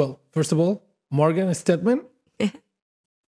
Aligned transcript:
Well, 0.00 0.18
first 0.32 0.50
of 0.50 0.58
all, 0.58 0.82
Morgan 1.10 1.52
Stedman, 1.52 2.00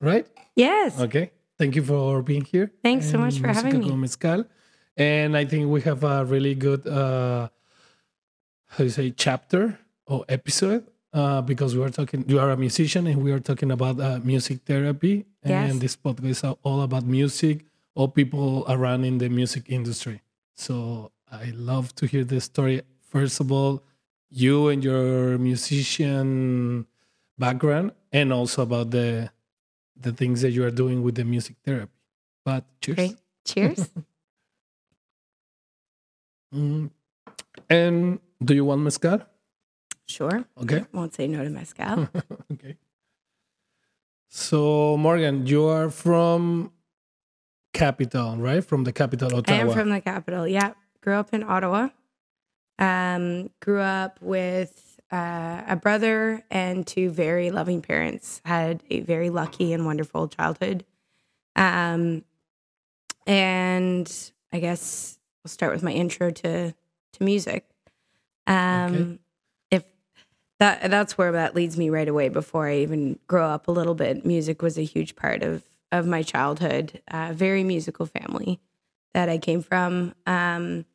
right? 0.01 0.25
Yes. 0.55 1.01
Okay. 1.01 1.33
Thank 1.59 1.75
you 1.75 1.83
for 1.83 2.23
being 2.23 2.45
here. 2.45 2.71
Thanks 2.81 3.11
so 3.11 3.19
much 3.19 3.41
for 3.41 3.49
having 3.49 3.81
me. 3.81 3.91
Mezcal. 3.97 4.45
And 4.97 5.37
I 5.37 5.47
think 5.47 5.69
we 5.69 5.81
have 5.83 6.05
a 6.05 6.25
really 6.25 6.55
good, 6.55 6.87
uh, 6.87 7.49
how 8.69 8.79
do 8.79 8.85
you 8.85 8.91
say, 8.91 9.11
chapter 9.11 9.81
or 10.07 10.25
episode 10.29 10.87
uh, 11.13 11.43
because 11.43 11.75
we 11.75 11.83
are 11.83 11.91
talking, 11.91 12.25
you 12.29 12.39
are 12.39 12.53
a 12.53 12.57
musician 12.57 13.09
and 13.09 13.21
we 13.21 13.33
are 13.33 13.41
talking 13.41 13.73
about 13.73 13.99
uh, 13.99 14.21
music 14.23 14.61
therapy. 14.65 15.27
Yes. 15.45 15.73
And 15.73 15.81
this 15.81 15.97
podcast 15.97 16.25
is 16.25 16.45
all 16.63 16.83
about 16.83 17.05
music 17.05 17.67
or 17.97 18.07
people 18.07 18.65
around 18.69 19.03
in 19.05 19.19
the 19.19 19.29
music 19.29 19.65
industry. 19.71 20.23
So 20.55 21.11
I 21.33 21.51
love 21.53 21.97
to 21.97 22.07
hear 22.07 22.23
the 22.23 22.41
story. 22.41 22.83
First 23.11 23.41
of 23.41 23.51
all, 23.51 23.83
you 24.31 24.69
and 24.69 24.83
your 24.83 25.39
musician 25.39 26.87
background 27.39 27.93
and 28.13 28.33
also 28.33 28.63
about 28.63 28.91
the 28.91 29.31
the 29.97 30.13
things 30.13 30.41
that 30.43 30.51
you 30.51 30.65
are 30.65 30.71
doing 30.71 31.03
with 31.03 31.17
the 31.17 31.25
music 31.25 31.57
therapy. 31.65 31.93
But 32.45 32.65
cheers. 32.81 32.97
Great. 32.97 33.17
Cheers. 33.45 33.91
Mm. 36.53 36.91
And 37.69 38.19
do 38.43 38.55
you 38.55 38.65
want 38.65 38.83
mezcal? 38.83 39.23
sure. 40.07 40.45
Okay. 40.61 40.85
Won't 40.93 41.15
say 41.15 41.29
no 41.29 41.45
to 41.45 41.51
mezcal. 41.51 42.09
okay. 42.53 42.77
So 44.27 44.97
Morgan, 44.97 45.47
you 45.47 45.67
are 45.67 45.91
from 45.91 46.73
capital, 47.73 48.37
right? 48.37 48.65
From 48.65 48.83
the 48.83 48.93
capital, 48.93 49.33
Ottawa. 49.37 49.57
I 49.57 49.61
am 49.61 49.71
from 49.71 49.91
the 49.91 50.01
capital. 50.01 50.49
Yeah. 50.49 50.75
Grew 51.01 51.15
up 51.15 51.33
in 51.33 51.45
Ottawa. 51.45 51.91
Um, 52.81 53.51
grew 53.61 53.81
up 53.81 54.19
with 54.21 54.99
uh, 55.13 55.63
a 55.69 55.77
brother 55.77 56.43
and 56.51 56.87
two 56.87 57.11
very 57.11 57.51
loving 57.51 57.83
parents. 57.83 58.41
Had 58.45 58.83
a 58.91 59.01
very 59.01 59.31
lucky 59.31 59.73
and 59.73 59.85
wonderful 59.85 60.29
childhood. 60.29 60.85
Um, 61.57 62.25
and 63.27 64.33
I 64.53 64.61
guess 64.61 65.19
we'll 65.45 65.51
start 65.51 65.73
with 65.73 65.83
my 65.83 65.93
intro 65.93 66.31
to 66.31 66.73
to 67.13 67.23
music. 67.25 67.69
Um, 68.47 68.95
Okay. 68.95 69.19
If 69.71 69.85
that 70.59 70.91
that's 70.91 71.19
where 71.19 71.33
that 71.33 71.55
leads 71.55 71.77
me 71.77 71.91
right 71.91 72.09
away. 72.09 72.29
Before 72.29 72.67
I 72.69 72.79
even 72.79 73.19
grow 73.27 73.47
up 73.49 73.69
a 73.69 73.73
little 73.73 73.95
bit, 73.95 74.25
music 74.25 74.63
was 74.63 74.79
a 74.79 74.85
huge 74.85 75.17
part 75.17 75.43
of 75.43 75.65
of 75.93 76.07
my 76.07 76.23
childhood. 76.23 77.03
Uh, 77.11 77.33
very 77.35 77.65
musical 77.65 78.07
family 78.07 78.61
that 79.13 79.29
I 79.29 79.39
came 79.39 79.61
from. 79.61 80.15
Um, 80.27 80.87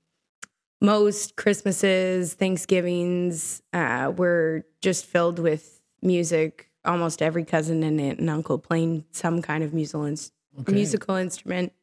most 0.86 1.36
Christmases, 1.36 2.34
Thanksgivings 2.34 3.62
uh, 3.74 4.12
were 4.16 4.64
just 4.82 5.06
filled 5.06 5.40
with 5.40 5.82
music. 6.02 6.70
Almost 6.86 7.22
every 7.22 7.44
cousin 7.44 7.82
and 7.84 8.00
aunt 8.00 8.20
and 8.20 8.30
uncle 8.30 8.60
playing 8.60 9.06
some 9.12 9.42
kind 9.42 9.64
of 9.64 9.74
musical 9.74 10.06
ins- 10.06 10.32
Okay. 10.60 10.72
musical 10.72 11.16
instrument, 11.16 11.74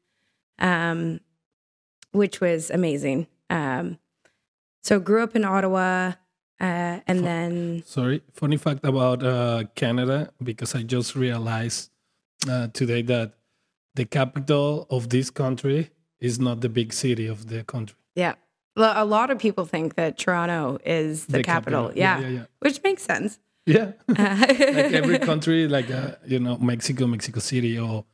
um, 0.59 1.21
which 2.13 2.41
was 2.41 2.71
amazing. 2.71 3.27
Um, 3.51 3.99
so 4.83 4.99
grew 5.01 5.23
up 5.23 5.37
in 5.37 5.45
Ottawa, 5.45 6.13
uh, 6.61 7.01
and 7.07 7.19
Fu- 7.19 7.25
then 7.25 7.83
Sorry, 7.85 8.23
funny 8.33 8.57
fact 8.57 8.85
about 8.85 9.23
uh, 9.23 9.65
Canada 9.75 10.33
because 10.43 10.75
I 10.75 10.83
just 10.85 11.15
realized 11.17 11.91
uh, 12.49 12.69
today 12.73 13.03
that 13.03 13.35
the 13.95 14.05
capital 14.07 14.87
of 14.89 15.09
this 15.11 15.29
country 15.31 15.91
is 16.19 16.39
not 16.39 16.61
the 16.63 16.69
big 16.71 16.93
city 16.93 17.27
of 17.27 17.49
the 17.49 17.63
country. 17.65 17.97
yeah, 18.15 18.35
a 18.77 19.05
lot 19.05 19.31
of 19.31 19.39
people 19.39 19.65
think 19.67 19.95
that 19.97 20.19
Toronto 20.19 20.79
is 20.85 21.27
the, 21.27 21.43
capital. 21.43 21.93
Yeah, 21.95 22.19
Yeah, 22.21 22.27
yeah, 22.27 22.35
yeah. 22.39 22.45
which 22.61 22.83
makes 22.83 23.03
sense. 23.03 23.39
Yeah, 23.67 23.93
Uh, 24.09 24.15
like 24.49 24.93
every 24.93 25.19
country, 25.19 25.69
like 25.69 25.91
uh, 25.91 26.13
you 26.27 26.39
know, 26.41 26.57
Mexico, 26.59 27.07
Mexico 27.07 27.41
City, 27.41 27.79
or 27.79 28.05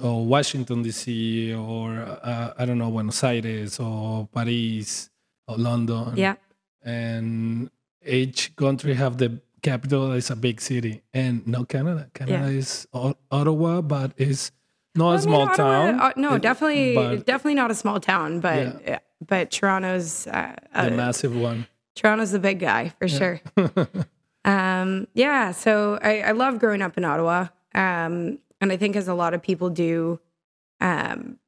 or 0.00 0.24
Washington 0.26 0.82
D.C., 0.82 1.54
or 1.54 1.92
uh, 2.00 2.52
I 2.58 2.64
don't 2.64 2.78
know, 2.78 2.90
Buenos 2.90 3.22
Aires, 3.24 3.78
or 3.80 4.28
Paris, 4.32 5.10
or 5.48 5.56
London. 5.56 6.16
yeah, 6.16 6.34
and 6.82 7.70
each 8.06 8.54
country 8.56 8.94
have 8.94 9.18
the 9.18 9.40
capital 9.62 10.12
is 10.12 10.30
a 10.30 10.36
big 10.36 10.60
city, 10.60 11.02
and 11.12 11.46
no 11.46 11.64
Canada. 11.64 12.08
Canada 12.14 12.46
is 12.46 12.86
O- 12.92 13.16
Ottawa, 13.30 13.80
but 13.80 14.12
it's 14.16 14.52
not 14.94 15.06
a 15.06 15.08
I 15.08 15.12
mean, 15.16 15.20
small 15.22 15.42
Ottawa- 15.42 15.56
town. 15.90 16.00
uh, 16.00 16.12
no, 16.16 16.34
It- 16.34 16.42
definitely, 16.42 16.94
but 16.94 17.26
definitely 17.26 17.54
not 17.56 17.70
a 17.70 17.74
small 17.74 17.98
town, 18.00 18.40
but 18.40 18.80
Yeah. 18.86 18.98
But 19.26 19.50
Toronto's 19.50 20.26
uh, 20.26 20.56
the 20.72 20.92
uh, 20.92 20.96
massive 20.96 21.36
one. 21.36 21.66
Toronto's 21.94 22.32
the 22.32 22.38
big 22.38 22.58
guy 22.58 22.92
for 22.98 23.08
sure. 23.08 23.40
um, 24.44 25.06
yeah, 25.14 25.52
so 25.52 25.98
I, 26.02 26.22
I 26.22 26.30
love 26.32 26.58
growing 26.58 26.82
up 26.82 26.98
in 26.98 27.04
Ottawa, 27.04 27.48
um, 27.74 28.38
and 28.60 28.72
I 28.72 28.76
think 28.76 28.96
as 28.96 29.08
a 29.08 29.14
lot 29.14 29.34
of 29.34 29.42
people 29.42 29.70
do, 29.70 30.20
um, 30.80 31.38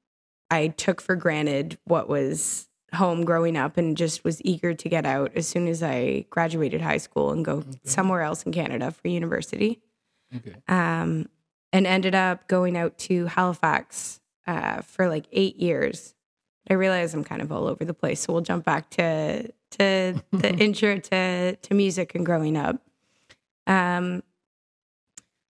I 0.50 0.68
took 0.68 1.00
for 1.00 1.16
granted 1.16 1.78
what 1.84 2.08
was 2.08 2.68
home 2.94 3.24
growing 3.24 3.56
up, 3.56 3.76
and 3.76 3.96
just 3.96 4.24
was 4.24 4.40
eager 4.44 4.72
to 4.74 4.88
get 4.88 5.04
out 5.04 5.32
as 5.34 5.46
soon 5.48 5.66
as 5.66 5.82
I 5.82 6.26
graduated 6.30 6.80
high 6.80 6.98
school 6.98 7.32
and 7.32 7.44
go 7.44 7.64
somewhere 7.84 8.22
else 8.22 8.44
in 8.44 8.52
Canada 8.52 8.90
for 8.90 9.08
university. 9.08 9.80
Okay. 10.34 10.56
um, 10.66 11.28
and 11.72 11.86
ended 11.86 12.14
up 12.14 12.48
going 12.48 12.76
out 12.76 12.96
to 12.98 13.26
Halifax 13.26 14.20
uh, 14.46 14.80
for 14.82 15.08
like 15.08 15.26
eight 15.32 15.56
years. 15.56 16.14
I 16.68 16.74
realize 16.74 17.14
I'm 17.14 17.24
kind 17.24 17.42
of 17.42 17.52
all 17.52 17.66
over 17.66 17.84
the 17.84 17.94
place, 17.94 18.20
so 18.20 18.32
we'll 18.32 18.42
jump 18.42 18.64
back 18.64 18.90
to 18.90 19.48
to 19.78 20.22
the 20.32 20.54
intro 20.58 20.98
to 20.98 21.56
to 21.56 21.74
music 21.74 22.14
and 22.14 22.24
growing 22.26 22.56
up. 22.56 22.80
Um, 23.66 24.22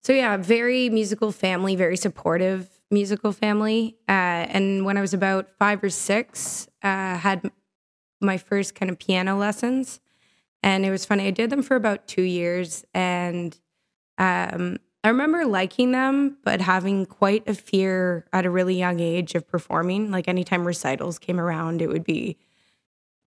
so 0.03 0.13
yeah, 0.13 0.37
very 0.37 0.89
musical 0.89 1.31
family, 1.31 1.75
very 1.75 1.97
supportive 1.97 2.69
musical 2.91 3.31
family. 3.31 3.97
Uh, 4.07 4.11
and 4.51 4.85
when 4.85 4.97
I 4.97 5.01
was 5.01 5.13
about 5.13 5.49
five 5.57 5.83
or 5.83 5.89
six, 5.89 6.67
uh, 6.83 7.17
had 7.17 7.49
my 8.21 8.37
first 8.37 8.75
kind 8.75 8.89
of 8.89 8.99
piano 8.99 9.37
lessons, 9.37 9.99
and 10.61 10.85
it 10.85 10.91
was 10.91 11.05
funny. 11.05 11.27
I 11.27 11.31
did 11.31 11.49
them 11.49 11.63
for 11.63 11.75
about 11.75 12.07
two 12.07 12.21
years, 12.21 12.85
and 12.93 13.57
um, 14.17 14.77
I 15.03 15.09
remember 15.09 15.45
liking 15.45 15.91
them, 15.91 16.37
but 16.43 16.61
having 16.61 17.05
quite 17.05 17.47
a 17.47 17.53
fear 17.53 18.25
at 18.31 18.45
a 18.45 18.49
really 18.49 18.75
young 18.75 18.99
age 19.01 19.35
of 19.35 19.47
performing. 19.47 20.11
Like 20.11 20.27
anytime 20.29 20.65
recitals 20.65 21.19
came 21.19 21.39
around, 21.39 21.81
it 21.81 21.87
would 21.87 22.05
be 22.05 22.37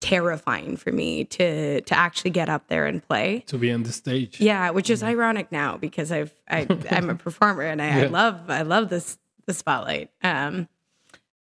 terrifying 0.01 0.77
for 0.77 0.93
me 0.93 1.25
to 1.25 1.81
to 1.81 1.97
actually 1.97 2.31
get 2.31 2.51
up 2.51 2.69
there 2.69 2.85
and 2.85 3.03
play. 3.03 3.43
To 3.47 3.57
be 3.57 3.73
on 3.73 3.85
the 3.85 3.93
stage. 3.93 4.39
Yeah, 4.41 4.71
which 4.71 4.91
is 4.91 5.03
ironic 5.03 5.51
now 5.51 5.79
because 5.79 6.13
I've 6.13 6.33
I, 6.49 6.67
I'm 6.91 7.09
a 7.09 7.15
performer 7.15 7.63
and 7.63 7.81
I, 7.81 8.03
I 8.03 8.07
love 8.09 8.51
I 8.51 8.63
love 8.63 8.91
this 8.91 9.19
the 9.47 9.55
spotlight. 9.55 10.11
Um, 10.23 10.69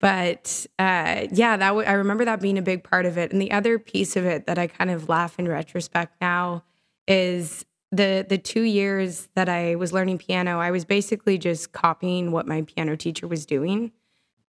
but 0.01 0.67
uh, 0.79 1.27
yeah, 1.31 1.57
that 1.57 1.69
w- 1.69 1.87
I 1.87 1.93
remember 1.93 2.25
that 2.25 2.41
being 2.41 2.59
a 2.59 2.63
big 2.63 2.83
part 2.83 3.07
of 3.07 3.19
it. 3.19 3.33
And 3.33 3.41
the 3.41 3.53
other 3.53 3.79
piece 3.79 4.17
of 4.17 4.25
it 4.25 4.47
that 4.47 4.59
I 4.59 4.67
kind 4.67 4.91
of 4.91 5.09
laugh 5.09 5.39
in 5.39 5.49
retrospect 5.49 6.21
now 6.21 6.65
is 7.07 7.65
the 7.91 8.25
the 8.29 8.39
two 8.39 8.63
years 8.63 9.29
that 9.35 9.49
I 9.49 9.75
was 9.77 9.93
learning 9.93 10.19
piano. 10.19 10.61
I 10.61 10.71
was 10.71 10.85
basically 10.85 11.39
just 11.39 11.73
copying 11.73 12.33
what 12.33 12.47
my 12.47 12.63
piano 12.63 12.97
teacher 12.97 13.27
was 13.27 13.47
doing, 13.47 13.93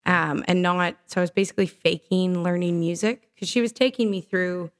um, 0.05 0.43
and 0.47 0.61
not. 0.61 0.95
So 1.05 1.21
I 1.21 1.23
was 1.23 1.31
basically 1.31 1.67
faking 1.67 2.43
learning 2.43 2.79
music 2.79 3.29
because 3.33 3.49
she 3.49 3.61
was 3.61 3.71
taking 3.71 4.11
me 4.11 4.21
through 4.21 4.71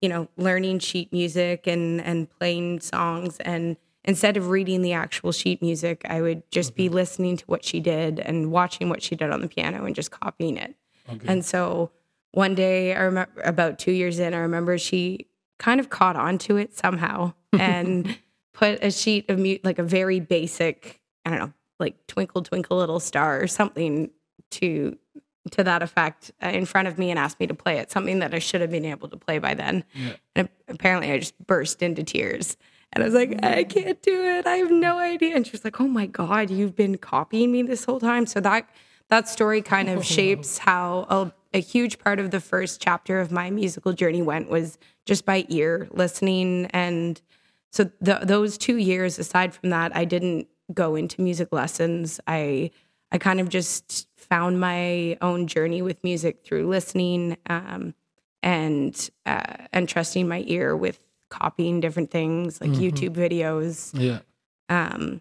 you 0.00 0.08
know, 0.08 0.28
learning 0.36 0.78
sheet 0.78 1.12
music 1.12 1.66
and 1.66 2.00
and 2.00 2.28
playing 2.30 2.80
songs 2.80 3.38
and 3.40 3.76
instead 4.04 4.36
of 4.36 4.50
reading 4.50 4.82
the 4.82 4.92
actual 4.92 5.32
sheet 5.32 5.60
music, 5.60 6.02
I 6.08 6.20
would 6.20 6.48
just 6.50 6.76
be 6.76 6.88
listening 6.88 7.36
to 7.38 7.44
what 7.46 7.64
she 7.64 7.80
did 7.80 8.20
and 8.20 8.52
watching 8.52 8.88
what 8.88 9.02
she 9.02 9.16
did 9.16 9.30
on 9.30 9.40
the 9.40 9.48
piano 9.48 9.84
and 9.84 9.96
just 9.96 10.12
copying 10.12 10.56
it. 10.56 10.76
Okay. 11.12 11.26
And 11.26 11.44
so 11.44 11.90
one 12.30 12.54
day 12.54 12.94
I 12.94 13.00
remember 13.00 13.40
about 13.42 13.80
2 13.80 13.90
years 13.90 14.20
in, 14.20 14.32
I 14.32 14.38
remember 14.38 14.78
she 14.78 15.26
kind 15.58 15.80
of 15.80 15.90
caught 15.90 16.14
on 16.14 16.38
to 16.38 16.56
it 16.56 16.76
somehow 16.76 17.32
and 17.60 18.18
put 18.52 18.82
a 18.82 18.90
sheet 18.90 19.28
of 19.30 19.38
mute 19.38 19.64
like 19.64 19.78
a 19.78 19.82
very 19.82 20.20
basic, 20.20 21.00
I 21.24 21.30
don't 21.30 21.38
know, 21.38 21.52
like 21.78 22.06
twinkle 22.06 22.42
twinkle 22.42 22.78
little 22.78 23.00
star 23.00 23.40
or 23.40 23.46
something 23.46 24.10
to 24.52 24.96
to 25.52 25.62
that 25.62 25.82
effect 25.82 26.32
uh, 26.42 26.48
in 26.48 26.66
front 26.66 26.88
of 26.88 26.98
me 26.98 27.10
and 27.10 27.18
asked 27.18 27.38
me 27.38 27.46
to 27.46 27.54
play 27.54 27.78
it, 27.78 27.90
something 27.90 28.18
that 28.18 28.34
I 28.34 28.38
should 28.38 28.60
have 28.60 28.70
been 28.70 28.84
able 28.84 29.08
to 29.08 29.16
play 29.16 29.38
by 29.38 29.54
then. 29.54 29.84
Yeah. 29.94 30.12
And 30.34 30.48
apparently 30.68 31.12
I 31.12 31.18
just 31.18 31.38
burst 31.46 31.82
into 31.82 32.02
tears. 32.02 32.56
And 32.92 33.02
I 33.02 33.06
was 33.06 33.14
like, 33.14 33.44
I 33.44 33.64
can't 33.64 34.00
do 34.02 34.24
it. 34.24 34.46
I 34.46 34.56
have 34.56 34.70
no 34.70 34.98
idea. 34.98 35.36
And 35.36 35.46
she 35.46 35.52
was 35.52 35.64
like, 35.64 35.80
Oh 35.80 35.88
my 35.88 36.06
God, 36.06 36.50
you've 36.50 36.74
been 36.74 36.98
copying 36.98 37.52
me 37.52 37.62
this 37.62 37.84
whole 37.84 38.00
time. 38.00 38.26
So 38.26 38.40
that 38.40 38.68
that 39.08 39.28
story 39.28 39.62
kind 39.62 39.88
of 39.88 40.04
shapes 40.16 40.58
how 40.58 41.06
a, 41.08 41.32
a 41.54 41.60
huge 41.60 41.98
part 41.98 42.18
of 42.18 42.30
the 42.30 42.40
first 42.40 42.80
chapter 42.80 43.20
of 43.20 43.30
my 43.30 43.50
musical 43.50 43.92
journey 43.92 44.22
went 44.22 44.48
was 44.48 44.78
just 45.04 45.24
by 45.24 45.44
ear 45.48 45.88
listening. 45.92 46.66
And 46.66 47.20
so 47.76 47.90
the, 48.00 48.20
those 48.22 48.56
two 48.56 48.76
years, 48.78 49.18
aside 49.18 49.54
from 49.54 49.70
that, 49.70 49.94
I 49.94 50.04
didn't 50.06 50.48
go 50.72 50.96
into 50.96 51.20
music 51.20 51.48
lessons. 51.52 52.18
I 52.26 52.70
I 53.12 53.18
kind 53.18 53.38
of 53.40 53.48
just 53.48 54.08
found 54.16 54.58
my 54.60 55.16
own 55.20 55.46
journey 55.46 55.80
with 55.82 56.02
music 56.02 56.42
through 56.44 56.66
listening 56.68 57.36
um, 57.48 57.94
and 58.42 59.10
uh, 59.26 59.66
and 59.72 59.88
trusting 59.88 60.26
my 60.26 60.42
ear 60.46 60.74
with 60.76 60.98
copying 61.28 61.80
different 61.80 62.10
things 62.10 62.60
like 62.60 62.70
Mhm. 62.70 62.80
YouTube 62.80 63.14
videos. 63.14 63.90
Yeah. 63.94 64.20
Um, 64.68 65.20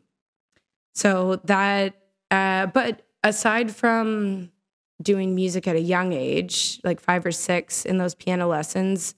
so 0.94 1.36
that, 1.44 1.94
uh, 2.31 2.68
but 2.68 3.02
aside 3.24 3.75
from 3.75 4.52
doing 5.02 5.36
music 5.36 5.68
at 5.68 5.75
a 5.75 5.80
young 5.81 6.13
age, 6.13 6.80
like 6.84 7.00
five 7.02 7.25
or 7.25 7.31
six, 7.31 7.86
in 7.86 7.98
those 7.98 8.16
piano 8.16 8.48
lessons 8.48 9.13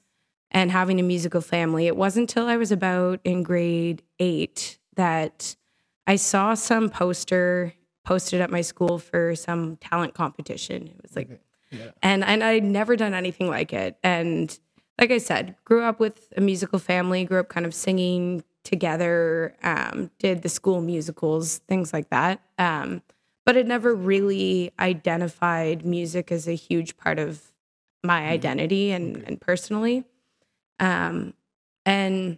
and 0.51 0.71
having 0.71 0.99
a 0.99 1.03
musical 1.03 1.41
family, 1.41 1.88
it 1.88 1.95
wasn't 1.97 2.29
until 2.29 2.47
I 2.47 2.57
was 2.57 2.71
about 2.71 3.19
in 3.23 3.44
grade 3.44 4.03
eight 4.19 4.79
that 4.95 5.55
I 6.05 6.15
saw 6.15 6.53
some 6.53 6.89
poster 6.89 7.73
posted 8.05 8.39
at 8.41 8.49
my 8.49 8.61
school 8.61 8.97
for 8.99 9.35
some 9.35 9.75
talent 9.77 10.13
competition. 10.13 10.88
It 10.88 11.01
was 11.01 11.15
like, 11.15 11.29
Okay. 11.29 11.39
Yeah. 11.69 11.91
and 12.01 12.23
and 12.23 12.44
I'd 12.45 12.63
never 12.63 12.95
done 12.95 13.13
anything 13.13 13.49
like 13.49 13.73
it. 13.73 13.97
And 14.01 14.57
like 14.97 15.11
I 15.11 15.17
said, 15.17 15.55
grew 15.65 15.83
up 15.83 15.99
with 15.99 16.31
a 16.38 16.41
musical 16.41 16.79
family, 16.79 17.25
grew 17.25 17.41
up 17.41 17.50
kind 17.50 17.65
of 17.65 17.73
singing 17.75 18.43
together, 18.63 19.53
um, 19.63 20.09
did 20.17 20.43
the 20.43 20.50
school 20.50 20.79
musicals, 20.81 21.57
things 21.67 21.91
like 21.91 22.09
that. 22.09 22.41
Um, 22.57 23.01
but 23.45 23.57
it 23.57 23.67
never 23.67 23.93
really 23.93 24.71
identified 24.79 25.85
music 25.85 26.31
as 26.31 26.47
a 26.47 26.53
huge 26.55 26.95
part 26.97 27.19
of 27.19 27.51
my 28.03 28.27
identity 28.27 28.91
and, 28.91 29.17
and 29.27 29.39
personally. 29.39 30.05
Um, 30.79 31.33
and 31.85 32.38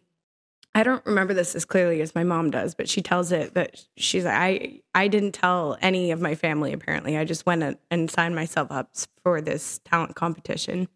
I 0.75 0.83
don't 0.83 1.05
remember 1.05 1.33
this 1.33 1.55
as 1.55 1.65
clearly 1.65 2.01
as 2.01 2.13
my 2.13 2.23
mom 2.23 2.51
does, 2.51 2.75
but 2.75 2.87
she 2.87 3.01
tells 3.01 3.31
it 3.31 3.55
that 3.55 3.83
she's 3.97 4.25
like, 4.25 4.35
I, 4.35 4.81
I 4.93 5.07
didn't 5.07 5.31
tell 5.31 5.77
any 5.81 6.11
of 6.11 6.21
my 6.21 6.35
family 6.35 6.73
apparently. 6.73 7.17
I 7.17 7.25
just 7.25 7.45
went 7.45 7.79
and, 7.89 8.09
signed 8.11 8.35
myself 8.35 8.71
up 8.71 8.91
for 9.23 9.41
this 9.41 9.79
talent 9.83 10.15
competition. 10.15 10.87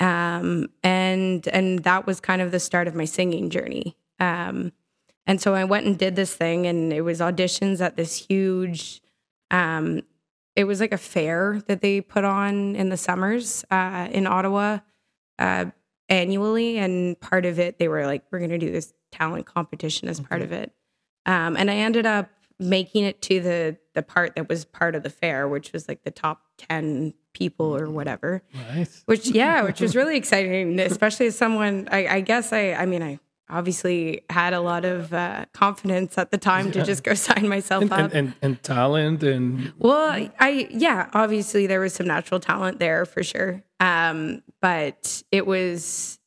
Um, 0.00 0.68
and 0.82 1.46
and 1.48 1.80
that 1.80 2.06
was 2.06 2.20
kind 2.20 2.40
of 2.40 2.52
the 2.52 2.58
start 2.58 2.88
of 2.88 2.94
my 2.94 3.04
singing 3.04 3.50
journey. 3.50 3.96
Um, 4.18 4.72
and 5.26 5.40
so 5.40 5.54
I 5.54 5.64
went 5.64 5.86
and 5.86 5.98
did 5.98 6.16
this 6.16 6.34
thing, 6.34 6.66
and 6.66 6.92
it 6.92 7.02
was 7.02 7.20
auditions 7.20 7.80
at 7.80 7.96
this 7.96 8.26
huge. 8.26 9.02
Um, 9.50 10.02
it 10.56 10.64
was 10.64 10.80
like 10.80 10.92
a 10.92 10.98
fair 10.98 11.62
that 11.68 11.82
they 11.82 12.00
put 12.00 12.24
on 12.24 12.74
in 12.76 12.88
the 12.88 12.96
summers 12.96 13.64
uh, 13.70 14.08
in 14.10 14.26
Ottawa 14.26 14.78
uh, 15.38 15.66
annually, 16.10 16.76
and 16.78 17.18
part 17.20 17.46
of 17.46 17.58
it 17.58 17.78
they 17.78 17.88
were 17.88 18.04
like, 18.04 18.24
"We're 18.30 18.38
going 18.40 18.50
to 18.50 18.58
do 18.58 18.70
this 18.70 18.92
talent 19.12 19.46
competition 19.46 20.08
as 20.08 20.20
part 20.20 20.42
of 20.42 20.52
it." 20.52 20.72
Um, 21.26 21.56
and 21.56 21.70
I 21.70 21.76
ended 21.76 22.04
up 22.06 22.28
making 22.58 23.04
it 23.04 23.22
to 23.22 23.40
the 23.40 23.76
the 23.94 24.02
part 24.02 24.34
that 24.36 24.48
was 24.48 24.64
part 24.66 24.94
of 24.94 25.02
the 25.02 25.10
fair, 25.10 25.48
which 25.48 25.72
was 25.72 25.88
like 25.88 26.02
the 26.04 26.10
top 26.10 26.42
ten 26.58 27.14
people 27.32 27.74
or 27.76 27.88
whatever 27.88 28.42
Right. 28.74 28.88
which 29.06 29.28
yeah 29.28 29.62
which 29.62 29.80
was 29.80 29.94
really 30.00 30.16
exciting 30.16 30.80
especially 30.80 31.26
as 31.26 31.38
someone 31.38 31.88
i, 31.92 32.16
I 32.16 32.20
guess 32.22 32.52
i 32.52 32.72
i 32.72 32.86
mean 32.86 33.04
i 33.04 33.20
obviously 33.50 34.22
had 34.30 34.52
a 34.52 34.60
lot 34.60 34.84
of 34.84 35.12
uh, 35.12 35.46
confidence 35.52 36.16
at 36.18 36.30
the 36.30 36.38
time 36.38 36.70
to 36.72 36.84
just 36.84 37.04
go 37.04 37.14
sign 37.14 37.48
myself 37.48 37.82
And, 37.82 37.92
up 37.92 37.98
and, 38.00 38.12
and, 38.12 38.34
and 38.42 38.62
talent 38.62 39.22
and 39.22 39.72
well 39.78 40.28
i 40.38 40.68
yeah 40.70 41.10
obviously 41.12 41.66
there 41.66 41.80
was 41.80 41.92
some 41.94 42.06
natural 42.06 42.40
talent 42.40 42.78
there 42.78 43.04
for 43.04 43.22
sure 43.22 43.62
um 43.80 44.42
but 44.60 45.22
it 45.30 45.46
was 45.46 46.18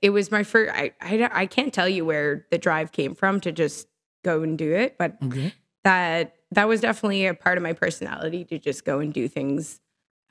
it 0.00 0.10
was 0.10 0.30
my 0.30 0.42
first 0.42 0.72
I, 0.74 0.92
I 1.00 1.30
i 1.32 1.46
can't 1.46 1.72
tell 1.72 1.88
you 1.88 2.04
where 2.04 2.46
the 2.50 2.58
drive 2.58 2.92
came 2.92 3.14
from 3.14 3.40
to 3.40 3.52
just 3.52 3.88
go 4.24 4.42
and 4.42 4.56
do 4.56 4.72
it 4.72 4.96
but 4.98 5.16
okay. 5.24 5.52
that 5.84 6.36
that 6.52 6.68
was 6.68 6.80
definitely 6.80 7.26
a 7.26 7.34
part 7.34 7.58
of 7.58 7.62
my 7.62 7.72
personality 7.72 8.44
to 8.44 8.58
just 8.58 8.84
go 8.84 9.00
and 9.00 9.12
do 9.12 9.28
things 9.28 9.80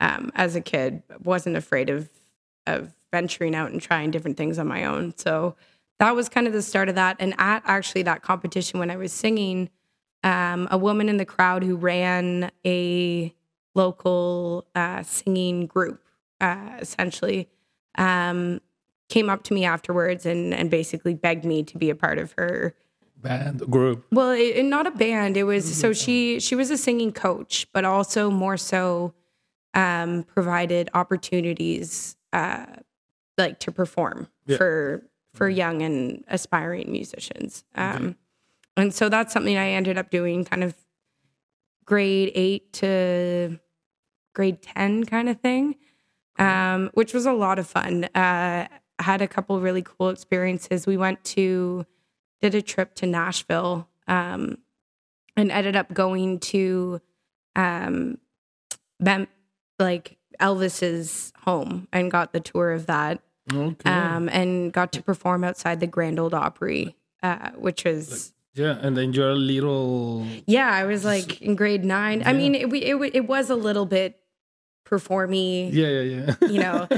um, 0.00 0.30
as 0.34 0.56
a 0.56 0.60
kid. 0.60 1.02
wasn't 1.22 1.56
afraid 1.56 1.90
of 1.90 2.10
of 2.66 2.94
venturing 3.12 3.54
out 3.54 3.70
and 3.70 3.80
trying 3.80 4.10
different 4.10 4.36
things 4.36 4.58
on 4.58 4.66
my 4.66 4.84
own. 4.84 5.16
So 5.16 5.54
that 5.98 6.14
was 6.14 6.28
kind 6.28 6.46
of 6.46 6.52
the 6.52 6.62
start 6.62 6.88
of 6.88 6.94
that. 6.96 7.16
And 7.18 7.34
at 7.38 7.62
actually 7.66 8.02
that 8.04 8.22
competition 8.22 8.78
when 8.78 8.90
I 8.90 8.96
was 8.96 9.12
singing, 9.12 9.70
um, 10.22 10.68
a 10.70 10.78
woman 10.78 11.08
in 11.08 11.16
the 11.16 11.24
crowd 11.24 11.62
who 11.62 11.76
ran 11.76 12.50
a 12.66 13.34
local 13.74 14.66
uh, 14.74 15.02
singing 15.02 15.66
group, 15.66 16.02
uh, 16.40 16.78
essentially, 16.80 17.48
um, 17.96 18.60
came 19.08 19.30
up 19.30 19.42
to 19.44 19.54
me 19.54 19.64
afterwards 19.64 20.26
and 20.26 20.52
and 20.52 20.70
basically 20.70 21.14
begged 21.14 21.44
me 21.44 21.62
to 21.62 21.78
be 21.78 21.90
a 21.90 21.94
part 21.94 22.18
of 22.18 22.34
her 22.36 22.74
band 23.16 23.60
group. 23.70 24.04
well, 24.10 24.32
it, 24.32 24.62
not 24.64 24.86
a 24.86 24.90
band. 24.90 25.36
It 25.36 25.44
was 25.44 25.76
so 25.78 25.92
she 25.92 26.40
she 26.40 26.54
was 26.56 26.70
a 26.70 26.76
singing 26.76 27.12
coach, 27.12 27.66
but 27.72 27.84
also 27.84 28.30
more 28.30 28.56
so 28.56 29.14
um, 29.74 30.24
provided 30.24 30.90
opportunities 30.94 32.16
uh, 32.32 32.66
like 33.38 33.60
to 33.60 33.70
perform 33.72 34.28
Yeah. 34.46 34.56
for 34.56 35.02
for 35.36 35.48
young 35.48 35.82
and 35.82 36.24
aspiring 36.28 36.90
musicians. 36.90 37.64
Um, 37.74 38.16
And 38.78 38.92
so 38.92 39.08
that's 39.08 39.32
something 39.32 39.56
I 39.56 39.70
ended 39.70 39.96
up 39.96 40.10
doing, 40.10 40.44
kind 40.44 40.62
of 40.62 40.74
grade 41.84 42.30
eight 42.34 42.72
to 42.74 43.58
grade 44.34 44.60
ten 44.60 45.04
kind 45.04 45.28
of 45.28 45.40
thing, 45.40 45.76
um, 46.38 46.90
which 46.92 47.14
was 47.14 47.24
a 47.24 47.32
lot 47.32 47.58
of 47.58 47.66
fun. 47.66 48.04
Uh, 48.14 48.68
I 48.98 49.02
had 49.02 49.22
a 49.22 49.28
couple 49.28 49.60
really 49.60 49.82
cool 49.82 50.10
experiences. 50.10 50.86
We 50.86 50.96
went 50.96 51.24
to 51.36 51.86
did 52.42 52.54
a 52.54 52.60
trip 52.60 52.94
to 52.96 53.06
Nashville 53.06 53.88
um, 54.06 54.58
and 55.36 55.50
ended 55.50 55.74
up 55.74 55.94
going 55.94 56.38
to 56.40 57.00
um, 57.54 58.18
like 59.78 60.18
Elvis's 60.38 61.32
home 61.44 61.88
and 61.92 62.10
got 62.10 62.32
the 62.34 62.40
tour 62.40 62.72
of 62.72 62.86
that 62.86 63.22
Okay. 63.52 63.90
um, 63.90 64.28
and 64.28 64.72
got 64.72 64.92
to 64.92 65.02
perform 65.02 65.44
outside 65.44 65.80
the 65.80 65.86
Grand 65.86 66.18
Ole 66.18 66.34
Opry, 66.34 66.96
uh, 67.22 67.50
which 67.52 67.84
was 67.84 68.32
yeah, 68.54 68.78
and 68.80 68.96
then 68.96 69.12
you're 69.12 69.30
a 69.30 69.34
little. 69.34 70.26
yeah, 70.46 70.70
I 70.70 70.84
was 70.84 71.04
like 71.04 71.42
in 71.42 71.56
grade 71.56 71.84
nine. 71.84 72.22
I 72.24 72.32
mean, 72.32 72.54
it, 72.54 72.72
it 72.72 73.14
it 73.14 73.28
was 73.28 73.50
a 73.50 73.54
little 73.54 73.86
bit 73.86 74.18
performy. 74.86 75.72
Yeah, 75.72 75.88
yeah, 75.88 76.34
yeah. 76.40 76.48
You 76.48 76.60
know, 76.60 76.88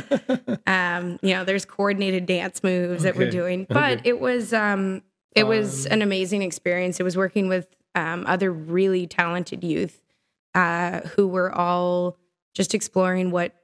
um, 0.66 1.18
you 1.22 1.34
know, 1.34 1.44
there's 1.44 1.64
coordinated 1.64 2.26
dance 2.26 2.62
moves 2.62 3.02
that 3.02 3.16
we're 3.16 3.30
doing, 3.30 3.66
but 3.68 3.98
okay. 3.98 4.10
it 4.10 4.20
was 4.20 4.52
um, 4.52 5.02
it 5.34 5.44
was 5.44 5.86
an 5.86 6.02
amazing 6.02 6.42
experience. 6.42 7.00
It 7.00 7.02
was 7.02 7.16
working 7.16 7.48
with 7.48 7.66
um, 7.94 8.24
other 8.26 8.52
really 8.52 9.06
talented 9.06 9.64
youth 9.64 10.00
uh, 10.54 11.00
who 11.00 11.26
were 11.26 11.52
all 11.52 12.16
just 12.54 12.74
exploring 12.74 13.30
what 13.30 13.54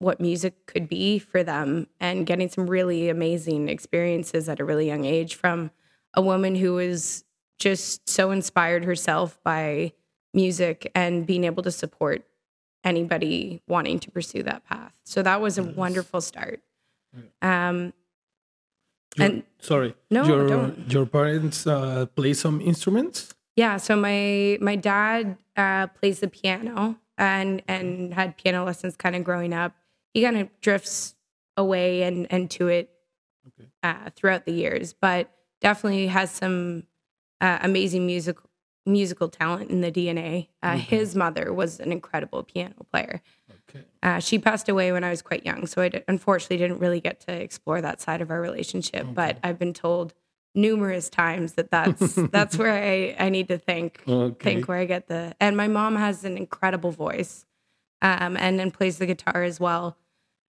what 0.00 0.20
music 0.20 0.66
could 0.66 0.88
be 0.88 1.18
for 1.18 1.42
them 1.42 1.86
and 2.00 2.26
getting 2.26 2.48
some 2.48 2.68
really 2.68 3.08
amazing 3.08 3.68
experiences 3.68 4.48
at 4.48 4.60
a 4.60 4.64
really 4.64 4.86
young 4.86 5.04
age 5.04 5.34
from 5.34 5.70
a 6.14 6.22
woman 6.22 6.54
who 6.54 6.74
was 6.74 7.24
just 7.58 8.08
so 8.08 8.30
inspired 8.30 8.84
herself 8.84 9.38
by 9.42 9.92
music 10.32 10.90
and 10.94 11.26
being 11.26 11.44
able 11.44 11.62
to 11.62 11.72
support 11.72 12.24
anybody 12.84 13.60
wanting 13.66 13.98
to 13.98 14.10
pursue 14.10 14.42
that 14.44 14.64
path. 14.64 14.92
So 15.04 15.22
that 15.22 15.40
was 15.40 15.58
a 15.58 15.64
wonderful 15.64 16.20
start. 16.20 16.62
Um, 17.42 17.92
Your- 19.16 19.26
and- 19.26 19.42
sorry. 19.58 19.94
No, 20.10 20.24
your 20.24 20.46
don't. 20.48 20.92
your 20.92 21.06
parents 21.06 21.66
uh, 21.66 22.06
play 22.14 22.34
some 22.34 22.60
instruments. 22.60 23.34
yeah, 23.56 23.78
so 23.78 23.96
my 23.96 24.58
my 24.60 24.76
dad 24.76 25.36
uh, 25.56 25.88
plays 25.88 26.20
the 26.20 26.28
piano 26.28 26.96
and 27.16 27.62
and 27.66 28.14
had 28.14 28.36
piano 28.36 28.64
lessons 28.64 28.96
kind 28.96 29.16
of 29.16 29.24
growing 29.24 29.52
up. 29.52 29.72
He 30.14 30.22
kind 30.22 30.38
of 30.38 30.48
drifts 30.60 31.14
away 31.56 32.02
and 32.02 32.26
and 32.30 32.50
to 32.52 32.68
it 32.68 32.90
Okay. 33.46 33.68
uh, 33.82 34.10
throughout 34.14 34.44
the 34.44 34.52
years, 34.52 34.92
but 34.92 35.30
definitely 35.60 36.06
has 36.08 36.30
some 36.30 36.84
uh, 37.40 37.58
amazing 37.62 38.06
musical 38.06 38.48
musical 38.86 39.28
talent 39.28 39.70
in 39.70 39.80
the 39.82 39.92
DNA. 39.92 40.48
Uh, 40.62 40.76
His 40.78 41.14
mother 41.14 41.52
was 41.52 41.78
an 41.80 41.92
incredible 41.92 42.42
piano 42.42 42.74
player. 42.90 43.20
Okay. 43.68 43.84
Uh, 44.02 44.18
she 44.20 44.38
passed 44.38 44.68
away 44.68 44.92
when 44.92 45.04
I 45.04 45.10
was 45.10 45.20
quite 45.22 45.44
young, 45.44 45.66
so 45.66 45.82
I 45.82 45.88
d- 45.90 46.00
unfortunately 46.08 46.56
didn't 46.58 46.78
really 46.78 47.00
get 47.00 47.20
to 47.22 47.32
explore 47.32 47.80
that 47.82 48.00
side 48.00 48.20
of 48.22 48.30
our 48.30 48.40
relationship. 48.40 49.06
But 49.12 49.38
I've 49.42 49.58
been 49.58 49.74
told 49.74 50.14
numerous 50.54 51.10
times 51.10 51.54
that 51.54 51.70
that's 51.70 52.14
that's 52.32 52.56
where 52.56 52.72
I, 52.72 53.14
I 53.18 53.28
need 53.28 53.48
to 53.48 53.58
think 53.58 54.02
Okay. 54.08 54.54
think 54.54 54.68
where 54.68 54.78
I 54.78 54.84
get 54.86 55.08
the. 55.08 55.34
And 55.40 55.56
my 55.56 55.68
mom 55.68 55.96
has 55.96 56.24
an 56.24 56.36
incredible 56.38 56.92
voice, 56.92 57.44
um, 58.02 58.36
and 58.36 58.58
then 58.58 58.70
plays 58.70 58.98
the 58.98 59.06
guitar 59.06 59.42
as 59.42 59.58
well. 59.58 59.96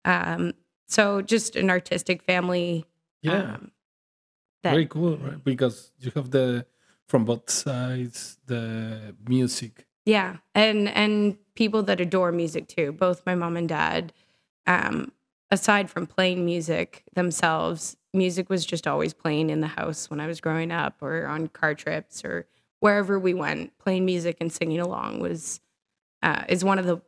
Um, 0.06 0.54
so 0.88 1.22
just 1.22 1.56
an 1.56 1.70
artistic 1.70 2.24
family. 2.24 2.86
Yeah. 3.22 3.56
um, 3.56 3.72
that 4.64 4.72
Very 4.72 4.86
cool, 4.88 5.18
right? 5.18 5.44
Because 5.44 5.92
you 6.00 6.12
have 6.16 6.32
the 6.32 6.66
from 7.08 7.26
both 7.26 7.50
sides 7.50 8.38
the 8.46 9.16
music. 9.28 9.88
Yeah, 10.06 10.38
and 10.54 10.90
and 10.90 11.38
people 11.56 11.84
that 11.84 12.02
adore 12.02 12.32
music 12.32 12.68
too. 12.68 12.92
Both 12.92 13.26
my 13.26 13.36
mom 13.36 13.58
and 13.58 13.70
dad. 13.70 14.14
Um, 14.68 15.12
aside 15.52 15.90
from 15.90 16.06
playing 16.06 16.46
music 16.46 17.04
themselves, 17.16 17.98
music 18.14 18.50
was 18.50 18.66
just 18.66 18.86
always 18.86 19.14
playing 19.14 19.50
in 19.50 19.62
the 19.62 19.68
house 19.68 20.10
when 20.10 20.20
I 20.20 20.28
was 20.28 20.42
growing 20.42 20.72
up, 20.72 20.98
or 21.02 21.26
on 21.26 21.48
car 21.48 21.74
trips, 21.74 22.24
or 22.24 22.48
wherever 22.80 23.18
we 23.18 23.34
went. 23.34 23.78
Playing 23.78 24.06
music 24.06 24.38
and 24.42 24.52
singing 24.52 24.80
along 24.80 25.20
was 25.20 25.62
uh, 26.22 26.44
is 26.50 26.64
one 26.64 26.80
of 26.80 26.86
the 26.86 27.02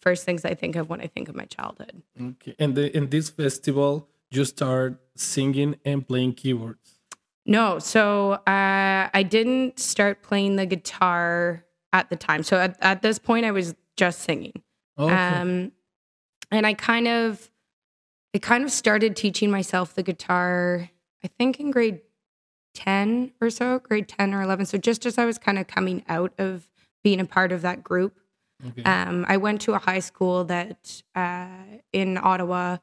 first 0.00 0.24
things 0.24 0.44
I 0.44 0.54
think 0.54 0.76
of 0.76 0.88
when 0.88 1.00
I 1.00 1.06
think 1.06 1.28
of 1.28 1.34
my 1.34 1.44
childhood. 1.46 2.02
Okay. 2.20 2.54
And 2.58 2.74
the, 2.74 2.96
in 2.96 3.10
this 3.10 3.30
festival, 3.30 4.08
you 4.30 4.44
start 4.44 5.00
singing 5.16 5.76
and 5.84 6.06
playing 6.06 6.34
keyboards? 6.34 7.00
No, 7.46 7.78
so 7.78 8.32
uh, 8.32 9.08
I 9.14 9.26
didn't 9.28 9.78
start 9.78 10.22
playing 10.22 10.56
the 10.56 10.66
guitar 10.66 11.64
at 11.92 12.10
the 12.10 12.16
time. 12.16 12.42
So 12.42 12.58
at, 12.58 12.76
at 12.82 13.00
this 13.00 13.18
point, 13.18 13.46
I 13.46 13.52
was 13.52 13.74
just 13.96 14.20
singing. 14.20 14.62
Okay. 14.98 15.14
Um, 15.14 15.72
and 16.50 16.66
I 16.66 16.74
kind 16.74 17.08
of, 17.08 17.50
I 18.34 18.38
kind 18.38 18.64
of 18.64 18.70
started 18.70 19.16
teaching 19.16 19.50
myself 19.50 19.94
the 19.94 20.02
guitar. 20.02 20.90
I 21.24 21.28
think 21.28 21.58
in 21.58 21.70
grade 21.70 22.02
ten 22.74 23.32
or 23.40 23.48
so, 23.48 23.78
grade 23.78 24.08
ten 24.08 24.34
or 24.34 24.42
eleven. 24.42 24.66
So 24.66 24.76
just 24.76 25.06
as 25.06 25.16
I 25.16 25.24
was 25.24 25.38
kind 25.38 25.58
of 25.58 25.66
coming 25.66 26.04
out 26.08 26.32
of 26.38 26.68
being 27.02 27.18
a 27.18 27.24
part 27.24 27.50
of 27.50 27.62
that 27.62 27.82
group, 27.82 28.20
okay. 28.66 28.82
um, 28.82 29.24
I 29.28 29.36
went 29.36 29.60
to 29.62 29.72
a 29.74 29.78
high 29.78 30.00
school 30.00 30.44
that 30.44 31.02
uh, 31.14 31.46
in 31.92 32.18
Ottawa 32.18 32.78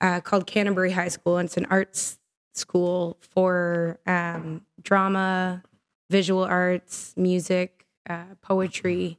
uh, 0.00 0.20
called 0.20 0.46
Canterbury 0.46 0.92
High 0.92 1.08
School, 1.08 1.38
and 1.38 1.46
it's 1.46 1.56
an 1.56 1.66
arts 1.70 2.18
school 2.52 3.18
for 3.20 3.98
um, 4.06 4.62
drama, 4.82 5.62
visual 6.10 6.44
arts, 6.44 7.14
music, 7.16 7.86
uh, 8.08 8.24
poetry, 8.42 9.18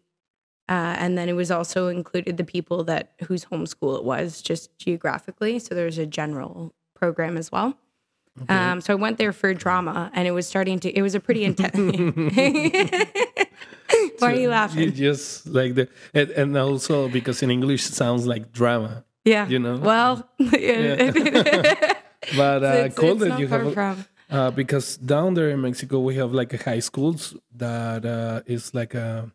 uh, 0.67 0.95
and 0.97 1.17
then 1.17 1.29
it 1.29 1.33
was 1.33 1.51
also 1.51 1.87
included 1.89 2.37
the 2.37 2.43
people 2.43 2.83
that 2.85 3.13
whose 3.27 3.45
homeschool 3.45 3.97
it 3.97 4.03
was, 4.03 4.41
just 4.41 4.75
geographically. 4.77 5.59
So 5.59 5.75
there's 5.75 5.97
a 5.97 6.05
general 6.05 6.73
program 6.95 7.37
as 7.37 7.51
well. 7.51 7.77
Um, 8.49 8.81
so 8.81 8.91
I 8.93 8.95
went 8.95 9.17
there 9.17 9.31
for 9.31 9.53
drama, 9.53 10.11
and 10.13 10.27
it 10.27 10.31
was 10.31 10.45
starting 10.45 10.79
to. 10.81 10.89
It 10.91 11.01
was 11.01 11.15
a 11.15 11.21
pretty 11.21 11.45
intense. 11.45 11.75
Why 14.19 14.31
are 14.31 14.35
you 14.35 14.41
You 14.41 14.49
laughing? 14.49 14.93
just 14.93 15.47
like 15.47 15.75
the 15.75 15.87
and, 16.13 16.29
and 16.31 16.57
also 16.57 17.07
because 17.07 17.41
in 17.43 17.49
English 17.51 17.85
it 17.87 17.93
sounds 17.93 18.25
like 18.27 18.51
drama. 18.51 19.05
Yeah, 19.23 19.47
you 19.47 19.59
know? 19.59 19.77
Well, 19.77 20.27
yeah. 20.39 21.11
But 22.35 22.63
uh, 22.63 22.67
it's, 22.85 22.95
cool 22.97 23.11
it's 23.11 23.21
that 23.21 23.39
you 23.39 23.47
have 23.47 23.73
from. 23.73 24.05
uh, 24.29 24.51
because 24.51 24.97
down 24.97 25.33
there 25.35 25.49
in 25.49 25.61
Mexico 25.61 25.99
we 25.99 26.15
have 26.15 26.33
like 26.33 26.53
a 26.53 26.57
high 26.57 26.79
schools 26.79 27.35
that 27.55 28.05
uh, 28.05 28.41
is 28.45 28.73
like 28.73 28.93
a 28.95 29.31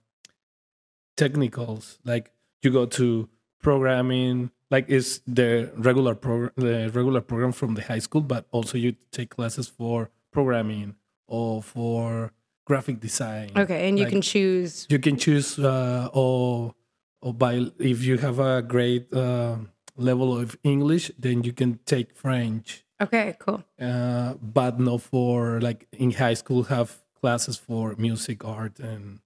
technicals. 1.17 1.99
Like 2.05 2.31
you 2.63 2.71
go 2.71 2.87
to 2.87 3.29
programming, 3.63 4.51
like 4.71 4.87
it's 4.89 5.21
the 5.27 5.71
regular 5.77 6.15
program, 6.15 6.53
the 6.57 6.91
regular 6.95 7.21
program 7.21 7.53
from 7.53 7.75
the 7.75 7.83
high 7.83 7.99
school, 7.99 8.21
but 8.21 8.47
also 8.53 8.79
you 8.79 8.95
take 9.11 9.31
classes 9.31 9.67
for 9.69 10.11
programming 10.33 10.95
or 11.27 11.63
for 11.63 12.33
graphic 12.67 13.01
design. 13.01 13.51
Okay, 13.57 13.89
and 13.89 13.99
you 13.99 14.05
Like, 14.05 14.13
can 14.13 14.23
choose. 14.23 14.87
you 14.89 14.99
can 14.99 15.17
choose 15.17 15.59
uh, 15.59 16.09
or 16.13 16.75
or 17.23 17.35
by 17.35 17.67
if 17.79 18.03
you 18.05 18.17
have 18.19 18.39
a 18.39 18.63
great 18.63 19.13
uh, 19.13 19.57
level 19.97 20.39
of 20.39 20.57
English, 20.63 21.11
then 21.19 21.43
you 21.45 21.53
can 21.53 21.79
take 21.85 22.15
French. 22.17 22.85
Okay, 23.03 23.35
cool. 23.39 23.65
Uh, 23.81 24.35
but 24.41 24.79
no 24.79 24.99
for 24.99 25.61
like 25.61 25.87
in 25.93 26.11
high 26.13 26.35
school 26.35 26.65
have 26.65 26.99
classes 27.21 27.57
for 27.57 27.95
music, 27.97 28.45
art, 28.45 28.79
and 28.79 29.21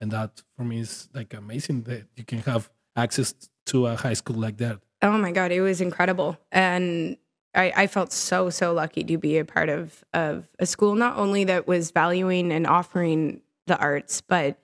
and 0.00 0.10
that 0.12 0.42
for 0.56 0.64
me 0.64 0.80
is 0.80 1.08
like 1.14 1.34
amazing 1.34 1.82
that 1.84 2.04
you 2.16 2.24
can 2.24 2.38
have 2.40 2.70
access 2.96 3.34
to 3.66 3.86
a 3.86 3.96
high 3.96 4.14
school 4.14 4.36
like 4.36 4.58
that. 4.58 4.80
Oh 5.02 5.18
my 5.18 5.32
god, 5.32 5.52
it 5.52 5.60
was 5.60 5.80
incredible, 5.80 6.38
and 6.50 7.16
I, 7.54 7.72
I 7.76 7.86
felt 7.86 8.12
so 8.12 8.50
so 8.50 8.72
lucky 8.72 9.04
to 9.04 9.18
be 9.18 9.38
a 9.38 9.44
part 9.44 9.68
of 9.68 10.04
of 10.12 10.48
a 10.58 10.66
school 10.66 10.94
not 10.94 11.16
only 11.16 11.44
that 11.44 11.66
was 11.66 11.90
valuing 11.90 12.52
and 12.52 12.66
offering 12.66 13.42
the 13.66 13.78
arts, 13.78 14.20
but 14.20 14.58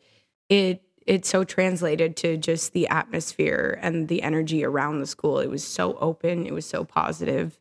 it 0.48 0.82
it 1.06 1.24
so 1.24 1.44
translated 1.44 2.16
to 2.18 2.36
just 2.36 2.72
the 2.72 2.86
atmosphere 2.88 3.78
and 3.82 4.08
the 4.08 4.22
energy 4.22 4.64
around 4.64 5.00
the 5.00 5.06
school. 5.06 5.38
It 5.38 5.50
was 5.50 5.66
so 5.66 5.96
open, 5.98 6.46
it 6.46 6.52
was 6.52 6.66
so 6.66 6.84
positive. 6.84 7.58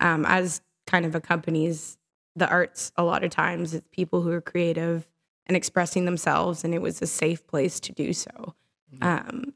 Um, 0.00 0.24
as 0.26 0.60
kind 0.86 1.04
of 1.04 1.14
accompanies 1.14 1.98
the 2.36 2.48
arts 2.48 2.92
a 2.96 3.02
lot 3.02 3.24
of 3.24 3.30
times, 3.30 3.74
it's 3.74 3.88
people 3.90 4.22
who 4.22 4.30
are 4.30 4.40
creative 4.40 5.08
and 5.46 5.56
expressing 5.56 6.04
themselves, 6.04 6.64
and 6.64 6.74
it 6.74 6.82
was 6.82 7.00
a 7.00 7.06
safe 7.06 7.46
place 7.46 7.80
to 7.80 7.92
do 7.92 8.12
so. 8.12 8.54
Um, 9.00 9.54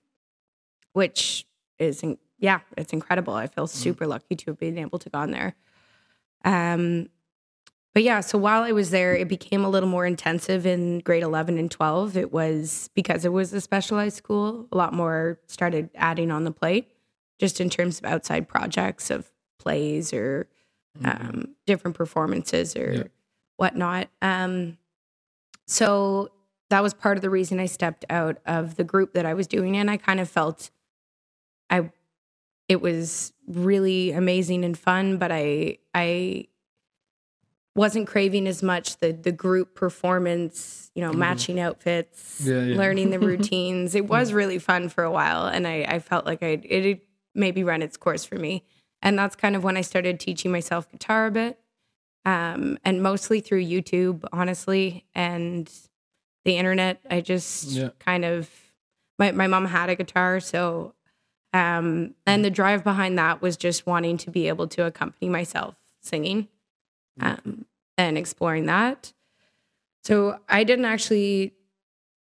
which 0.92 1.46
is 1.78 2.02
yeah, 2.38 2.60
it's 2.76 2.92
incredible. 2.92 3.34
I 3.34 3.46
feel 3.46 3.66
super 3.66 4.06
lucky 4.06 4.34
to 4.34 4.50
have 4.50 4.58
been 4.58 4.78
able 4.78 4.98
to 4.98 5.10
go 5.10 5.18
on 5.18 5.30
there. 5.30 5.54
Um, 6.44 7.08
but 7.92 8.02
yeah, 8.02 8.20
so 8.20 8.38
while 8.38 8.62
I 8.62 8.72
was 8.72 8.90
there, 8.90 9.14
it 9.16 9.28
became 9.28 9.64
a 9.64 9.68
little 9.68 9.88
more 9.88 10.06
intensive 10.06 10.64
in 10.64 11.00
grade 11.00 11.22
11 11.24 11.58
and 11.58 11.70
12. 11.70 12.16
It 12.16 12.32
was 12.32 12.88
because 12.94 13.24
it 13.24 13.32
was 13.32 13.52
a 13.52 13.60
specialized 13.60 14.16
school, 14.16 14.68
a 14.72 14.76
lot 14.76 14.92
more 14.94 15.40
started 15.48 15.90
adding 15.96 16.30
on 16.30 16.44
the 16.44 16.52
plate, 16.52 16.88
just 17.38 17.60
in 17.60 17.68
terms 17.68 17.98
of 17.98 18.04
outside 18.04 18.48
projects 18.48 19.10
of 19.10 19.30
plays 19.58 20.12
or 20.12 20.48
um, 21.04 21.54
different 21.66 21.96
performances 21.96 22.76
or 22.76 22.92
Yeah. 22.92 23.02
whatnot. 23.56 24.08
Um, 24.22 24.78
so 25.66 26.30
that 26.70 26.82
was 26.82 26.94
part 26.94 27.16
of 27.18 27.22
the 27.22 27.30
reason 27.30 27.58
I 27.60 27.66
stepped 27.66 28.04
out 28.08 28.38
of 28.46 28.76
the 28.76 28.84
group 28.84 29.14
that 29.14 29.26
I 29.26 29.34
was 29.34 29.46
doing 29.46 29.74
in. 29.74 29.88
I 29.88 29.96
kind 29.96 30.20
of 30.20 30.28
felt 30.30 30.70
I 31.70 31.90
it 32.68 32.80
was 32.80 33.32
really 33.48 34.12
amazing 34.12 34.64
and 34.64 34.78
fun, 34.78 35.18
but 35.18 35.30
I 35.32 35.78
I 35.94 36.46
wasn't 37.76 38.06
craving 38.08 38.46
as 38.46 38.62
much 38.62 38.96
the 38.98 39.12
the 39.12 39.32
group 39.32 39.74
performance, 39.74 40.90
you 40.94 41.02
know, 41.02 41.12
matching 41.12 41.60
outfits, 41.60 42.42
Yeah, 42.46 42.62
yeah. 42.64 42.76
learning 42.76 43.10
the 43.10 43.18
routines. 43.30 43.94
It 43.94 44.08
was 44.08 44.32
really 44.32 44.58
fun 44.58 44.88
for 44.88 45.04
a 45.04 45.10
while, 45.10 45.46
and 45.46 45.66
I 45.66 45.84
I 45.88 45.98
felt 46.00 46.26
like 46.26 46.42
I 46.42 46.60
it 46.64 47.02
maybe 47.34 47.62
run 47.62 47.82
its 47.82 47.96
course 47.96 48.24
for 48.24 48.36
me, 48.36 48.64
and 49.02 49.18
that's 49.18 49.36
kind 49.36 49.54
of 49.56 49.62
when 49.64 49.76
I 49.76 49.82
started 49.82 50.18
teaching 50.18 50.50
myself 50.50 50.90
guitar 50.90 51.26
a 51.26 51.30
bit, 51.30 51.58
um, 52.24 52.76
and 52.84 53.02
mostly 53.02 53.40
through 53.40 53.64
YouTube, 53.64 54.24
honestly, 54.32 55.06
and 55.14 55.70
the 56.44 56.56
internet. 56.56 57.00
I 57.08 57.20
just 57.20 57.66
Yeah. 57.70 57.90
kind 58.00 58.24
of 58.24 58.50
my 59.18 59.30
my 59.30 59.46
mom 59.46 59.66
had 59.66 59.88
a 59.90 59.94
guitar, 59.94 60.40
so 60.40 60.94
um, 61.52 62.14
and 62.26 62.44
the 62.44 62.50
drive 62.50 62.84
behind 62.84 63.18
that 63.18 63.42
was 63.42 63.56
just 63.56 63.86
wanting 63.86 64.16
to 64.18 64.30
be 64.30 64.48
able 64.48 64.68
to 64.68 64.84
accompany 64.84 65.28
myself 65.28 65.74
singing 66.00 66.48
um, 67.20 67.64
and 67.98 68.16
exploring 68.16 68.66
that. 68.66 69.12
So 70.04 70.38
I 70.48 70.64
didn't 70.64 70.84
actually 70.86 71.52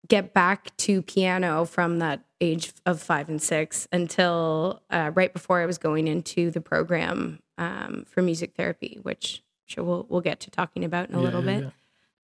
get 0.08 0.34
back 0.34 0.76
to 0.78 1.02
piano 1.02 1.66
from 1.66 2.00
that 2.00 2.22
age 2.40 2.72
of 2.86 3.02
five 3.02 3.30
and 3.30 3.42
six 3.42 3.88
until 3.92 4.82
uh, 4.90 5.12
right 5.14 5.34
before 5.34 5.62
I 5.62 5.66
was 5.66 5.78
going 5.78 6.08
into 6.08 6.50
the 6.50 6.62
program 6.62 7.40
um, 7.58 8.06
for 8.08 8.22
music 8.22 8.54
therapy, 8.56 9.00
which 9.02 9.44
I'm 9.44 9.68
sure 9.68 9.84
we'll, 9.84 10.06
we'll 10.10 10.22
get 10.22 10.40
to 10.42 10.52
talking 10.52 10.84
about 10.86 11.10
in 11.10 11.16
a 11.16 11.20
Yeah, 11.20 11.24
little 11.26 11.44
yeah, 11.44 11.60
bit. 11.60 11.72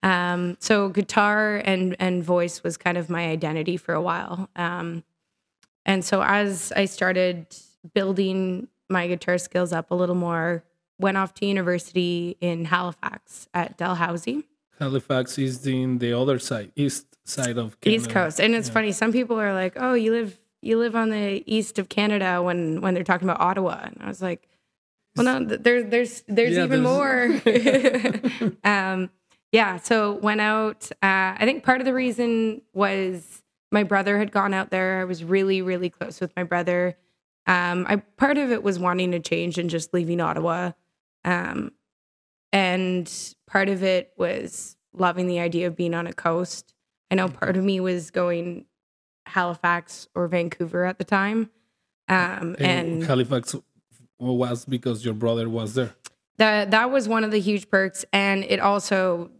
Um, 0.01 0.57
so 0.59 0.89
guitar 0.89 1.61
and 1.63 1.95
and 1.99 2.23
voice 2.23 2.61
was 2.63 2.77
kind 2.77 2.97
of 2.97 3.09
my 3.09 3.27
identity 3.29 3.77
for 3.77 3.93
a 3.93 4.01
while. 4.01 4.49
Um, 4.55 5.03
and 5.85 6.03
so 6.03 6.21
as 6.23 6.71
I 6.75 6.85
started 6.85 7.47
building 7.93 8.67
my 8.89 9.07
guitar 9.07 9.37
skills 9.37 9.73
up 9.73 9.91
a 9.91 9.95
little 9.95 10.15
more, 10.15 10.63
went 10.99 11.17
off 11.17 11.33
to 11.35 11.45
university 11.45 12.37
in 12.41 12.65
Halifax 12.65 13.47
at 13.53 13.77
Dalhousie, 13.77 14.43
Halifax 14.79 15.37
is 15.37 15.65
in 15.67 15.99
the 15.99 16.13
other 16.13 16.39
side, 16.39 16.71
east 16.75 17.05
side 17.25 17.57
of 17.57 17.79
Canada. 17.79 18.01
East 18.01 18.09
Coast. 18.09 18.39
And 18.39 18.55
it's 18.55 18.67
Yeah. 18.67 18.73
funny, 18.73 18.91
some 18.91 19.11
people 19.11 19.39
are 19.39 19.53
like, 19.53 19.73
"Oh, 19.77 19.93
you 19.93 20.11
live 20.11 20.39
you 20.61 20.77
live 20.79 20.95
on 20.95 21.09
the 21.09 21.43
east 21.45 21.77
of 21.79 21.89
Canada," 21.89 22.41
when 22.41 22.81
when 22.81 22.93
they're 22.93 23.03
talking 23.03 23.27
about 23.29 23.39
Ottawa, 23.41 23.81
and 23.83 23.97
I 24.01 24.07
was 24.07 24.21
like, 24.21 24.47
"Well, 25.15 25.25
no, 25.25 25.45
th- 25.47 25.61
there, 25.61 25.83
there's 25.83 26.23
there's 26.27 26.55
Yeah, 26.55 26.63
even 26.65 26.83
there's- 26.83 27.41
more." 27.43 28.51
um, 28.63 29.09
yeah. 29.51 29.77
So 29.77 30.13
went 30.13 30.41
out. 30.41 30.89
Uh, 31.03 31.37
I 31.37 31.41
think 31.45 31.63
part 31.63 31.79
of 31.81 31.85
the 31.85 31.93
reason 31.93 32.61
was 32.73 33.42
my 33.73 33.83
brother 33.83 34.17
had 34.17 34.31
gone 34.31 34.53
out 34.53 34.69
there. 34.69 35.01
I 35.01 35.03
was 35.03 35.23
really 35.23 35.61
really 35.61 35.89
close 35.89 36.21
with 36.21 36.33
my 36.35 36.43
brother. 36.43 36.95
Um, 37.45 37.85
I 37.89 37.97
part 37.97 38.37
of 38.37 38.51
it 38.51 38.63
was 38.63 38.79
wanting 38.79 39.11
to 39.11 39.19
change 39.19 39.57
and 39.57 39.69
just 39.69 39.93
leaving 39.93 40.21
Ottawa. 40.21 40.71
Um, 41.25 41.71
and 42.51 43.11
part 43.47 43.67
of 43.69 43.83
it 43.83 44.13
was 44.17 44.77
loving 44.93 45.27
the 45.27 45.39
idea 45.39 45.67
of 45.67 45.75
being 45.75 45.93
on 45.93 46.07
a 46.07 46.13
coast. 46.13 46.73
I 47.11 47.15
know 47.15 47.27
part 47.27 47.57
of 47.57 47.63
me 47.63 47.79
was 47.79 48.11
going 48.11 48.65
Halifax 49.25 50.07
or 50.15 50.27
Vancouver 50.27 50.85
at 50.85 50.97
the 50.97 51.03
time. 51.03 51.49
Um, 52.07 52.55
And 52.59 52.61
and 52.61 53.03
Halifax 53.03 53.55
was 54.19 54.65
because 54.65 55.03
your 55.03 55.13
brother 55.13 55.49
was 55.49 55.73
there. 55.73 55.95
that 56.37 56.71
that 56.71 56.91
was 56.91 57.07
one 57.07 57.23
of 57.23 57.31
the 57.31 57.39
huge 57.39 57.69
perks. 57.69 58.05
And 58.13 58.43
it 58.43 58.59
also 58.59 59.31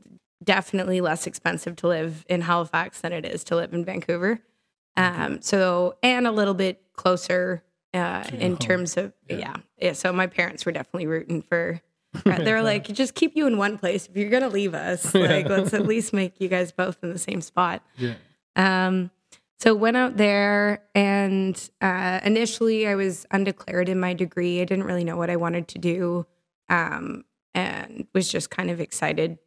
definitely 0.44 1.02
less 1.02 1.28
expensive 1.28 1.76
to 1.78 1.88
live 1.88 2.26
in 2.30 2.42
Halifax 2.42 3.02
than 3.02 3.14
it 3.14 3.26
is 3.26 3.44
to 3.46 3.56
live 3.56 3.74
in 3.74 3.86
Vancouver. 3.86 4.40
Um, 4.96 5.42
so 5.42 5.96
and 6.04 6.28
a 6.28 6.32
little 6.32 6.54
bit 6.54 6.82
closer 6.94 7.64
uh, 7.94 8.24
in 8.34 8.52
home. 8.52 8.58
terms 8.58 8.98
of 8.98 9.14
Yeah. 9.30 9.38
yeah. 9.38 9.56
yeah. 9.80 9.94
So 9.94 10.12
my 10.14 10.28
parents 10.28 10.66
were 10.66 10.72
definitely 10.72 11.08
rooting 11.08 11.42
for. 11.42 11.82
uh, 12.26 12.38
They're 12.44 12.62
like, 12.62 12.86
just 12.88 13.16
keep 13.16 13.36
you 13.36 13.48
in 13.48 13.58
one 13.58 13.78
place. 13.78 14.08
If 14.08 14.16
you're 14.16 14.30
gonna 14.30 14.50
leave 14.50 14.74
us, 14.74 15.14
like, 15.16 15.48
let's 15.50 15.74
at 15.74 15.86
least 15.88 16.14
make 16.14 16.40
you 16.40 16.48
guys 16.48 16.72
both 16.72 16.98
in 17.04 17.12
the 17.12 17.20
same 17.20 17.42
spot. 17.42 17.84
Yeah. 17.98 18.14
Um, 18.56 19.10
so 19.60 19.74
went 19.74 19.96
out 19.98 20.18
there 20.18 20.84
and 20.94 21.58
uh, 21.82 22.20
initially 22.24 22.86
I 22.88 22.96
was 22.96 23.26
undeclared 23.32 23.90
in 23.90 24.00
my 24.00 24.14
degree. 24.14 24.62
I 24.62 24.66
didn't 24.66 24.84
really 24.84 25.06
know 25.06 25.16
what 25.18 25.30
I 25.30 25.38
wanted 25.38 25.70
to 25.70 25.80
do, 25.80 26.26
um, 26.70 27.24
and 27.56 28.06
was 28.14 28.30
just 28.30 28.50
kind 28.50 28.70
of 28.70 28.80
excited 28.82 29.38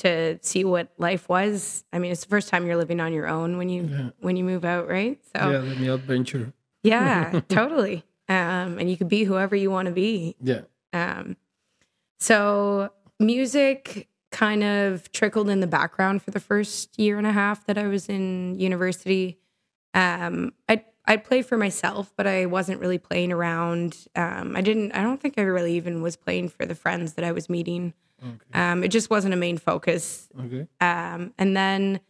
to 0.00 0.38
see 0.42 0.64
what 0.64 0.92
life 0.98 1.28
was. 1.28 1.84
I 1.92 1.98
mean, 1.98 2.12
it's 2.12 2.22
the 2.24 2.28
first 2.30 2.48
time 2.48 2.66
you're 2.66 2.76
living 2.76 3.00
on 3.00 3.12
your 3.12 3.26
own 3.28 3.56
when 3.58 3.68
you 3.68 3.84
Yeah. 3.84 4.10
when 4.20 4.36
you 4.36 4.44
move 4.44 4.64
out, 4.64 4.88
right? 4.88 5.18
So 5.36 5.50
Yeah, 5.50 5.58
the 5.58 5.74
new 5.76 5.94
adventure. 5.94 6.52
yeah, 6.82 7.40
totally. 7.48 8.04
Um, 8.28 8.78
and 8.78 8.90
you 8.90 8.96
could 8.96 9.08
be 9.08 9.24
whoever 9.24 9.56
you 9.56 9.70
want 9.70 9.86
to 9.86 9.92
be. 9.92 10.36
Yeah. 10.42 10.62
Um, 10.92 11.36
so 12.18 12.90
music 13.18 14.08
kind 14.30 14.62
of 14.62 15.10
trickled 15.12 15.48
in 15.50 15.60
the 15.60 15.66
background 15.66 16.22
for 16.22 16.30
the 16.30 16.40
first 16.40 16.98
year 16.98 17.18
and 17.18 17.26
a 17.26 17.32
half 17.32 17.66
that 17.66 17.76
I 17.76 17.86
was 17.88 18.08
in 18.08 18.58
university. 18.58 19.38
Um, 19.94 20.52
I 20.68 20.84
I'd 21.06 21.24
play 21.24 21.42
for 21.42 21.56
myself, 21.56 22.12
but 22.16 22.26
I 22.26 22.46
wasn't 22.46 22.78
really 22.80 22.98
playing 22.98 23.32
around. 23.32 23.96
Um, 24.14 24.54
I 24.54 24.60
didn't. 24.60 24.92
I 24.92 25.02
don't 25.02 25.20
think 25.20 25.34
I 25.38 25.42
really 25.42 25.74
even 25.76 26.02
was 26.02 26.14
playing 26.14 26.50
for 26.50 26.66
the 26.66 26.74
friends 26.74 27.14
that 27.14 27.24
I 27.24 27.32
was 27.32 27.48
meeting. 27.48 27.94
Okay. 28.22 28.60
Um, 28.60 28.84
it 28.84 28.88
just 28.88 29.10
wasn't 29.10 29.34
a 29.34 29.36
main 29.36 29.58
focus. 29.58 30.28
Okay. 30.38 30.66
Um, 30.80 31.32
and 31.38 31.56
then 31.56 32.00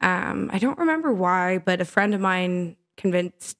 um, 0.00 0.50
I 0.52 0.58
don't 0.58 0.78
remember 0.78 1.12
why, 1.12 1.58
but 1.58 1.80
a 1.80 1.84
friend 1.84 2.14
of 2.14 2.20
mine 2.20 2.76
convinced 2.96 3.56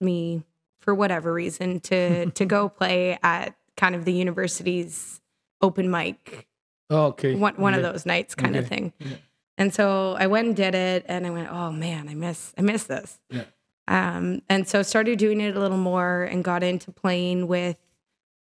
me 0.00 0.42
for 0.80 0.94
whatever 0.94 1.32
reason 1.32 1.80
to 1.80 2.26
to 2.30 2.44
go 2.44 2.68
play 2.68 3.18
at 3.22 3.56
kind 3.76 3.94
of 3.94 4.04
the 4.04 4.12
university's 4.12 5.20
open 5.60 5.90
mic 5.90 6.46
Oh, 6.90 7.06
okay. 7.06 7.34
one 7.34 7.54
one 7.54 7.74
of 7.74 7.82
those 7.82 8.04
nights 8.04 8.34
kind 8.34 8.56
of 8.56 8.68
thing. 8.68 8.92
Yeah. 8.98 9.16
And 9.56 9.72
so 9.72 10.16
I 10.18 10.26
went 10.26 10.48
and 10.48 10.56
did 10.56 10.74
it, 10.74 11.04
and 11.08 11.26
I 11.26 11.30
went, 11.30 11.48
oh 11.50 11.70
man, 11.72 12.08
I 12.08 12.14
miss 12.14 12.52
I 12.58 12.62
miss 12.62 12.84
this. 12.84 13.18
Yeah. 13.30 13.44
Um, 13.88 14.42
and 14.48 14.66
so 14.68 14.82
started 14.82 15.18
doing 15.18 15.40
it 15.40 15.56
a 15.56 15.60
little 15.60 15.78
more 15.78 16.24
and 16.24 16.42
got 16.44 16.62
into 16.62 16.90
playing 16.92 17.46
with 17.48 17.76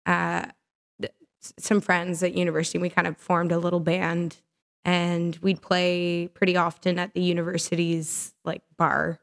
uh, 0.07 0.47
some 1.41 1.81
friends 1.81 2.23
at 2.23 2.35
university. 2.35 2.79
We 2.79 2.91
kind 2.91 3.07
of 3.07 3.17
formed 3.17 3.53
a 3.53 3.59
little 3.59 3.81
band, 3.81 4.37
and 4.85 5.37
we'd 5.43 5.63
play 5.63 6.29
pretty 6.35 6.57
often 6.57 6.99
at 6.99 7.15
the 7.15 7.21
university's 7.21 8.35
like 8.45 8.63
bar. 8.77 9.19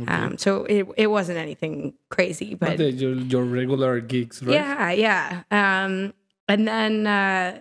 Okay. 0.00 0.10
Um, 0.10 0.38
so 0.38 0.64
it 0.64 0.86
it 0.96 1.06
wasn't 1.08 1.38
anything 1.38 1.94
crazy, 2.10 2.54
but 2.54 2.70
but 2.70 2.78
the, 2.78 2.90
your, 2.90 3.14
your 3.14 3.44
regular 3.44 4.00
gigs, 4.00 4.42
right? 4.42 4.54
yeah, 4.54 4.90
yeah. 4.90 5.42
Um, 5.50 6.14
and 6.48 6.66
then 6.66 7.06
uh, 7.06 7.58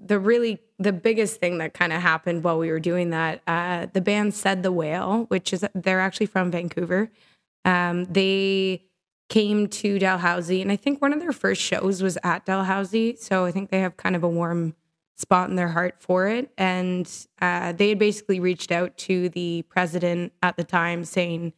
the 0.00 0.18
really 0.18 0.60
the 0.78 0.92
biggest 0.92 1.40
thing 1.40 1.58
that 1.58 1.74
kind 1.74 1.92
of 1.92 2.00
happened 2.00 2.44
while 2.44 2.58
we 2.58 2.70
were 2.70 2.80
doing 2.80 3.10
that, 3.10 3.42
uh, 3.46 3.86
the 3.92 4.00
band 4.00 4.34
said 4.34 4.62
the 4.62 4.72
whale, 4.72 5.24
which 5.28 5.52
is 5.52 5.64
they're 5.74 6.00
actually 6.00 6.26
from 6.26 6.50
Vancouver. 6.50 7.10
Um, 7.64 8.04
they 8.04 8.87
came 9.28 9.68
to 9.68 9.98
Dalhousie, 9.98 10.62
and 10.62 10.72
I 10.72 10.76
think 10.76 11.02
one 11.02 11.12
of 11.12 11.20
their 11.20 11.32
first 11.32 11.60
shows 11.60 12.02
was 12.02 12.16
at 12.24 12.46
Dalhousie. 12.46 13.16
So 13.16 13.44
I 13.44 13.50
think 13.50 13.70
they 13.70 13.80
have 13.80 13.96
kind 13.96 14.16
of 14.16 14.22
a 14.24 14.28
warm 14.28 14.74
spot 15.16 15.50
in 15.50 15.56
their 15.56 15.68
heart 15.68 15.96
for 16.00 16.28
it. 16.28 16.50
And 16.56 17.10
uh, 17.42 17.72
they 17.72 17.90
had 17.90 17.98
basically 17.98 18.40
reached 18.40 18.70
out 18.70 18.96
to 18.98 19.28
the 19.30 19.62
president 19.68 20.32
at 20.42 20.56
the 20.56 20.64
time 20.64 21.04
saying, 21.04 21.52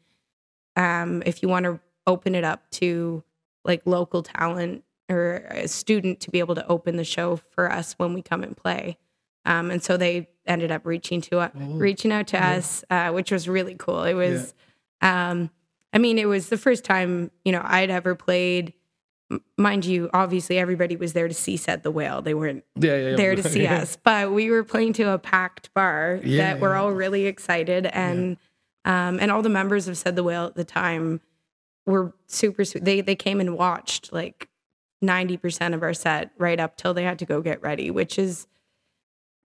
um, 0.77 1.23
if 1.27 1.43
you 1.43 1.49
want 1.49 1.65
to 1.65 1.79
open 2.07 2.35
it 2.35 2.43
up 2.43 2.69
to 2.71 3.23
like 3.65 3.83
local 3.85 4.23
talent 4.23 4.83
or 5.11 5.45
a 5.51 5.69
student 5.69 6.21
to 6.21 6.31
be 6.31 6.39
able 6.39 6.55
to 6.55 6.67
open 6.69 6.97
the 6.97 7.05
show 7.05 7.37
for 7.37 7.71
us 7.71 7.93
when 7.99 8.15
we 8.15 8.23
come 8.23 8.43
and 8.43 8.57
play. 8.57 8.97
Um, 9.45 9.71
and 9.71 9.83
so 9.83 9.97
they 9.97 10.29
ended 10.47 10.71
up 10.73 10.87
reaching 10.87 11.21
to 11.23 11.41
us, 11.41 11.53
Oh, 11.55 11.75
reaching 11.75 12.13
out 12.13 12.29
to 12.29 12.37
yeah. 12.37 12.53
us, 12.53 12.85
uh, 12.89 13.11
which 13.11 13.31
was 13.31 13.49
really 13.49 13.75
cool. 13.79 14.05
It 14.05 14.15
was, 14.15 14.55
um, 15.03 15.51
I 15.93 15.99
mean, 15.99 16.19
it 16.19 16.27
was 16.27 16.49
the 16.49 16.57
first 16.59 16.85
time 16.85 17.31
you 17.45 17.53
know 17.53 17.63
I'd 17.65 17.91
ever 17.91 18.15
played. 18.15 18.75
Mind 19.57 19.85
you, 19.85 20.11
obviously 20.13 20.59
everybody 20.59 20.97
was 20.97 21.13
there 21.13 21.29
to 21.29 21.35
see 21.35 21.57
"Said 21.57 21.83
the 21.85 21.91
Whale." 21.91 22.21
They 22.21 22.35
weren't 22.35 22.65
Yeah, 22.77 22.97
yeah, 22.97 23.09
yeah. 23.11 23.17
there 23.17 23.37
to 23.37 23.43
see 23.49 23.67
us, 23.67 23.97
but 24.03 24.33
we 24.33 24.51
were 24.51 24.65
playing 24.65 24.95
to 24.95 25.13
a 25.13 25.19
packed 25.19 25.73
bar 25.75 26.21
that 26.25 26.59
we're 26.61 26.75
all 26.75 26.91
really 26.93 27.27
excited, 27.27 27.87
and 27.87 28.37
um, 28.85 29.19
and 29.21 29.31
all 29.31 29.43
the 29.43 29.49
members 29.49 29.87
of 29.87 29.97
Said 29.97 30.17
the 30.17 30.25
Whale 30.25 30.47
at 30.47 30.57
the 30.57 30.65
time 30.65 31.21
were 31.87 32.13
super 32.27 32.65
sweet. 32.65 32.85
They 32.85 33.01
they 33.03 33.15
came 33.15 33.39
and 33.41 33.57
watched 33.57 34.13
like 34.13 34.49
ninety 35.01 35.37
percent 35.37 35.75
of 35.75 35.83
our 35.85 35.95
set 35.95 36.33
right 36.37 36.59
up 36.59 36.77
till 36.77 36.93
they 36.93 37.05
had 37.05 37.19
to 37.21 37.25
go 37.25 37.41
get 37.41 37.63
ready, 37.63 37.91
which 37.91 38.19
is 38.19 38.49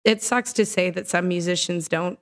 it 0.05 0.23
sucks 0.23 0.53
to 0.53 0.65
say 0.67 0.91
that 0.91 1.09
some 1.09 1.27
musicians 1.29 1.89
don't 1.89 2.19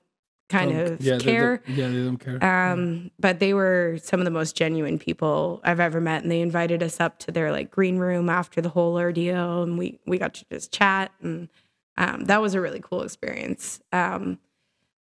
kind 0.51 0.71
Don't- 0.71 0.91
of 0.93 1.01
yeah, 1.01 1.17
care. 1.17 1.57
don't- 1.65 1.77
yeah, 1.77 1.87
they 1.87 2.03
don't 2.03 2.17
care. 2.17 2.43
Um, 2.43 3.09
but 3.19 3.39
they 3.39 3.53
were 3.53 3.97
some 4.03 4.19
of 4.19 4.25
the 4.25 4.31
most 4.31 4.55
genuine 4.55 4.99
people 4.99 5.61
I've 5.63 5.79
ever 5.79 5.99
met, 6.01 6.21
and 6.23 6.31
they 6.31 6.41
invited 6.41 6.83
us 6.83 6.99
up 6.99 7.17
to 7.19 7.31
their 7.31 7.51
like 7.51 7.71
green 7.71 7.97
room 7.97 8.29
after 8.29 8.61
the 8.61 8.69
whole 8.69 8.97
ordeal, 8.97 9.63
and 9.63 9.77
we 9.77 9.99
we 10.05 10.17
got 10.17 10.33
to 10.35 10.45
just 10.51 10.71
chat, 10.71 11.11
and 11.21 11.49
um, 11.97 12.25
that 12.25 12.41
was 12.41 12.53
a 12.53 12.61
really 12.61 12.79
cool 12.81 13.01
experience. 13.01 13.79
Um, 13.91 14.39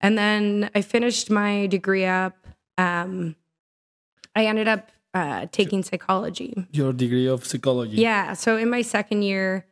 and 0.01 0.17
then 0.17 0.71
I 0.75 0.81
finished 0.83 1.31
my 1.31 1.67
degree 1.67 2.07
up. 2.07 2.37
Um, 2.79 3.37
I 4.35 4.47
ended 4.47 4.69
up 4.69 4.91
uh, 5.13 5.47
taking 5.53 5.83
psychology. 5.83 6.67
your 6.73 6.93
degree 6.93 7.27
of 7.29 7.45
psychology. 7.45 7.97
Yeah. 7.97 8.33
So 8.35 8.57
in 8.57 8.71
my 8.71 8.83
second 8.83 9.23
year, 9.23 9.67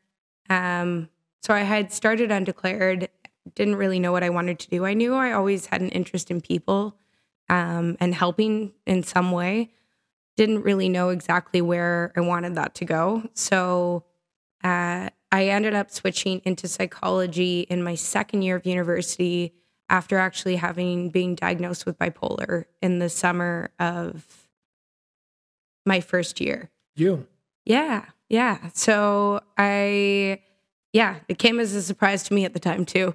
um, 0.50 1.08
so 1.42 1.54
I 1.54 1.60
had 1.60 1.92
started 1.92 2.30
undeclared, 2.30 3.08
didn't 3.54 3.76
really 3.76 3.98
know 3.98 4.12
what 4.12 4.22
I 4.22 4.30
wanted 4.30 4.58
to 4.60 4.68
do. 4.68 4.84
I 4.84 4.94
knew 4.94 5.14
I 5.14 5.32
always 5.32 5.66
had 5.66 5.80
an 5.80 5.88
interest 5.90 6.30
in 6.30 6.40
people 6.40 6.96
um, 7.48 7.96
and 8.00 8.14
helping 8.14 8.72
in 8.86 9.02
some 9.02 9.32
way. 9.32 9.70
Didn't 10.36 10.62
really 10.62 10.88
know 10.88 11.08
exactly 11.08 11.60
where 11.60 12.12
I 12.16 12.20
wanted 12.20 12.54
that 12.54 12.74
to 12.76 12.84
go. 12.84 13.28
So 13.34 14.04
uh, 14.62 15.10
I 15.30 15.48
ended 15.48 15.74
up 15.74 15.90
switching 15.90 16.40
into 16.44 16.68
psychology 16.68 17.60
in 17.62 17.82
my 17.82 17.94
second 17.94 18.42
year 18.42 18.56
of 18.56 18.66
university 18.66 19.54
after 19.90 20.18
actually 20.18 20.56
having 20.56 21.10
being 21.10 21.34
diagnosed 21.34 21.86
with 21.86 21.98
bipolar 21.98 22.64
in 22.82 22.98
the 22.98 23.08
summer 23.08 23.70
of 23.78 24.48
my 25.86 26.00
first 26.00 26.40
year. 26.40 26.70
You. 26.94 27.26
Yeah, 27.64 28.04
yeah. 28.28 28.70
So 28.74 29.40
I, 29.56 30.40
yeah, 30.92 31.16
it 31.28 31.38
came 31.38 31.60
as 31.60 31.74
a 31.74 31.82
surprise 31.82 32.22
to 32.24 32.34
me 32.34 32.44
at 32.44 32.52
the 32.52 32.60
time 32.60 32.84
too. 32.84 33.14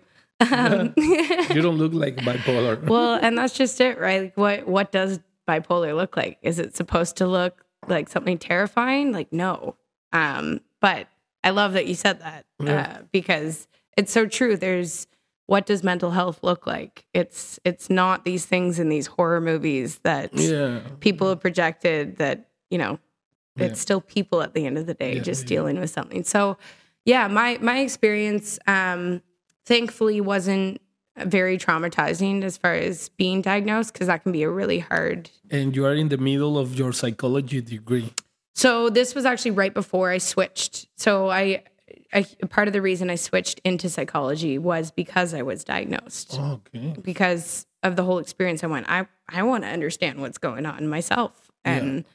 Um, 0.52 0.94
You 0.98 1.62
don't 1.62 1.78
look 1.78 1.94
like 1.94 2.16
bipolar. 2.28 2.82
well, 2.88 3.20
and 3.22 3.38
that's 3.38 3.54
just 3.54 3.80
it, 3.82 4.00
right? 4.00 4.24
Like, 4.24 4.38
what 4.38 4.68
what 4.68 4.92
does 4.92 5.20
bipolar 5.48 5.96
look 5.96 6.16
like? 6.18 6.38
Is 6.42 6.60
it 6.60 6.76
supposed 6.76 7.18
to 7.18 7.28
look 7.28 7.66
like 7.88 8.10
something 8.10 8.38
terrifying? 8.38 9.12
Like, 9.12 9.32
no. 9.34 9.76
Um, 10.12 10.62
but 10.80 11.08
I 11.44 11.50
love 11.52 11.74
that 11.74 11.88
you 11.88 11.96
said 11.96 12.20
that 12.22 12.46
Yeah. 12.62 12.98
uh, 13.00 13.02
because 13.12 13.68
it's 13.98 14.12
so 14.12 14.26
true. 14.28 14.56
There's 14.58 15.08
what 15.46 15.66
does 15.66 15.84
mental 15.84 16.12
health 16.12 16.40
look 16.44 16.66
like? 16.66 17.06
It's 17.14 17.60
it's 17.66 17.90
not 17.90 18.24
these 18.26 18.46
things 18.46 18.80
in 18.80 18.90
these 18.90 19.08
horror 19.08 19.42
movies 19.42 20.00
that 20.04 20.34
yeah. 20.34 20.80
people 21.02 21.28
have 21.30 21.42
projected 21.42 22.18
that 22.18 22.50
you 22.70 22.78
know 22.78 22.98
Yeah. 23.58 23.66
it's 23.68 23.82
still 23.82 24.00
people 24.02 24.42
at 24.42 24.54
the 24.54 24.66
end 24.66 24.78
of 24.78 24.86
the 24.86 24.94
day 24.94 25.16
Yeah, 25.16 25.22
just 25.22 25.44
yeah. 25.44 25.48
dealing 25.50 25.80
with 25.80 25.90
something 25.90 26.24
so 26.24 26.58
yeah 27.06 27.28
my 27.28 27.58
my 27.62 27.80
experience 27.80 28.58
um 28.68 29.22
thankfully 29.66 30.22
wasn't 30.22 30.80
very 31.18 31.58
traumatizing 31.58 32.44
as 32.44 32.58
far 32.58 32.74
as 32.74 33.10
being 33.10 33.42
diagnosed 33.42 33.94
because 33.94 34.08
that 34.08 34.24
can 34.24 34.32
be 34.32 34.44
a 34.44 34.50
really 34.50 34.80
hard 34.80 35.30
And 35.52 35.76
you 35.76 35.86
are 35.86 35.94
in 35.94 36.10
the 36.10 36.18
middle 36.18 36.58
of 36.58 36.76
your 36.78 36.92
psychology 36.92 37.62
degree. 37.62 38.12
so 38.56 38.90
this 38.90 39.14
was 39.16 39.24
actually 39.26 39.52
right 39.52 39.74
before 39.74 40.10
i 40.10 40.18
switched 40.18 40.88
so 40.98 41.30
i 41.30 41.64
I, 42.16 42.24
part 42.50 42.68
of 42.68 42.74
the 42.74 42.82
reason 42.82 43.10
I 43.10 43.16
switched 43.16 43.60
into 43.64 43.90
psychology 43.90 44.60
was 44.60 44.92
because 44.92 45.34
I 45.34 45.42
was 45.42 45.64
diagnosed. 45.64 46.38
Okay. 46.40 46.94
because 47.02 47.66
of 47.82 47.96
the 47.96 48.04
whole 48.04 48.20
experience 48.20 48.64
i 48.64 48.68
went 48.68 48.86
i 48.88 49.08
i 49.30 49.42
want 49.42 49.64
to 49.64 49.70
understand 49.70 50.20
what's 50.22 50.38
going 50.38 50.66
on 50.68 50.78
in 50.78 50.88
myself 50.88 51.52
Yeah. 51.66 51.72
and 51.74 52.06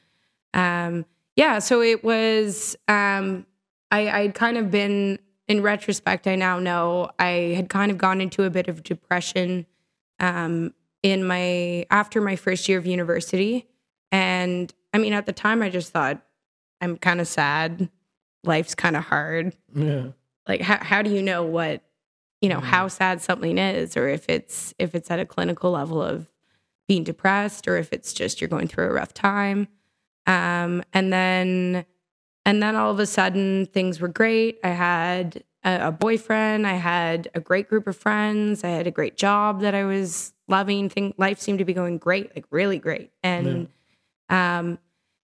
um 0.53 1.05
yeah 1.35 1.59
so 1.59 1.81
it 1.81 2.01
was 2.03 2.77
um 2.87 3.45
i 3.91 4.09
i'd 4.21 4.35
kind 4.35 4.57
of 4.57 4.71
been 4.71 5.19
in 5.49 5.61
retrospect 5.61 6.27
i 6.27 6.35
now 6.35 6.59
know 6.59 7.09
i 7.19 7.53
had 7.57 7.67
kind 7.69 7.91
of 7.91 7.97
gone 7.97 8.21
into 8.21 8.43
a 8.43 8.49
bit 8.49 8.67
of 8.69 8.83
depression 8.83 9.65
um 10.21 10.73
in 11.03 11.25
my 11.25 11.85
after 11.91 12.21
my 12.21 12.35
first 12.35 12.67
year 12.69 12.77
of 12.77 12.85
university. 12.85 13.65
And 14.11 14.73
i 14.93 14.97
mean 14.97 15.13
at 15.13 15.25
the 15.25 15.33
time 15.33 15.61
i 15.61 15.69
just 15.69 15.91
thought 15.91 16.21
i'm 16.81 16.95
kind 16.97 17.19
of 17.21 17.27
sad. 17.27 17.89
Life's 18.45 18.73
kind 18.75 18.95
of 18.95 19.03
hard. 19.03 19.53
Yeah. 19.75 20.07
like 20.47 20.61
how, 20.61 20.77
how 20.81 21.01
do 21.01 21.09
you 21.09 21.21
know 21.21 21.43
what 21.43 21.83
you 22.41 22.47
know 22.49 22.59
Mhm. 22.59 22.63
how 22.63 22.87
sad 22.87 23.21
something 23.21 23.57
is? 23.57 23.97
Or 23.97 24.07
if 24.07 24.25
it's 24.29 24.73
if 24.79 24.95
it's 24.95 25.11
at 25.11 25.19
a 25.19 25.25
clinical 25.25 25.71
level 25.71 26.01
of 26.01 26.29
being 26.87 27.03
depressed 27.03 27.67
or 27.67 27.77
if 27.77 27.91
it's 27.93 28.13
just 28.13 28.39
you're 28.41 28.47
going 28.47 28.67
through 28.67 28.85
a 28.85 28.93
rough 28.93 29.13
time. 29.13 29.67
Um 30.25 30.83
and 30.93 31.11
then 31.13 31.85
and 32.45 32.61
then 32.61 32.75
all 32.75 32.91
of 32.91 32.99
a 32.99 33.05
sudden 33.05 33.65
things 33.67 33.99
were 33.99 34.07
great 34.07 34.59
i 34.63 34.69
had 34.69 35.43
a, 35.63 35.87
a 35.87 35.91
boyfriend. 35.91 36.65
I 36.65 36.73
had 36.73 37.29
a 37.35 37.39
great 37.39 37.69
group 37.69 37.87
of 37.87 37.95
friends. 37.97 38.63
I 38.63 38.69
had 38.69 38.87
a 38.87 38.91
great 38.91 39.17
job 39.17 39.61
that 39.61 39.75
I 39.75 39.83
was 39.85 40.33
loving. 40.47 40.89
Think 40.89 41.15
life 41.17 41.39
seemed 41.39 41.59
to 41.59 41.65
be 41.65 41.73
going 41.73 41.97
great, 41.97 42.35
like 42.35 42.45
really 42.51 42.79
great. 42.79 43.11
And 43.23 43.67
um, 44.29 44.79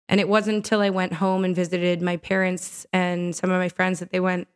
and 0.07 0.19
it 0.19 0.27
wasn't 0.27 0.57
until 0.57 0.81
I 0.81 0.89
went 0.89 1.13
home 1.13 1.45
and 1.45 1.55
visited 1.55 2.01
my 2.01 2.17
parents 2.17 2.85
and 2.91 3.35
some 3.35 3.51
of 3.51 3.59
my 3.59 3.69
friends 3.69 3.99
that 3.99 4.11
they 4.11 4.19
went. 4.19 4.47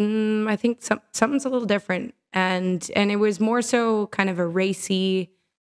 Mm, 0.00 0.48
I 0.48 0.56
think 0.56 0.82
some, 0.82 1.00
something's 1.12 1.44
a 1.44 1.50
little 1.50 1.66
different, 1.66 2.14
and 2.32 2.90
and 2.96 3.10
it 3.10 3.16
was 3.16 3.38
more 3.38 3.62
so 3.62 4.06
kind 4.08 4.30
of 4.30 4.38
a 4.38 4.46
racy 4.46 5.30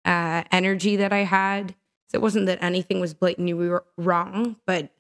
uh, 0.04 0.44
energy 0.52 0.96
that 0.96 1.12
I 1.12 1.24
had. 1.24 1.74
So 2.08 2.16
it 2.16 2.22
wasn't 2.22 2.46
that 2.46 2.62
anything 2.62 2.98
was 2.98 3.14
blatantly 3.14 3.78
wrong, 3.96 4.56
but 4.66 4.90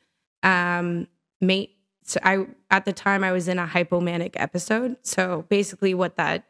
um, 0.42 1.06
mate. 1.40 1.76
So 2.04 2.18
I 2.22 2.46
at 2.70 2.84
the 2.84 2.92
time 2.92 3.22
I 3.22 3.32
was 3.32 3.48
in 3.48 3.58
a 3.58 3.66
hypomanic 3.66 4.32
episode. 4.34 4.96
So 5.02 5.44
basically, 5.48 5.94
what 5.94 6.16
that 6.16 6.44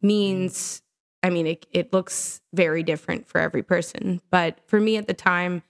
means, 0.00 0.82
I 1.22 1.30
mean, 1.30 1.46
it 1.46 1.66
it 1.72 1.92
looks 1.92 2.40
very 2.52 2.82
different 2.82 3.28
for 3.28 3.38
every 3.40 3.62
person, 3.62 4.20
but 4.30 4.58
for 4.66 4.80
me 4.80 4.96
at 4.96 5.06
the 5.06 5.14
time, 5.14 5.62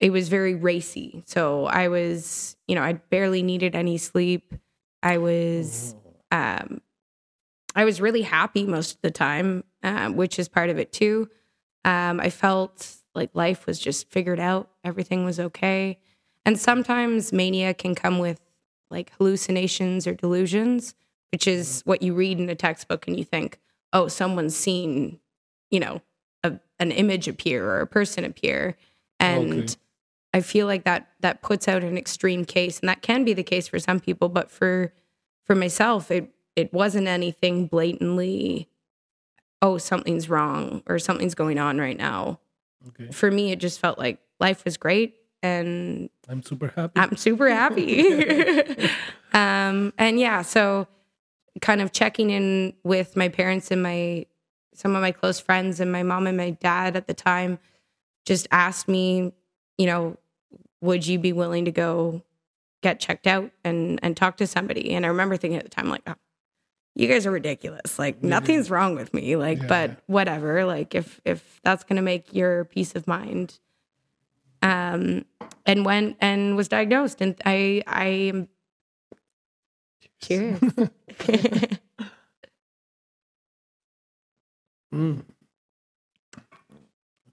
it 0.00 0.10
was 0.10 0.28
very 0.28 0.54
racy. 0.54 1.22
So 1.26 1.66
I 1.66 1.86
was, 1.88 2.56
you 2.66 2.74
know, 2.74 2.82
I 2.82 2.94
barely 2.94 3.42
needed 3.42 3.76
any 3.76 3.98
sleep. 3.98 4.52
I 5.00 5.18
was, 5.18 5.94
um, 6.32 6.80
I 7.76 7.84
was 7.84 8.00
really 8.00 8.22
happy 8.22 8.66
most 8.66 8.96
of 8.96 9.02
the 9.02 9.12
time, 9.12 9.62
um, 9.84 10.16
which 10.16 10.40
is 10.40 10.48
part 10.48 10.70
of 10.70 10.78
it 10.78 10.92
too. 10.92 11.30
Um, 11.84 12.18
I 12.20 12.30
felt 12.30 12.96
like 13.14 13.30
life 13.34 13.64
was 13.64 13.78
just 13.78 14.10
figured 14.10 14.40
out, 14.40 14.70
everything 14.82 15.24
was 15.24 15.38
okay. 15.38 16.00
And 16.44 16.58
sometimes 16.58 17.32
mania 17.32 17.74
can 17.74 17.94
come 17.94 18.18
with 18.18 18.40
like 18.90 19.12
hallucinations 19.18 20.06
or 20.06 20.14
delusions, 20.14 20.94
which 21.30 21.46
is 21.46 21.68
mm-hmm. 21.68 21.90
what 21.90 22.02
you 22.02 22.14
read 22.14 22.38
in 22.38 22.48
a 22.48 22.54
textbook 22.54 23.06
and 23.06 23.18
you 23.18 23.24
think, 23.24 23.58
oh, 23.92 24.08
someone's 24.08 24.56
seen, 24.56 25.18
you 25.70 25.80
know, 25.80 26.02
a, 26.42 26.58
an 26.78 26.92
image 26.92 27.28
appear 27.28 27.64
or 27.64 27.80
a 27.80 27.86
person 27.86 28.24
appear. 28.24 28.76
And 29.20 29.64
okay. 29.64 29.74
I 30.34 30.40
feel 30.40 30.66
like 30.66 30.84
that 30.84 31.08
that 31.20 31.42
puts 31.42 31.68
out 31.68 31.84
an 31.84 31.96
extreme 31.96 32.44
case, 32.44 32.80
and 32.80 32.88
that 32.88 33.02
can 33.02 33.24
be 33.24 33.34
the 33.34 33.42
case 33.42 33.68
for 33.68 33.78
some 33.78 34.00
people. 34.00 34.28
But 34.28 34.50
for 34.50 34.92
for 35.44 35.54
myself, 35.54 36.10
it 36.10 36.34
it 36.56 36.72
wasn't 36.72 37.06
anything 37.06 37.66
blatantly, 37.66 38.68
oh, 39.60 39.78
something's 39.78 40.28
wrong 40.28 40.82
or 40.86 40.98
something's 40.98 41.34
going 41.34 41.58
on 41.58 41.78
right 41.78 41.96
now. 41.96 42.40
Okay. 42.88 43.12
For 43.12 43.30
me, 43.30 43.52
it 43.52 43.60
just 43.60 43.78
felt 43.78 43.98
like 43.98 44.18
life 44.40 44.64
was 44.64 44.76
great 44.76 45.14
and 45.42 46.08
I'm 46.28 46.42
super 46.42 46.72
happy. 46.74 46.92
I'm 46.96 47.16
super 47.16 47.48
happy. 47.48 48.88
um, 49.32 49.92
and 49.98 50.18
yeah, 50.18 50.42
so 50.42 50.86
kind 51.60 51.80
of 51.80 51.92
checking 51.92 52.30
in 52.30 52.74
with 52.84 53.16
my 53.16 53.28
parents 53.28 53.70
and 53.70 53.82
my 53.82 54.26
some 54.74 54.94
of 54.96 55.02
my 55.02 55.12
close 55.12 55.38
friends 55.38 55.80
and 55.80 55.92
my 55.92 56.02
mom 56.02 56.26
and 56.26 56.36
my 56.36 56.50
dad 56.50 56.96
at 56.96 57.06
the 57.06 57.14
time 57.14 57.58
just 58.24 58.46
asked 58.50 58.88
me, 58.88 59.32
you 59.76 59.86
know, 59.86 60.16
would 60.80 61.06
you 61.06 61.18
be 61.18 61.32
willing 61.32 61.66
to 61.66 61.70
go 61.70 62.22
get 62.82 63.00
checked 63.00 63.26
out 63.26 63.50
and 63.64 63.98
and 64.02 64.16
talk 64.16 64.36
to 64.38 64.46
somebody? 64.46 64.94
And 64.94 65.04
I 65.04 65.08
remember 65.08 65.36
thinking 65.36 65.58
at 65.58 65.64
the 65.64 65.70
time, 65.70 65.88
like, 65.88 66.02
oh, 66.06 66.14
you 66.94 67.08
guys 67.08 67.26
are 67.26 67.30
ridiculous. 67.30 67.98
Like 67.98 68.22
nothing's 68.22 68.70
wrong 68.70 68.94
with 68.94 69.12
me. 69.12 69.36
Like, 69.36 69.58
yeah, 69.62 69.66
but 69.66 69.90
yeah. 69.90 69.96
whatever. 70.06 70.64
Like 70.64 70.94
if 70.94 71.20
if 71.24 71.60
that's 71.62 71.84
gonna 71.84 72.02
make 72.02 72.32
your 72.34 72.64
peace 72.64 72.94
of 72.94 73.06
mind. 73.06 73.58
Um 74.62 75.24
and 75.66 75.84
went 75.84 76.16
and 76.20 76.56
was 76.56 76.68
diagnosed 76.68 77.20
and 77.20 77.36
I 77.44 77.82
I 77.86 78.06
am 78.06 78.48
cheers. 80.22 80.58
mm. 84.94 85.22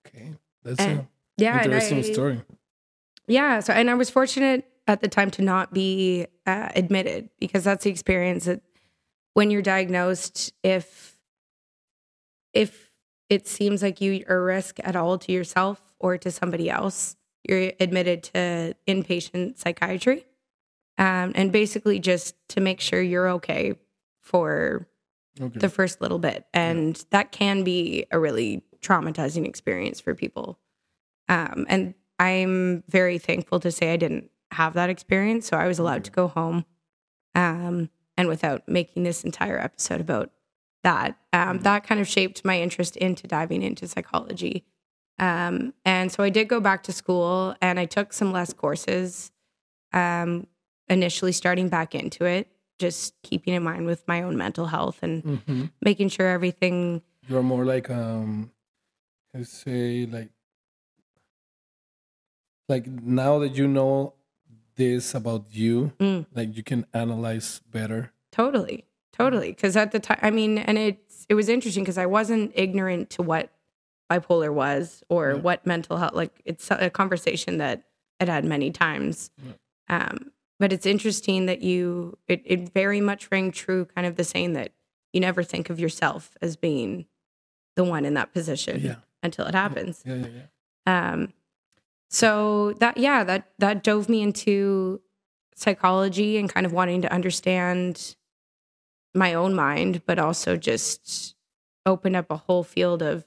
Okay. 0.06 0.34
That's 0.64 0.80
and, 0.80 1.00
a 1.00 1.08
yeah, 1.38 1.64
interesting 1.64 2.00
I, 2.00 2.02
story. 2.02 2.42
Yeah. 3.28 3.60
So, 3.62 3.74
and 3.74 3.90
I 3.90 3.94
was 3.94 4.10
fortunate 4.10 4.66
at 4.88 5.02
the 5.02 5.08
time 5.08 5.30
to 5.32 5.42
not 5.42 5.74
be 5.74 6.26
uh, 6.46 6.70
admitted 6.76 7.30
because 7.40 7.64
that's 7.64 7.84
the 7.84 7.92
experience 7.92 8.46
that 8.46 8.62
when 9.34 9.52
you're 9.52 9.62
diagnosed, 9.62 10.52
if 10.64 11.16
if 12.54 12.92
it 13.30 13.48
seems 13.48 13.84
like 13.84 14.02
you 14.02 14.26
are 14.28 14.38
a 14.38 14.44
risk 14.44 14.80
at 14.84 14.96
all 14.96 15.20
to 15.20 15.32
yourself 15.32 15.80
or 16.00 16.18
to 16.18 16.32
somebody 16.32 16.70
else, 16.70 17.16
you're 17.50 17.74
admitted 17.80 18.24
to 18.24 18.76
inpatient 18.88 19.58
psychiatry, 19.58 20.26
um, 20.98 21.34
and 21.36 21.52
basically 21.52 22.00
just 22.00 22.36
to 22.50 22.62
make 22.62 22.80
sure 22.80 23.02
you're 23.02 23.30
okay 23.30 23.74
for 24.22 24.88
okay. 25.42 25.60
the 25.60 25.70
first 25.70 26.00
little 26.02 26.20
bit, 26.20 26.46
and 26.54 26.98
yeah. 26.98 27.04
that 27.10 27.32
can 27.32 27.64
be 27.64 28.06
a 28.12 28.20
really 28.20 28.64
traumatizing 28.82 29.46
experience 29.46 30.00
for 30.00 30.16
people. 30.16 30.60
Um, 31.28 31.66
and 31.70 31.94
I'm 32.20 32.84
very 32.90 33.18
thankful 33.18 33.60
to 33.62 33.72
say 33.72 33.94
I 33.94 33.98
didn't 33.98 34.30
have 34.52 34.74
that 34.74 34.90
experience. 34.90 35.48
So 35.48 35.58
I 35.58 35.68
was 35.68 35.80
allowed 35.80 36.04
to 36.06 36.12
go 36.12 36.28
home. 36.28 36.66
Um, 37.36 37.90
and 38.18 38.28
without 38.28 38.68
making 38.68 39.04
this 39.04 39.24
entire 39.24 39.60
episode 39.60 40.02
about 40.02 40.32
that, 40.84 41.18
um, 41.32 41.40
mm-hmm. 41.40 41.64
that 41.64 41.86
kind 41.86 42.02
of 42.02 42.08
shaped 42.08 42.44
my 42.44 42.60
interest 42.60 42.98
into 42.98 43.28
diving 43.28 43.64
into 43.64 43.88
psychology. 43.88 44.66
Um, 45.20 45.74
and 45.86 46.12
so 46.12 46.24
I 46.24 46.30
did 46.30 46.48
go 46.48 46.60
back 46.60 46.84
to 46.84 46.94
school 46.94 47.56
and 47.62 47.80
I 47.80 47.86
took 47.86 48.14
some 48.14 48.32
less 48.32 48.54
courses, 48.54 49.32
um, 49.92 50.48
initially 50.88 51.34
starting 51.34 51.70
back 51.70 51.94
into 51.94 52.26
it, 52.26 52.48
just 52.80 53.14
keeping 53.22 53.54
in 53.54 53.64
mind 53.64 53.86
with 53.86 54.08
my 54.08 54.22
own 54.22 54.38
mental 54.38 54.68
health 54.68 55.00
and 55.02 55.24
mm-hmm. 55.24 55.66
making 55.82 56.10
sure 56.10 56.28
everything. 56.28 57.02
You're 57.28 57.44
more 57.44 57.66
like, 57.66 57.90
um, 57.90 58.52
I 59.36 59.44
say, 59.44 60.08
like 60.10 60.30
like 62.70 62.88
now 62.88 63.40
that 63.40 63.56
you 63.56 63.68
know 63.68 64.14
this 64.76 65.14
about 65.14 65.46
you 65.50 65.92
mm. 66.00 66.26
like 66.34 66.56
you 66.56 66.64
can 66.64 66.86
analyze 66.94 67.60
better 67.70 68.14
totally 68.32 68.86
totally 69.12 69.50
because 69.50 69.76
at 69.76 69.92
the 69.92 70.00
time 70.00 70.20
i 70.22 70.30
mean 70.30 70.58
and 70.58 70.78
it's 70.78 71.26
it 71.28 71.34
was 71.34 71.50
interesting 71.50 71.84
because 71.84 71.98
i 71.98 72.06
wasn't 72.06 72.52
ignorant 72.56 73.10
to 73.10 73.22
what 73.22 73.52
bipolar 74.10 74.52
was 74.54 75.04
or 75.10 75.32
yeah. 75.32 75.38
what 75.38 75.66
mental 75.66 75.98
health 75.98 76.14
like 76.14 76.42
it's 76.46 76.70
a 76.72 76.90
conversation 76.90 77.58
that 77.58 77.84
i'd 78.20 78.30
had 78.30 78.44
many 78.44 78.72
times 78.72 79.30
yeah. 79.46 80.08
um, 80.08 80.32
but 80.60 80.74
it's 80.74 80.86
interesting 80.86 81.46
that 81.46 81.62
you 81.62 82.18
it, 82.28 82.42
it 82.46 82.74
very 82.74 83.02
much 83.02 83.30
rang 83.32 83.52
true 83.52 83.86
kind 83.86 84.08
of 84.08 84.16
the 84.16 84.24
saying 84.24 84.54
that 84.54 84.72
you 85.14 85.20
never 85.20 85.44
think 85.44 85.70
of 85.70 85.80
yourself 85.80 86.38
as 86.42 86.56
being 86.56 87.06
the 87.76 87.84
one 87.84 88.06
in 88.06 88.16
that 88.16 88.34
position 88.34 88.82
yeah. 88.82 88.96
until 89.22 89.46
it 89.46 89.56
happens 89.56 90.04
yeah, 90.06 90.16
yeah, 90.16 90.28
yeah. 90.28 91.12
Um, 91.12 91.34
so 92.10 92.74
that 92.80 92.98
yeah 92.98 93.24
that 93.24 93.50
that 93.60 93.84
dove 93.84 94.10
me 94.10 94.22
into 94.22 95.02
psychology 95.56 96.38
and 96.38 96.52
kind 96.52 96.66
of 96.66 96.74
wanting 96.74 97.02
to 97.04 97.14
understand 97.14 98.16
my 99.14 99.34
own 99.34 99.54
mind 99.54 100.02
but 100.06 100.18
also 100.18 100.56
just 100.56 101.36
open 101.86 102.16
up 102.16 102.32
a 102.32 102.38
whole 102.38 102.64
field 102.64 103.02
of 103.02 103.26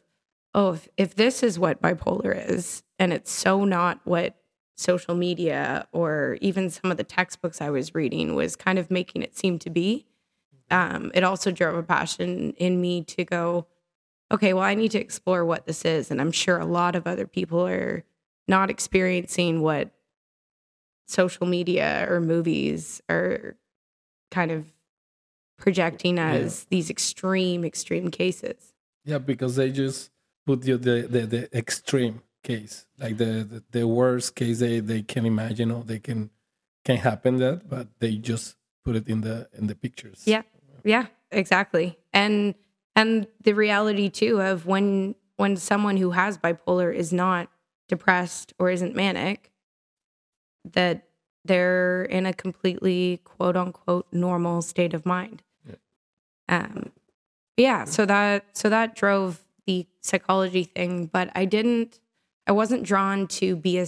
oh 0.54 0.72
if, 0.72 0.88
if 0.96 1.14
this 1.14 1.42
is 1.42 1.58
what 1.58 1.80
bipolar 1.80 2.48
is 2.50 2.82
and 2.98 3.12
it's 3.12 3.30
so 3.30 3.64
not 3.64 4.00
what 4.04 4.36
social 4.76 5.14
media 5.14 5.86
or 5.92 6.38
even 6.40 6.70
some 6.70 6.90
of 6.90 6.96
the 6.96 7.04
textbooks 7.04 7.60
i 7.60 7.70
was 7.70 7.94
reading 7.94 8.34
was 8.34 8.56
kind 8.56 8.78
of 8.78 8.90
making 8.90 9.22
it 9.22 9.36
seem 9.36 9.58
to 9.58 9.70
be 9.70 10.06
um, 10.70 11.10
it 11.14 11.22
also 11.22 11.50
drove 11.50 11.76
a 11.76 11.82
passion 11.82 12.54
in 12.56 12.80
me 12.80 13.02
to 13.02 13.24
go 13.24 13.66
okay 14.30 14.52
well 14.52 14.64
i 14.64 14.74
need 14.74 14.90
to 14.90 15.00
explore 15.00 15.44
what 15.44 15.66
this 15.66 15.84
is 15.84 16.10
and 16.10 16.20
i'm 16.20 16.32
sure 16.32 16.58
a 16.58 16.64
lot 16.64 16.96
of 16.96 17.06
other 17.06 17.26
people 17.26 17.66
are 17.66 18.04
not 18.48 18.70
experiencing 18.70 19.60
what 19.60 19.90
social 21.06 21.46
media 21.46 22.06
or 22.08 22.20
movies 22.20 23.00
are 23.08 23.56
kind 24.30 24.50
of 24.50 24.66
projecting 25.58 26.18
as 26.18 26.62
yeah. 26.62 26.66
these 26.70 26.90
extreme, 26.90 27.64
extreme 27.64 28.10
cases. 28.10 28.72
Yeah, 29.04 29.18
because 29.18 29.56
they 29.56 29.70
just 29.70 30.10
put 30.46 30.64
you 30.64 30.76
the, 30.76 31.06
the, 31.08 31.26
the 31.26 31.56
extreme 31.56 32.22
case, 32.42 32.86
like 32.98 33.16
the, 33.16 33.46
the, 33.48 33.62
the 33.70 33.86
worst 33.86 34.34
case 34.34 34.58
they, 34.58 34.80
they 34.80 35.02
can 35.02 35.26
imagine 35.26 35.70
or 35.70 35.82
they 35.84 35.98
can 35.98 36.30
can 36.84 36.96
happen 36.96 37.38
that, 37.38 37.68
but 37.68 37.88
they 38.00 38.16
just 38.16 38.56
put 38.84 38.96
it 38.96 39.08
in 39.08 39.20
the 39.20 39.48
in 39.56 39.66
the 39.66 39.74
pictures. 39.74 40.22
Yeah, 40.26 40.42
yeah, 40.84 41.06
exactly. 41.30 41.98
And 42.12 42.54
and 42.96 43.26
the 43.42 43.52
reality 43.52 44.08
too 44.08 44.40
of 44.40 44.66
when 44.66 45.14
when 45.36 45.56
someone 45.56 45.96
who 45.96 46.10
has 46.10 46.38
bipolar 46.38 46.94
is 46.94 47.12
not 47.12 47.48
depressed 47.88 48.52
or 48.58 48.70
isn't 48.70 48.94
manic, 48.94 49.52
that 50.64 51.08
they're 51.44 52.04
in 52.04 52.26
a 52.26 52.32
completely 52.32 53.20
quote 53.24 53.56
unquote 53.56 54.06
normal 54.12 54.62
state 54.62 54.94
of 54.94 55.06
mind. 55.06 55.42
Yeah. 55.68 55.76
Um, 56.48 56.90
yeah, 57.56 57.84
so 57.84 58.06
that 58.06 58.44
so 58.52 58.68
that 58.68 58.96
drove 58.96 59.44
the 59.66 59.86
psychology 60.00 60.64
thing, 60.64 61.06
but 61.06 61.30
I 61.34 61.44
didn't 61.44 62.00
I 62.46 62.52
wasn't 62.52 62.82
drawn 62.82 63.28
to 63.28 63.54
be 63.56 63.78
a 63.78 63.86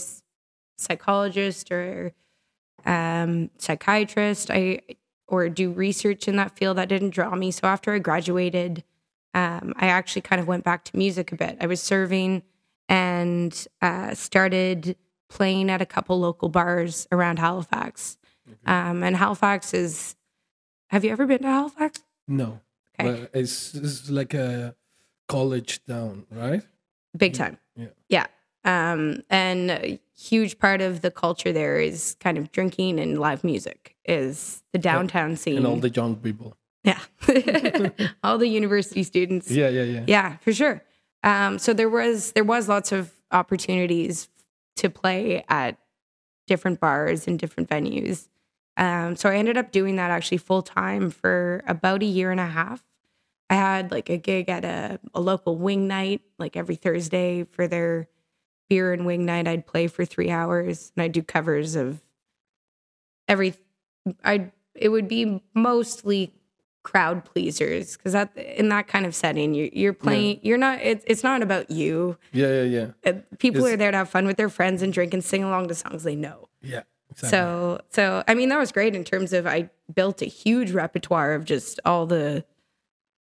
psychologist 0.78 1.70
or 1.72 2.12
um, 2.84 3.50
psychiatrist. 3.58 4.50
I 4.50 4.80
or 5.26 5.48
do 5.48 5.72
research 5.72 6.28
in 6.28 6.36
that 6.36 6.56
field 6.56 6.76
that 6.76 6.88
didn't 6.88 7.10
draw 7.10 7.34
me. 7.34 7.50
So 7.50 7.66
after 7.66 7.92
I 7.94 7.98
graduated, 7.98 8.84
um, 9.32 9.72
I 9.76 9.86
actually 9.88 10.22
kind 10.22 10.40
of 10.40 10.46
went 10.46 10.64
back 10.64 10.84
to 10.84 10.96
music 10.96 11.32
a 11.32 11.36
bit. 11.36 11.56
I 11.60 11.66
was 11.66 11.80
serving 11.82 12.42
and 12.88 13.66
uh, 13.80 14.14
started 14.14 14.96
playing 15.30 15.70
at 15.70 15.80
a 15.80 15.86
couple 15.86 16.20
local 16.20 16.50
bars 16.50 17.08
around 17.10 17.38
Halifax. 17.38 18.18
Um, 18.66 19.02
and 19.02 19.16
Halifax 19.16 19.72
is, 19.72 20.14
have 20.88 21.04
you 21.04 21.10
ever 21.10 21.26
been 21.26 21.40
to 21.42 21.48
Halifax? 21.48 22.02
No, 22.28 22.60
Okay. 23.00 23.26
it's, 23.32 23.74
it's 23.74 24.10
like 24.10 24.34
a 24.34 24.76
college 25.28 25.84
town, 25.86 26.26
right? 26.30 26.62
Big 27.16 27.34
time. 27.34 27.58
Yeah. 27.76 27.86
Yeah. 28.08 28.26
Um, 28.64 29.22
and 29.28 29.70
a 29.70 30.00
huge 30.16 30.58
part 30.58 30.80
of 30.80 31.02
the 31.02 31.10
culture 31.10 31.52
there 31.52 31.78
is 31.78 32.16
kind 32.20 32.38
of 32.38 32.50
drinking 32.50 32.98
and 32.98 33.18
live 33.20 33.44
music 33.44 33.96
is 34.04 34.62
the 34.72 34.78
downtown 34.78 35.36
scene. 35.36 35.58
And 35.58 35.66
all 35.66 35.76
the 35.76 35.90
young 35.90 36.16
people. 36.16 36.56
yeah. 36.82 37.00
all 38.24 38.38
the 38.38 38.48
university 38.48 39.02
students. 39.02 39.50
Yeah, 39.50 39.68
yeah, 39.68 39.82
yeah. 39.82 40.04
Yeah, 40.06 40.36
for 40.38 40.52
sure. 40.52 40.82
Um, 41.22 41.58
so 41.58 41.72
there 41.72 41.88
was 41.88 42.32
there 42.32 42.44
was 42.44 42.68
lots 42.68 42.92
of 42.92 43.12
opportunities 43.30 44.28
to 44.76 44.90
play 44.90 45.44
at 45.48 45.78
different 46.46 46.80
bars 46.80 47.26
and 47.26 47.38
different 47.38 47.68
venues. 47.68 48.28
Um, 48.76 49.16
so 49.16 49.30
I 49.30 49.36
ended 49.36 49.56
up 49.56 49.72
doing 49.72 49.96
that 49.96 50.10
actually 50.10 50.38
full 50.38 50.62
time 50.62 51.10
for 51.10 51.62
about 51.66 52.02
a 52.02 52.06
year 52.06 52.30
and 52.30 52.40
a 52.40 52.46
half. 52.46 52.82
I 53.54 53.56
had 53.56 53.90
like 53.92 54.10
a 54.10 54.16
gig 54.16 54.48
at 54.48 54.64
a, 54.64 54.98
a 55.14 55.20
local 55.20 55.56
wing 55.56 55.86
night, 55.86 56.22
like 56.38 56.56
every 56.56 56.74
Thursday 56.74 57.44
for 57.44 57.68
their 57.68 58.08
beer 58.68 58.92
and 58.92 59.06
wing 59.06 59.24
night. 59.24 59.46
I'd 59.46 59.64
play 59.66 59.86
for 59.86 60.04
three 60.04 60.30
hours 60.30 60.90
and 60.96 61.02
I'd 61.04 61.12
do 61.12 61.22
covers 61.22 61.76
of 61.76 62.02
every. 63.28 63.54
I 64.24 64.50
it 64.74 64.88
would 64.88 65.06
be 65.08 65.40
mostly 65.54 66.34
crowd 66.82 67.24
pleasers 67.24 67.96
because 67.96 68.12
that 68.12 68.36
in 68.36 68.68
that 68.70 68.86
kind 68.88 69.06
of 69.06 69.14
setting 69.14 69.54
you, 69.54 69.70
you're 69.72 69.94
playing 69.94 70.38
you're 70.42 70.58
not 70.58 70.78
it's, 70.82 71.02
it's 71.06 71.22
not 71.24 71.40
about 71.42 71.70
you 71.70 72.18
Yeah, 72.32 72.62
yeah, 72.62 72.62
yeah. 72.62 72.86
Uh, 73.10 73.18
people 73.38 73.60
It's- 73.62 73.72
are 73.72 73.76
there 73.78 73.90
to 73.90 73.96
have 73.96 74.10
fun 74.10 74.26
with 74.26 74.36
their 74.36 74.50
friends 74.50 74.82
and 74.82 74.92
drink 74.92 75.14
and 75.14 75.24
sing 75.24 75.42
along 75.42 75.68
to 75.68 75.74
songs 75.74 76.02
they 76.02 76.14
know 76.14 76.48
Yeah. 76.60 76.82
Exactly. 77.10 77.30
so 77.30 77.80
so 77.88 78.22
i 78.28 78.34
mean 78.34 78.50
that 78.50 78.58
was 78.58 78.70
great 78.70 78.94
in 78.94 79.02
terms 79.02 79.32
of 79.32 79.46
i 79.46 79.70
built 79.94 80.20
a 80.20 80.26
huge 80.26 80.72
repertoire 80.72 81.32
of 81.32 81.46
just 81.46 81.80
all 81.86 82.04
the 82.04 82.44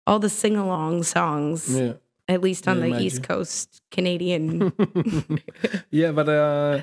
all 0.07 0.19
the 0.19 0.29
sing-along 0.29 1.03
songs 1.03 1.69
yeah. 1.75 1.93
at 2.27 2.41
least 2.41 2.67
on 2.67 2.77
Yeah, 2.83 2.97
the 2.97 3.03
east 3.03 3.23
coast 3.23 3.81
canadian 3.91 4.71
yeah, 5.91 6.11
but 6.11 6.27
uh, 6.29 6.81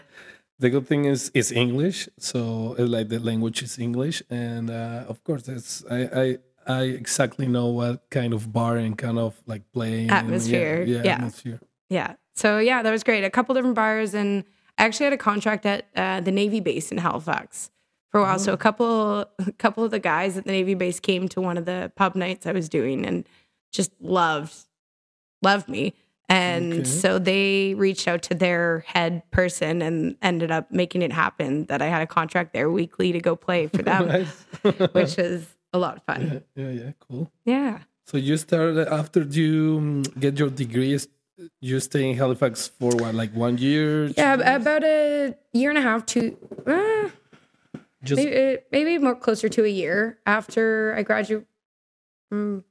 the 0.58 0.70
good 0.70 0.86
thing 0.86 1.04
is 1.04 1.30
it's 1.34 1.52
English, 1.52 2.08
so 2.18 2.74
uh, 2.78 2.86
like 2.86 3.08
the 3.08 3.18
language 3.18 3.62
is 3.62 3.78
English, 3.78 4.22
and 4.30 4.70
uh, 4.70 5.04
of 5.08 5.22
course, 5.24 5.48
it's 5.48 5.84
I, 5.90 5.98
I 6.22 6.38
I 6.66 6.82
exactly 6.84 7.46
know 7.46 7.66
what 7.66 8.08
kind 8.10 8.32
of 8.32 8.52
bar 8.52 8.76
and 8.76 8.96
kind 8.96 9.18
of 9.18 9.34
like 9.46 9.62
playing 9.72 10.08
and- 10.10 10.26
Atmosphere, 10.26 10.82
Yeah, 10.82 11.02
yeah. 11.04 11.14
atmosphere. 11.16 11.60
Yeah. 11.90 12.14
So 12.34 12.58
yeah, 12.58 12.82
that 12.82 12.90
was 12.90 13.04
great. 13.04 13.22
A 13.24 13.30
couple 13.30 13.54
different 13.54 13.76
bars, 13.76 14.14
and 14.14 14.44
I 14.78 14.84
actually 14.86 15.04
had 15.04 15.12
a 15.12 15.18
contract 15.18 15.66
at 15.66 15.86
uh, 15.94 16.20
the 16.20 16.32
Navy 16.32 16.60
base 16.60 16.90
in 16.90 16.98
Halifax 16.98 17.70
for 18.10 18.20
a 18.20 18.22
while. 18.22 18.38
So 18.38 18.52
a 18.52 18.56
couple, 18.56 19.20
a 19.38 19.52
couple 19.58 19.84
of 19.84 19.90
the 19.90 19.98
guys 19.98 20.36
at 20.36 20.44
the 20.44 20.52
Navy 20.52 20.74
base 20.74 21.00
came 21.00 21.28
to 21.30 21.40
one 21.40 21.56
of 21.58 21.64
the 21.64 21.92
pub 21.96 22.14
nights 22.14 22.46
I 22.46 22.52
was 22.52 22.68
doing, 22.68 23.04
and 23.06 23.26
just 23.72 23.92
loved, 24.00 24.54
loved 25.42 25.68
me. 25.68 25.94
And 26.28 26.72
Okay. 26.72 26.84
so 26.84 27.18
they 27.20 27.74
reached 27.74 28.08
out 28.08 28.22
to 28.24 28.34
their 28.34 28.80
head 28.88 29.22
person 29.30 29.80
and 29.80 30.16
ended 30.22 30.50
up 30.50 30.72
making 30.72 31.02
it 31.02 31.12
happen 31.12 31.66
that 31.66 31.80
I 31.80 31.86
had 31.86 32.02
a 32.02 32.06
contract 32.06 32.52
there 32.52 32.68
weekly 32.68 33.12
to 33.12 33.20
go 33.20 33.36
play 33.36 33.68
for 33.68 33.82
them, 33.90 34.26
which 34.92 35.16
was 35.16 35.46
a 35.72 35.78
lot 35.78 35.96
of 35.98 36.02
fun. 36.02 36.42
yeah, 36.56 36.64
yeah, 36.64 36.70
yeah, 36.84 36.90
cool. 36.98 37.30
Yeah. 37.44 37.78
So 38.06 38.16
you 38.16 38.36
started 38.38 38.88
after 38.88 39.22
you 39.22 39.78
mm, 39.80 40.18
get 40.20 40.36
your 40.38 40.50
degrees. 40.50 41.06
You 41.60 41.78
stay 41.80 42.10
in 42.10 42.16
Halifax 42.16 42.66
for 42.68 42.90
what, 42.96 43.14
like 43.14 43.32
one 43.34 43.58
year? 43.58 44.06
Yeah, 44.06 44.34
about 44.56 44.82
a 44.84 45.34
year 45.52 45.68
and 45.70 45.78
a 45.78 45.82
half, 45.82 46.06
two, 46.06 46.36
uh, 46.66 47.08
Just 48.06 48.22
maybe, 48.22 48.58
maybe 48.72 48.98
more 48.98 49.14
closer 49.14 49.48
to 49.48 49.64
a 49.64 49.68
year 49.68 50.18
after 50.26 50.94
I 50.96 51.02
graduate. 51.02 51.46
Mm, 52.32 52.64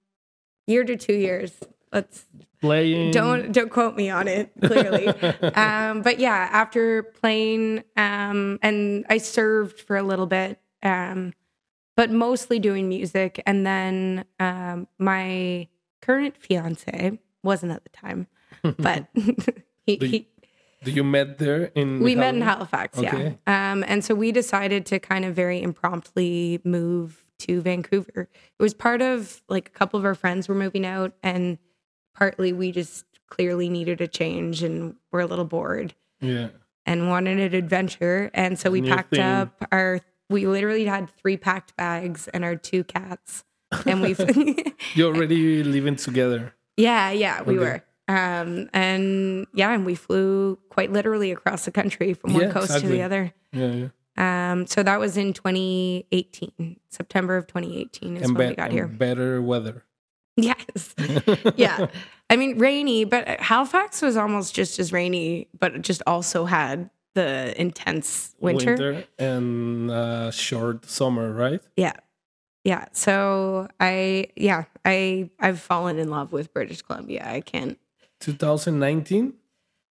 year 0.67 0.84
to 0.84 0.95
two 0.98 1.13
years. 1.13 1.54
Let's 1.93 2.26
playing. 2.60 3.12
don't 3.12 3.52
don't 3.52 3.69
quote 3.69 3.95
me 3.95 4.10
on 4.10 4.28
it 4.28 4.52
clearly. 4.62 5.08
um, 5.56 6.02
but 6.02 6.19
yeah, 6.19 6.50
after 6.52 7.04
playing, 7.04 7.84
um, 7.95 8.60
and 8.62 9.06
I 9.10 9.17
served 9.19 9.80
for 9.80 9.95
a 9.95 10.04
little 10.04 10.26
bit, 10.26 10.60
um, 10.84 11.34
but 11.95 12.12
mostly 12.12 12.60
doing 12.60 12.89
music. 12.89 13.41
And 13.45 13.65
then 13.65 14.26
um, 14.39 14.88
my 15.00 15.67
current 16.02 16.36
fiance 16.38 17.17
wasn't 17.43 17.71
at 17.71 17.84
the 17.84 17.89
time, 17.91 18.28
but 18.78 19.08
he, 19.86 19.98
you- 20.02 20.08
he 20.08 20.28
Do 20.86 20.91
you 20.91 21.04
met 21.04 21.38
there 21.39 21.65
in? 21.76 22.00
we 22.02 22.15
met 22.15 22.36
in 22.36 22.41
Halifax? 22.41 22.95
Halifax, 22.98 23.15
Okay. 23.17 23.38
yeah. 23.48 23.71
Um, 23.71 23.84
and 23.88 24.04
so 24.06 24.15
we 24.15 24.32
decided 24.32 24.86
to 24.88 25.00
kind 25.00 25.26
of 25.26 25.36
very 25.36 25.62
impromptly 25.62 26.62
move 26.63 27.24
to 27.39 27.60
Vancouver. 27.62 28.30
It 28.60 28.63
was 28.63 28.74
part 28.74 29.02
of 29.02 29.41
like 29.50 29.67
a 29.67 29.71
couple 29.71 30.00
of 30.00 30.06
our 30.06 30.15
friends 30.15 30.48
were 30.48 30.56
moving 30.56 30.86
out, 30.86 31.13
and 31.21 31.58
partly 32.15 32.54
we 32.54 32.71
just 32.71 33.04
clearly 33.30 33.67
needed 33.69 34.00
a 34.02 34.08
change 34.08 34.63
and 34.63 34.95
we're 35.12 35.19
a 35.21 35.26
little 35.26 35.43
bored 35.45 35.93
Yeah. 36.21 36.50
and 36.86 37.10
wanted 37.10 37.39
an 37.39 37.54
adventure. 37.56 38.30
And 38.34 38.58
so 38.58 38.69
we 38.71 38.80
New 38.82 38.89
packed 38.89 39.10
thing. 39.15 39.21
up 39.21 39.65
our, 39.71 40.00
we 40.30 40.45
literally 40.48 40.86
had 40.86 41.10
three 41.10 41.36
packed 41.36 41.76
bags 41.76 42.28
and 42.30 42.45
our 42.45 42.56
two 42.56 42.84
cats. 42.86 43.43
And 43.86 44.02
we, 44.02 44.15
You 44.93 45.08
already 45.08 45.63
living 45.63 45.95
together. 45.98 46.54
yeah, 46.78 47.10
yeah, 47.12 47.41
we 47.41 47.58
Okay. 47.58 47.65
were. 47.65 47.84
Um, 48.08 48.70
and 48.74 49.48
yeah, 49.54 49.72
and 49.74 49.86
we 49.86 49.96
flew 49.96 50.58
quite 50.70 50.91
literally 50.91 51.32
across 51.32 51.65
the 51.65 51.72
country 51.72 52.13
from 52.13 52.34
one 52.34 52.44
Yeah, 52.44 52.52
coast 52.52 52.80
to 52.80 52.88
the 52.88 53.02
other. 53.02 53.34
Yeah, 53.52 53.72
yeah. 54.18 54.52
Um, 54.52 54.65
so 54.68 54.82
that 54.84 55.00
was 55.00 55.18
in 55.18 55.34
2018, 55.34 56.80
September 56.89 57.36
of 57.38 57.48
2018 57.48 58.18
is 58.18 58.24
And, 58.24 58.38
when 58.38 58.48
be- 58.48 58.52
we 58.52 58.56
got 58.56 58.63
and 58.65 58.74
here. 58.74 58.88
better 58.88 59.41
weather. 59.41 59.84
Yes. 60.38 60.94
yeah. 61.56 61.88
I 62.30 62.36
mean, 62.36 62.58
rainy, 62.58 63.06
but 63.06 63.28
Halifax 63.39 64.02
was 64.02 64.18
almost 64.18 64.54
just 64.56 64.80
as 64.80 64.91
rainy, 64.91 65.48
but 65.58 65.76
it 65.76 65.82
just 65.82 66.02
also 66.08 66.46
had 66.46 66.89
the 67.13 67.60
intense 67.60 68.36
winter. 68.39 69.06
and 69.18 69.89
uh, 69.89 70.32
short 70.32 70.86
summer, 70.86 71.32
right? 71.32 71.62
Yeah. 71.78 71.94
Yeah. 72.63 72.86
So 72.94 73.68
I, 73.80 74.28
yeah, 74.36 74.65
I, 74.84 75.30
I've 75.39 75.60
fallen 75.62 76.00
in 76.00 76.10
love 76.10 76.32
with 76.34 76.54
British 76.54 76.82
Columbia. 76.82 77.24
I 77.26 77.41
can't, 77.41 77.78
2019. 78.19 79.34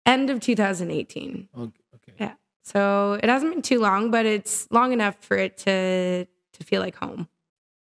end 0.05 0.29
of 0.29 0.39
2018. 0.39 1.49
Okay. 1.57 1.71
okay. 1.95 2.13
Yeah. 2.19 2.33
So 2.63 3.19
it 3.21 3.29
hasn't 3.29 3.51
been 3.53 3.61
too 3.61 3.79
long, 3.79 4.11
but 4.11 4.25
it's 4.25 4.67
long 4.71 4.91
enough 4.93 5.15
for 5.21 5.37
it 5.37 5.57
to, 5.59 6.25
to 6.25 6.63
feel 6.63 6.81
like 6.81 6.95
home. 6.95 7.27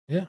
Yeah, 0.09 0.27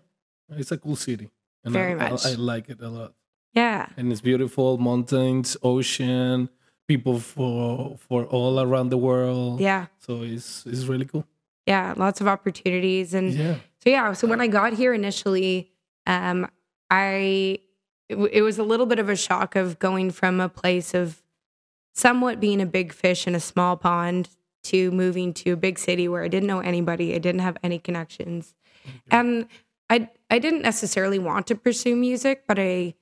it's 0.49 0.71
a 0.71 0.77
cool 0.77 0.95
city. 0.95 1.29
And 1.63 1.73
Very 1.73 1.99
I, 1.99 2.05
I- 2.07 2.09
much. 2.11 2.25
I, 2.25 2.33
like 2.35 2.69
it 2.69 2.81
a 2.81 2.89
lot. 2.89 3.13
Yeah. 3.53 3.87
And 3.97 4.11
it's 4.11 4.21
beautiful 4.21 4.77
mountains, 4.77 5.55
ocean, 5.63 6.49
people 6.87 7.19
for 7.19 7.97
for 7.97 8.25
all 8.25 8.59
around 8.59 8.89
the 8.89 8.97
world. 8.97 9.59
Yeah. 9.61 9.85
So 9.99 10.23
it's 10.23 10.65
it's 10.65 10.83
really 10.85 11.05
cool. 11.05 11.25
Yeah. 11.65 11.93
Lots 11.97 12.19
of 12.21 12.27
opportunities. 12.27 13.13
And 13.13 13.31
Yeah. 13.33 13.55
So 13.83 13.89
yeah, 13.89 14.13
so 14.13 14.27
when 14.27 14.41
I 14.41 14.47
got 14.47 14.73
here 14.73 14.93
initially, 14.93 15.71
um, 16.05 16.47
I 16.89 17.59
it, 18.09 18.15
it 18.15 18.41
was 18.41 18.57
a 18.59 18.63
little 18.63 18.85
bit 18.85 18.99
of 18.99 19.09
a 19.09 19.15
shock 19.15 19.55
of 19.55 19.79
going 19.79 20.11
from 20.11 20.39
a 20.39 20.49
place 20.49 20.93
of 20.93 21.21
somewhat 21.93 22.39
being 22.39 22.61
a 22.61 22.65
big 22.65 22.91
fish 22.93 23.25
in 23.27 23.35
a 23.35 23.39
small 23.39 23.77
pond 23.77 24.29
to 24.63 24.91
moving 24.91 25.33
to 25.33 25.51
a 25.51 25.55
big 25.55 25.77
city 25.79 26.07
where 26.07 26.23
I 26.23 26.27
didn't 26.27 26.47
know 26.47 26.59
anybody, 26.59 27.13
I 27.15 27.19
didn't 27.19 27.41
have 27.41 27.57
any 27.63 27.79
connections, 27.79 28.53
and 29.11 29.47
I 29.89 30.09
I 30.29 30.39
didn't 30.39 30.63
necessarily 30.63 31.19
want 31.19 31.47
to 31.47 31.55
pursue 31.55 31.95
music, 31.95 32.43
but 32.47 32.57
I 32.59 32.95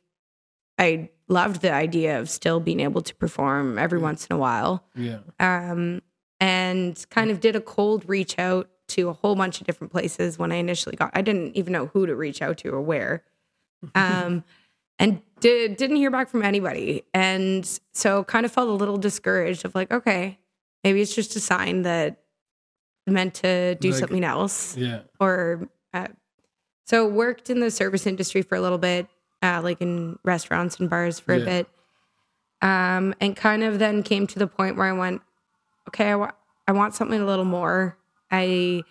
I 0.77 1.09
loved 1.29 1.61
the 1.61 1.71
idea 1.71 2.19
of 2.19 2.29
still 2.29 2.59
being 2.59 2.79
able 2.81 3.01
to 3.01 3.15
perform 3.15 3.77
every 3.79 3.99
once 3.99 4.27
in 4.27 4.35
a 4.35 4.37
while 4.39 4.83
Yeah. 4.95 5.19
um, 5.39 6.01
and 6.39 7.03
kind 7.09 7.31
of 7.31 7.39
did 7.39 7.55
a 7.55 7.61
cold 7.61 8.03
reach 8.09 8.37
out 8.37 8.69
to 8.89 9.07
a 9.07 9.13
whole 9.13 9.35
bunch 9.35 9.61
of 9.61 9.65
different 9.67 9.91
places 9.93 10.37
when 10.37 10.51
I 10.51 10.55
initially 10.55 10.95
got. 10.97 11.11
I 11.13 11.21
didn't 11.21 11.55
even 11.55 11.71
know 11.71 11.85
who 11.87 12.05
to 12.05 12.15
reach 12.15 12.41
out 12.41 12.57
to 12.59 12.69
or 12.69 12.81
where, 12.81 13.23
um, 13.95 14.43
and 14.99 15.21
did, 15.39 15.77
didn't 15.77 15.97
hear 15.97 16.11
back 16.11 16.29
from 16.29 16.43
anybody. 16.43 17.03
And 17.13 17.67
so 17.93 18.23
kind 18.23 18.45
of 18.45 18.51
felt 18.51 18.69
a 18.69 18.73
little 18.73 18.97
discouraged 18.97 19.65
of 19.65 19.75
like, 19.75 19.91
okay, 19.91 20.39
maybe 20.83 21.01
it's 21.01 21.13
just 21.15 21.35
a 21.35 21.39
sign 21.39 21.81
that 21.83 22.21
I'm 23.07 23.13
meant 23.13 23.33
to 23.35 23.75
do 23.75 23.89
Like- 23.91 23.99
something 23.99 24.23
else 24.23 24.77
Yeah. 24.77 25.01
or 25.19 25.67
uh, 25.93 26.07
so 26.85 27.07
worked 27.07 27.49
in 27.49 27.59
the 27.59 27.69
service 27.71 28.05
industry 28.07 28.41
for 28.41 28.55
a 28.55 28.61
little 28.61 28.77
bit 28.77 29.07
uh, 29.41 29.59
like 29.61 29.81
in 29.81 30.17
restaurants 30.23 30.79
and 30.79 30.89
bars 30.89 31.19
for 31.19 31.35
Yeah. 31.35 31.41
a 31.41 31.45
bit 31.45 31.67
um, 32.61 33.13
and 33.19 33.35
kind 33.35 33.63
of 33.63 33.77
then 33.79 34.03
came 34.03 34.25
to 34.27 34.39
the 34.39 34.47
point 34.47 34.77
where 34.77 34.87
i 34.87 34.93
went 34.93 35.21
okay 35.89 36.11
I 36.11 36.15
wa- 36.15 36.31
I 36.67 36.71
want 36.71 36.95
something 36.95 37.19
a 37.19 37.25
little 37.25 37.43
more 37.45 37.97
i 38.31 38.83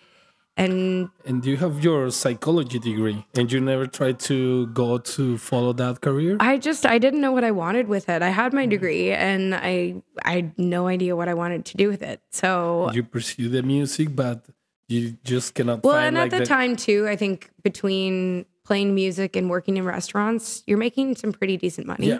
and 0.55 1.09
And 1.25 1.45
you 1.45 1.57
have 1.57 1.83
your 1.83 2.11
psychology 2.11 2.79
degree, 2.79 3.25
and 3.35 3.51
you 3.51 3.59
never 3.59 3.87
tried 3.87 4.19
to 4.21 4.67
go 4.67 4.97
to 4.97 5.37
follow 5.37 5.73
that 5.73 6.01
career? 6.01 6.37
I 6.39 6.57
just 6.57 6.85
I 6.85 6.99
didn't 6.99 7.21
know 7.21 7.31
what 7.31 7.43
I 7.43 7.51
wanted 7.51 7.87
with 7.87 8.09
it. 8.09 8.21
I 8.21 8.29
had 8.29 8.53
my 8.53 8.65
degree 8.65 9.11
and 9.11 9.55
I 9.55 10.01
I 10.23 10.33
had 10.35 10.59
no 10.59 10.87
idea 10.87 11.15
what 11.15 11.27
I 11.27 11.33
wanted 11.33 11.65
to 11.65 11.77
do 11.77 11.87
with 11.89 12.01
it. 12.03 12.21
So 12.31 12.91
you 12.93 13.03
pursue 13.03 13.49
the 13.49 13.63
music, 13.63 14.15
but 14.15 14.45
you 14.87 15.17
just 15.23 15.55
cannot 15.55 15.83
well, 15.83 15.95
find 15.95 16.07
and 16.07 16.17
like 16.17 16.33
at 16.33 16.39
the, 16.39 16.45
time 16.45 16.75
too, 16.75 17.07
I 17.07 17.15
think 17.15 17.49
between 17.63 18.45
playing 18.63 18.93
music 18.93 19.35
and 19.35 19.49
working 19.49 19.77
in 19.77 19.85
restaurants, 19.85 20.63
you're 20.67 20.77
making 20.77 21.15
some 21.15 21.33
pretty 21.33 21.57
decent 21.57 21.87
money. 21.87 22.07
Yeah. 22.07 22.19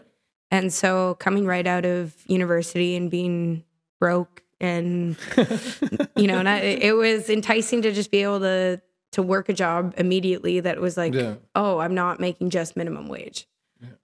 And 0.50 0.72
so 0.72 1.16
coming 1.16 1.46
right 1.46 1.66
out 1.66 1.86
of 1.86 2.14
university 2.28 2.96
and 2.96 3.10
being 3.10 3.64
broke 4.00 4.43
and 4.64 5.18
you 6.16 6.26
know, 6.26 6.40
and 6.40 6.48
I, 6.50 6.60
it 6.60 6.94
was 6.96 7.30
enticing 7.30 7.82
to 7.84 7.92
just 7.92 8.10
be 8.10 8.24
able 8.24 8.40
to 8.40 8.82
to 9.12 9.22
work 9.22 9.48
a 9.50 9.54
job 9.54 9.94
immediately 9.98 10.60
that 10.62 10.82
was 10.82 10.98
like, 10.98 11.14
Yeah. 11.14 11.36
oh, 11.54 11.78
I'm 11.80 11.94
not 11.94 12.20
making 12.20 12.50
just 12.50 12.76
minimum 12.76 13.08
wage. 13.10 13.48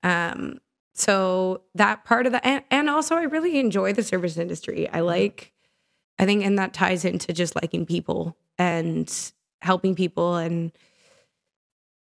Um, 0.03 0.59
so 0.93 1.61
that 1.75 2.03
part 2.03 2.25
of 2.25 2.33
the 2.33 2.45
and, 2.45 2.63
and 2.69 2.89
also 2.89 3.15
I 3.15 3.23
really 3.23 3.57
enjoy 3.57 3.93
the 3.93 4.03
service 4.03 4.37
industry. 4.37 4.87
I 4.89 4.99
like, 4.99 5.53
I 6.19 6.25
think, 6.25 6.43
and 6.43 6.59
that 6.59 6.73
ties 6.73 7.05
into 7.05 7.31
just 7.33 7.55
liking 7.55 7.85
people 7.85 8.37
and 8.57 9.11
helping 9.61 9.95
people 9.95 10.35
and 10.35 10.71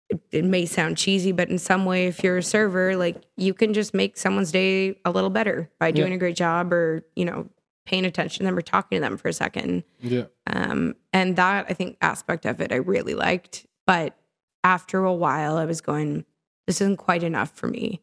it, 0.10 0.20
it 0.32 0.46
may 0.46 0.66
sound 0.66 0.98
cheesy, 0.98 1.32
but 1.32 1.50
in 1.50 1.60
some 1.60 1.86
way, 1.86 2.08
if 2.08 2.24
you're 2.24 2.38
a 2.38 2.44
server, 2.44 2.96
like 2.96 3.22
you 3.36 3.54
can 3.54 3.74
just 3.74 3.94
make 3.94 4.18
someone's 4.18 4.52
day 4.52 4.98
a 5.06 5.12
little 5.12 5.30
better 5.30 5.70
by 5.80 5.92
doing 5.92 6.14
a 6.14 6.18
great 6.18 6.36
job 6.36 6.74
or, 6.74 7.06
you 7.16 7.26
know, 7.26 7.48
paying 7.88 8.04
attention 8.04 8.40
to 8.40 8.44
them 8.44 8.58
or 8.58 8.62
talking 8.62 8.98
to 8.98 9.00
them 9.00 9.16
for 9.16 9.30
a 9.30 9.34
second. 9.34 9.86
Yeah. 10.02 10.26
Um, 10.46 10.96
and 11.14 11.38
that 11.38 11.68
I 11.70 11.74
think 11.74 11.98
aspect 12.02 12.46
of 12.46 12.60
it 12.60 12.74
I 12.74 12.76
really 12.76 13.14
liked. 13.14 13.66
But 13.86 14.18
after 14.62 15.06
a 15.06 15.14
while, 15.14 15.56
I 15.56 15.64
was 15.64 15.80
going, 15.80 16.26
this 16.66 16.82
isn't 16.82 16.98
quite 16.98 17.24
enough 17.24 17.52
for 17.52 17.68
me. 17.68 18.02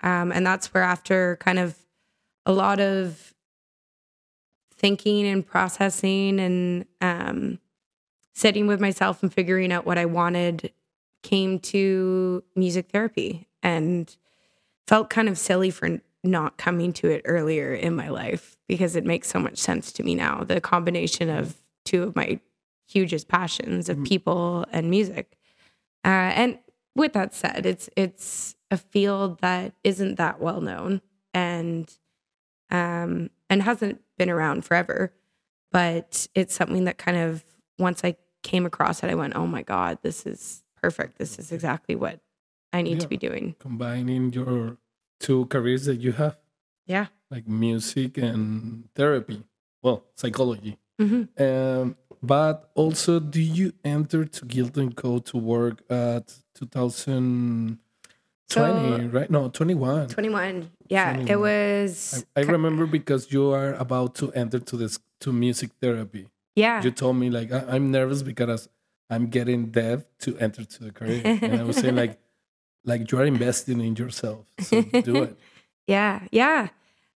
Um, 0.00 0.32
and 0.32 0.46
that's 0.46 0.72
where, 0.72 0.82
after 0.82 1.36
kind 1.40 1.58
of 1.58 1.76
a 2.46 2.52
lot 2.52 2.80
of 2.80 3.34
thinking 4.74 5.26
and 5.26 5.46
processing 5.46 6.40
and 6.40 6.86
um, 7.02 7.58
sitting 8.34 8.66
with 8.66 8.80
myself 8.80 9.22
and 9.22 9.30
figuring 9.32 9.72
out 9.72 9.84
what 9.84 9.98
I 9.98 10.06
wanted, 10.06 10.72
came 11.22 11.58
to 11.58 12.42
music 12.56 12.88
therapy 12.90 13.46
and 13.62 14.16
felt 14.86 15.10
kind 15.10 15.28
of 15.28 15.36
silly 15.36 15.70
for 15.70 16.00
not 16.24 16.56
coming 16.56 16.92
to 16.94 17.08
it 17.08 17.22
earlier 17.24 17.72
in 17.74 17.94
my 17.94 18.08
life 18.08 18.56
because 18.66 18.96
it 18.96 19.04
makes 19.04 19.28
so 19.28 19.38
much 19.38 19.56
sense 19.58 19.92
to 19.92 20.02
me 20.02 20.14
now. 20.14 20.42
The 20.44 20.60
combination 20.60 21.28
of 21.30 21.60
two 21.84 22.02
of 22.02 22.16
my 22.16 22.40
hugest 22.86 23.28
passions 23.28 23.88
of 23.88 24.02
people 24.04 24.64
and 24.72 24.90
music. 24.90 25.36
Uh, 26.04 26.08
and 26.34 26.58
with 26.96 27.12
that 27.12 27.34
said, 27.34 27.64
it's 27.66 27.88
it's 27.96 28.56
a 28.70 28.76
field 28.76 29.40
that 29.40 29.74
isn't 29.84 30.16
that 30.16 30.40
well 30.40 30.60
known 30.60 31.00
and 31.32 31.92
um, 32.70 33.30
and 33.48 33.62
hasn't 33.62 34.00
been 34.18 34.30
around 34.30 34.64
forever. 34.64 35.12
But 35.70 36.26
it's 36.34 36.54
something 36.54 36.84
that 36.84 36.98
kind 36.98 37.16
of 37.16 37.44
once 37.78 38.02
I 38.04 38.16
came 38.42 38.66
across 38.66 39.02
it, 39.02 39.10
I 39.10 39.14
went, 39.14 39.36
"Oh 39.36 39.46
my 39.46 39.62
god, 39.62 39.98
this 40.02 40.26
is 40.26 40.62
perfect. 40.82 41.18
This 41.18 41.38
is 41.38 41.52
exactly 41.52 41.94
what 41.94 42.20
I 42.72 42.82
need 42.82 42.94
Yeah. 42.94 42.98
to 43.00 43.08
be 43.08 43.16
doing." 43.16 43.54
Combining 43.58 44.32
your 44.32 44.78
two 45.20 45.46
careers 45.46 45.84
that 45.86 45.96
you 46.00 46.12
have, 46.12 46.36
Yeah. 46.86 47.06
like 47.30 47.46
music 47.48 48.18
and 48.18 48.88
therapy. 48.94 49.42
Well, 49.82 50.04
psychology. 50.16 50.78
hmm 50.98 51.24
Um, 51.38 51.96
but 52.22 52.70
also, 52.74 53.20
do 53.20 53.40
you 53.40 53.72
enter 53.84 54.24
to 54.24 54.44
Guilt 54.44 54.76
and 54.76 54.94
Co 54.96 55.18
to 55.20 55.36
work 55.38 55.82
at 55.90 56.34
2020, 56.54 57.78
So- 58.48 59.08
right? 59.12 59.30
No, 59.30 59.48
21. 59.50 60.08
21. 60.08 60.70
Yeah, 60.88 61.18
it 61.18 61.36
was. 61.38 62.24
I, 62.36 62.40
I 62.40 62.44
remember 62.44 62.86
because 62.86 63.30
you 63.32 63.50
are 63.52 63.74
about 63.74 64.14
to 64.16 64.32
enter 64.32 64.58
to 64.58 64.76
this 64.76 64.98
to 65.20 65.32
music 65.32 65.70
therapy. 65.80 66.28
Yeah. 66.56 66.82
You 66.82 66.90
told 66.90 67.16
me 67.16 67.30
like 67.30 67.52
I, 67.52 67.64
I'm 67.68 67.90
nervous 67.90 68.22
because 68.22 68.68
I'm 69.10 69.26
getting 69.28 69.66
deaf 69.70 70.04
to 70.20 70.36
enter 70.38 70.64
to 70.64 70.84
the 70.84 70.92
career, 70.92 71.22
and 71.24 71.60
I 71.60 71.62
was 71.62 71.76
saying 71.76 71.96
like, 71.96 72.18
like 72.84 73.10
you 73.10 73.18
are 73.18 73.24
investing 73.24 73.80
in 73.80 73.96
yourself, 73.96 74.46
so 74.60 74.82
do 75.02 75.22
it. 75.22 75.36
Yeah, 75.86 76.26
yeah. 76.30 76.68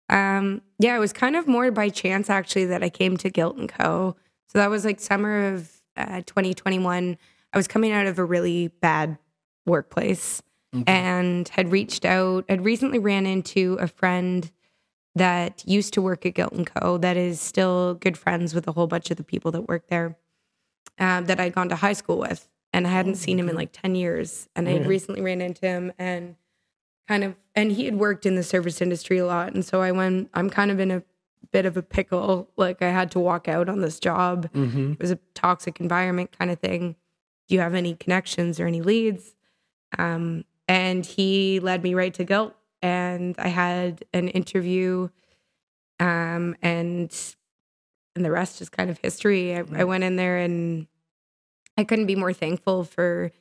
Um, 0.10 0.62
yeah, 0.80 0.96
it 0.96 1.00
was 1.00 1.14
kind 1.14 1.36
of 1.36 1.48
more 1.48 1.72
by 1.72 1.90
chance 1.90 2.30
actually 2.30 2.66
that 2.66 2.84
I 2.84 2.90
came 2.90 3.18
to 3.18 3.30
Guilt 3.30 3.58
and 3.58 3.70
Co. 3.70 4.16
So 4.48 4.60
that 4.60 4.70
was 4.70 4.84
like 4.84 5.00
summer 5.00 5.54
of 5.54 5.72
uh, 5.96 6.22
2021. 6.26 7.18
I 7.54 7.58
was 7.58 7.68
coming 7.68 7.92
out 7.92 8.08
of 8.08 8.20
a 8.20 8.26
really 8.26 8.68
bad 8.68 9.18
workplace 9.66 10.42
and 10.88 11.48
had 11.50 11.72
reached 11.72 12.06
out. 12.06 12.46
I'd 12.50 12.64
recently 12.64 13.00
ran 13.00 13.26
into 13.26 13.78
a 13.80 13.88
friend 13.88 14.50
that 15.16 15.64
used 15.68 15.94
to 15.96 16.02
work 16.02 16.26
at 16.26 16.34
Guilt 16.34 16.54
and 16.54 16.66
Co. 16.66 16.98
That 16.98 17.18
is 17.18 17.42
still 17.42 17.96
good 17.96 18.18
friends 18.18 18.56
with 18.56 18.68
a 18.68 18.72
whole 18.72 18.88
bunch 18.88 19.12
of 19.12 19.18
the 19.18 19.24
people 19.24 19.52
that 19.52 19.68
work 19.68 19.88
there. 19.88 20.18
Um, 20.98 21.26
that 21.26 21.40
I'd 21.40 21.56
gone 21.56 21.70
to 21.70 21.76
high 21.76 21.94
school 21.94 22.20
with, 22.20 22.48
and 22.82 22.88
I 22.88 22.92
hadn't 22.98 23.16
seen 23.16 23.38
him 23.38 23.48
in 23.48 23.56
like 23.56 23.72
10 23.72 23.94
years. 23.94 24.50
And 24.56 24.68
I 24.68 24.72
had 24.72 24.88
recently 24.88 25.22
ran 25.22 25.40
into 25.40 25.68
him 25.68 25.94
and 26.00 26.36
kind 27.08 27.24
of 27.24 27.36
and 27.54 27.72
he 27.72 27.86
had 27.86 27.96
worked 27.96 28.26
in 28.26 28.34
the 28.34 28.42
service 28.42 28.82
industry 28.82 29.18
a 29.18 29.26
lot 29.26 29.54
and 29.54 29.66
so 29.66 29.82
i 29.82 29.92
went 29.92 30.30
i'm 30.34 30.50
kind 30.50 30.72
of 30.72 30.80
in 30.80 30.92
a 30.92 31.04
bit 31.52 31.66
of 31.66 31.76
a 31.76 31.82
pickle 31.82 32.48
like 32.56 32.82
i 32.82 32.90
had 32.90 33.12
to 33.12 33.20
walk 33.20 33.48
out 33.48 33.68
on 33.68 33.82
this 33.82 34.00
job. 34.00 34.50
Mm-hmm. 34.54 34.94
it 34.94 35.02
was 35.02 35.12
a 35.12 35.20
toxic 35.34 35.82
environment 35.82 36.38
kind 36.38 36.52
of 36.52 36.60
thing. 36.60 36.96
Do 37.48 37.56
you 37.56 37.62
have 37.62 37.74
any 37.74 37.96
connections 37.96 38.60
or 38.60 38.68
any 38.68 38.82
leads? 38.82 39.36
Um, 39.98 40.46
and 40.68 41.06
he 41.06 41.60
led 41.60 41.84
me 41.84 41.94
right 41.94 42.14
to 42.14 42.24
guilt 42.24 42.56
and 42.82 43.36
i 43.38 43.50
had 43.50 44.06
an 44.14 44.30
interview 44.30 45.10
um, 46.00 46.56
and 46.62 47.36
and 48.16 48.26
the 48.26 48.32
rest 48.32 48.62
is 48.62 48.70
kind 48.70 48.90
of 48.90 49.00
history. 49.00 49.56
I, 49.56 49.64
I 49.74 49.84
went 49.84 50.04
in 50.04 50.16
there 50.16 50.38
and 50.38 50.88
i 51.78 51.84
couldn't 51.84 52.06
be 52.08 52.16
more 52.16 52.34
thankful 52.34 52.84
for 52.84 53.32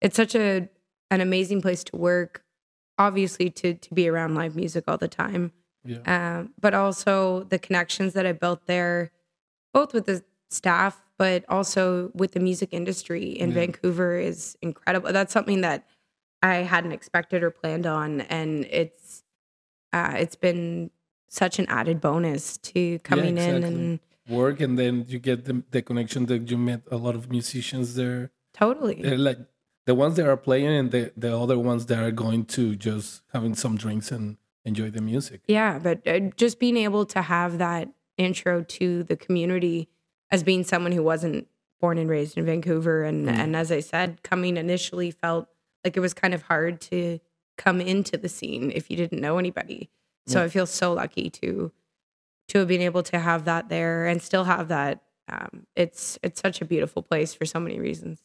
it's 0.00 0.16
such 0.16 0.34
a 0.34 0.68
an 1.10 1.20
amazing 1.20 1.60
place 1.62 1.84
to 1.84 1.96
work 1.96 2.44
obviously 2.98 3.50
to 3.50 3.74
to 3.74 3.94
be 3.94 4.08
around 4.08 4.34
live 4.34 4.56
music 4.56 4.84
all 4.88 4.98
the 4.98 5.08
time 5.08 5.52
Yeah. 5.84 6.38
um, 6.38 6.54
but 6.60 6.74
also 6.74 7.44
the 7.44 7.58
connections 7.60 8.14
that 8.14 8.26
I 8.26 8.32
built 8.32 8.66
there, 8.66 9.12
both 9.72 9.94
with 9.94 10.06
the 10.06 10.24
staff, 10.50 11.00
but 11.16 11.44
also 11.48 12.10
with 12.14 12.32
the 12.32 12.40
music 12.40 12.70
industry 12.72 13.24
in 13.30 13.50
Yeah. 13.50 13.54
Vancouver 13.60 14.18
is 14.18 14.56
incredible. 14.62 15.12
That's 15.12 15.32
something 15.32 15.60
that 15.60 15.86
I 16.42 16.56
hadn't 16.56 16.90
expected 16.92 17.42
or 17.44 17.50
planned 17.52 17.86
on, 17.86 18.22
and 18.22 18.64
it's 18.64 19.22
uh, 19.92 20.14
it's 20.18 20.34
been 20.34 20.90
such 21.28 21.58
an 21.60 21.66
added 21.68 22.00
bonus 22.00 22.58
to 22.58 22.98
coming 23.00 23.38
in 23.38 23.56
exactly. 23.56 23.68
and 23.68 24.00
Work 24.28 24.60
and 24.60 24.78
then 24.78 25.04
you 25.08 25.18
get 25.18 25.44
the, 25.44 25.62
the 25.70 25.82
connection 25.82 26.26
that 26.26 26.50
you 26.50 26.58
met 26.58 26.82
a 26.90 26.96
lot 26.96 27.14
of 27.14 27.30
musicians 27.30 27.94
there. 27.94 28.30
totally 28.54 29.00
They're 29.02 29.18
like 29.18 29.38
the 29.86 29.94
ones 29.94 30.16
that 30.16 30.26
are 30.26 30.36
playing 30.36 30.66
and 30.80 30.90
the, 30.90 31.12
the 31.16 31.36
other 31.36 31.58
ones 31.58 31.86
that 31.86 31.98
are 32.02 32.10
going 32.10 32.44
to 32.46 32.74
just 32.74 33.22
having 33.32 33.54
some 33.54 33.76
drinks 33.76 34.10
and 34.10 34.36
enjoy 34.64 34.90
the 34.90 35.00
music. 35.00 35.42
Yeah, 35.46 35.78
but 35.78 36.04
uh, 36.08 36.18
just 36.36 36.58
being 36.58 36.76
able 36.76 37.06
to 37.06 37.22
have 37.22 37.58
that 37.58 37.88
intro 38.18 38.62
to 38.62 39.04
the 39.04 39.16
community 39.16 39.88
as 40.30 40.42
being 40.42 40.64
someone 40.64 40.90
who 40.90 41.04
wasn't 41.04 41.46
born 41.80 41.98
and 41.98 42.10
raised 42.10 42.36
in 42.36 42.44
Vancouver, 42.46 43.04
and 43.04 43.28
Mm. 43.28 43.32
and 43.38 43.54
as 43.54 43.70
I 43.70 43.80
said, 43.80 44.22
coming 44.24 44.56
initially 44.56 45.10
felt 45.12 45.46
like 45.84 45.96
it 45.96 46.00
was 46.00 46.14
kind 46.14 46.34
of 46.34 46.42
hard 46.42 46.80
to 46.90 47.20
come 47.58 47.80
into 47.80 48.16
the 48.16 48.28
scene 48.28 48.72
if 48.74 48.90
you 48.90 48.96
didn't 48.96 49.20
know 49.20 49.38
anybody. 49.38 49.88
So 50.26 50.40
Yeah. 50.40 50.46
I 50.46 50.48
feel 50.48 50.66
so 50.66 50.92
lucky 50.94 51.30
to 51.30 51.70
to 52.48 52.58
have 52.58 52.68
been 52.68 52.80
able 52.82 53.02
to 53.04 53.18
have 53.18 53.44
that 53.44 53.68
there 53.68 54.06
and 54.06 54.22
still 54.22 54.44
have 54.44 54.68
that. 54.68 55.02
Um, 55.28 55.66
it's 55.74 56.18
it's 56.22 56.40
such 56.40 56.60
a 56.60 56.64
beautiful 56.64 57.02
place 57.02 57.34
for 57.34 57.44
so 57.46 57.58
many 57.60 57.80
reasons. 57.80 58.20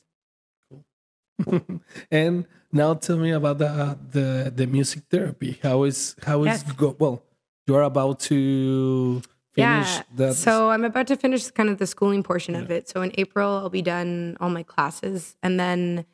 and 2.12 2.46
now 2.72 2.94
tell 2.94 3.18
me 3.18 3.32
about 3.32 3.58
the 3.58 3.98
the 4.12 4.52
the 4.56 4.68
music 4.68 5.04
therapy. 5.10 5.60
How 5.64 5.84
is 5.84 6.16
how 6.24 6.42
is 6.44 6.64
Yes. 6.64 6.72
go 6.74 6.96
well? 7.00 7.24
You're 7.68 7.82
about 7.84 8.20
to 8.22 9.22
finish 9.54 9.96
yeah. 9.96 10.02
that. 10.16 10.34
So 10.36 10.70
I'm 10.70 10.84
about 10.84 11.08
to 11.08 11.16
finish 11.16 11.50
kind 11.52 11.70
of 11.70 11.78
the 11.78 11.88
schooling 11.88 12.24
portion 12.24 12.56
of 12.56 12.70
it. 12.72 12.90
So 12.90 13.02
in 13.02 13.12
April, 13.18 13.50
I'll 13.58 13.70
be 13.70 13.82
done 13.82 14.38
all 14.40 14.50
my 14.50 14.64
classes, 14.64 15.36
and 15.42 15.60
then 15.60 16.06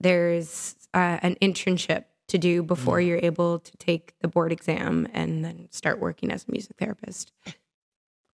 there's 0.00 0.76
uh, 0.92 1.18
an 1.22 1.36
internship 1.40 2.04
to 2.28 2.38
do 2.38 2.62
before 2.62 2.98
Mm. 2.98 3.06
you're 3.06 3.20
able 3.22 3.58
to 3.58 3.76
take 3.76 4.14
the 4.20 4.28
board 4.28 4.50
exam 4.52 5.06
and 5.12 5.44
then 5.44 5.68
start 5.70 5.98
working 6.00 6.30
as 6.32 6.46
a 6.48 6.50
music 6.52 6.76
therapist. 6.78 7.32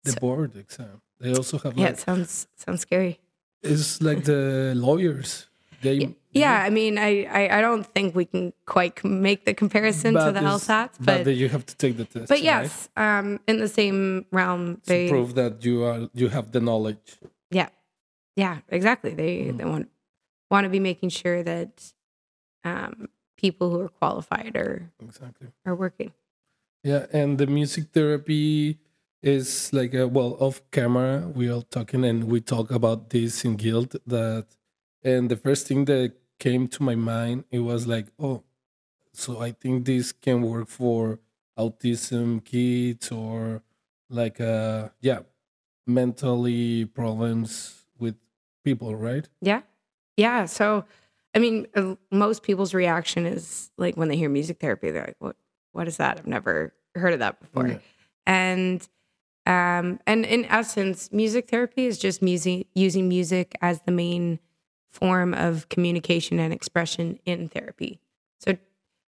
The 0.08 0.12
so- 0.12 0.20
board 0.20 0.50
exam. 0.56 1.00
They 1.20 1.32
also 1.34 1.58
have 1.58 1.72
Yeah, 1.76 1.86
like 1.86 1.94
it 1.94 2.00
sounds 2.06 2.46
sounds 2.64 2.80
scary. 2.86 3.18
it's 3.62 4.00
like 4.08 4.22
the 4.24 4.72
lawyers. 4.76 5.46
They 5.82 6.14
Yeah, 6.32 6.66
I 6.66 6.70
mean, 6.70 6.98
I, 6.98 7.10
I, 7.40 7.58
I 7.58 7.60
don't 7.66 7.86
think 7.94 8.14
we 8.14 8.24
can 8.24 8.52
quite 8.66 8.96
make 9.04 9.40
the 9.48 9.54
comparison 9.54 10.14
to 10.14 10.30
the 10.32 10.42
it's- 10.42 10.54
LSATs, 10.68 10.96
but 11.00 11.24
but 11.24 11.34
you 11.42 11.48
have 11.48 11.64
to 11.70 11.74
take 11.82 11.94
the 11.96 12.04
test. 12.04 12.28
but 12.32 12.38
right? 12.38 12.50
yes, 12.52 12.88
um, 12.96 13.38
in 13.50 13.56
the 13.64 13.68
same 13.80 14.26
realm, 14.30 14.64
to 14.76 14.88
they 14.90 15.08
prove 15.08 15.34
that 15.34 15.64
you 15.64 15.84
are 15.88 16.00
you 16.20 16.28
have 16.36 16.46
the 16.52 16.60
knowledge. 16.60 17.18
Yeah. 17.50 17.68
Yeah, 18.36 18.56
exactly. 18.78 19.12
They 19.22 19.32
Mm. 19.50 19.56
they 19.58 19.64
want 19.72 19.86
want 20.50 20.64
to 20.64 20.70
be 20.70 20.80
making 20.90 21.10
sure 21.10 21.42
that 21.42 21.72
um, 22.64 23.08
people 23.36 23.66
who 23.70 23.80
are 23.86 23.88
qualified 24.02 24.54
are 24.56 24.90
Exactly. 25.08 25.48
are 25.66 25.74
working. 25.84 26.12
Yeah, 26.84 27.06
and 27.12 27.38
the 27.38 27.46
music 27.46 27.84
therapy 27.92 28.78
is 29.22 29.72
like 29.72 29.94
a, 29.94 30.06
well 30.06 30.36
off 30.40 30.62
camera. 30.70 31.28
We 31.34 31.50
are 31.50 31.62
talking 31.62 32.04
and 32.04 32.24
we 32.24 32.40
talk 32.40 32.70
about 32.70 33.10
this 33.10 33.44
in 33.44 33.56
guilt 33.56 33.94
that, 34.06 34.46
and 35.02 35.30
the 35.30 35.36
first 35.36 35.66
thing 35.66 35.84
that 35.86 36.14
came 36.38 36.68
to 36.68 36.82
my 36.82 36.94
mind 36.94 37.44
it 37.50 37.60
was 37.60 37.86
like, 37.86 38.06
oh, 38.18 38.44
so 39.12 39.40
I 39.40 39.52
think 39.52 39.84
this 39.84 40.12
can 40.12 40.42
work 40.42 40.68
for 40.68 41.18
autism 41.58 42.44
kids 42.44 43.10
or 43.10 43.62
like 44.08 44.40
uh 44.40 44.88
yeah, 45.00 45.20
mentally 45.86 46.84
problems 46.84 47.84
with 47.98 48.14
people, 48.64 48.94
right? 48.94 49.28
Yeah, 49.40 49.62
yeah. 50.16 50.44
So, 50.44 50.84
I 51.34 51.40
mean, 51.40 51.66
uh, 51.74 51.96
most 52.10 52.42
people's 52.42 52.74
reaction 52.74 53.26
is 53.26 53.70
like 53.76 53.96
when 53.96 54.08
they 54.08 54.16
hear 54.16 54.28
music 54.28 54.60
therapy, 54.60 54.90
they're 54.90 55.06
like, 55.06 55.16
"What? 55.18 55.36
What 55.72 55.88
is 55.88 55.96
that? 55.96 56.18
I've 56.18 56.26
never 56.26 56.72
heard 56.94 57.12
of 57.12 57.18
that 57.18 57.40
before." 57.40 57.68
Yeah. 57.68 57.78
And 58.26 58.86
um, 59.48 59.98
and 60.06 60.26
in 60.26 60.44
essence, 60.44 61.10
music 61.10 61.48
therapy 61.48 61.86
is 61.86 61.98
just 61.98 62.20
music 62.20 62.66
using 62.74 63.08
music 63.08 63.56
as 63.62 63.80
the 63.80 63.90
main 63.90 64.38
form 64.90 65.32
of 65.32 65.70
communication 65.70 66.38
and 66.38 66.52
expression 66.52 67.18
in 67.24 67.48
therapy. 67.48 67.98
So 68.40 68.58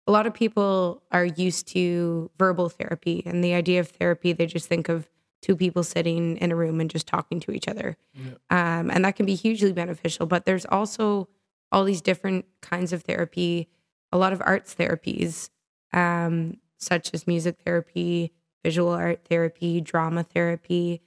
a 0.05 0.11
lot 0.11 0.27
of 0.27 0.35
people 0.35 1.01
are 1.11 1.25
used 1.25 1.67
to 1.69 2.29
verbal 2.37 2.69
therapy 2.69 3.23
and 3.25 3.43
the 3.43 3.55
idea 3.55 3.79
of 3.79 3.89
therapy, 3.89 4.31
they 4.31 4.45
just 4.45 4.67
think 4.67 4.89
of 4.89 5.09
two 5.41 5.55
people 5.55 5.83
sitting 5.83 6.37
in 6.37 6.51
a 6.51 6.55
room 6.55 6.79
and 6.79 6.89
just 6.89 7.07
talking 7.07 7.39
to 7.39 7.51
each 7.51 7.67
other. 7.67 7.97
Yeah. 8.13 8.33
Um, 8.51 8.91
and 8.91 9.05
that 9.05 9.15
can 9.15 9.25
be 9.25 9.35
hugely 9.35 9.73
beneficial. 9.73 10.27
But 10.27 10.45
there's 10.45 10.65
also 10.65 11.29
all 11.71 11.83
these 11.83 12.01
different 12.01 12.45
kinds 12.61 12.93
of 12.93 13.03
therapy, 13.03 13.69
a 14.11 14.17
lot 14.19 14.33
of 14.33 14.41
arts 14.45 14.75
therapies, 14.75 15.49
um, 15.93 16.57
such 16.77 17.11
as 17.13 17.25
music 17.25 17.57
therapy, 17.65 18.33
visual 18.63 18.91
art 18.91 19.25
therapy, 19.29 19.81
drama 19.81 20.23
therapy, 20.23 21.01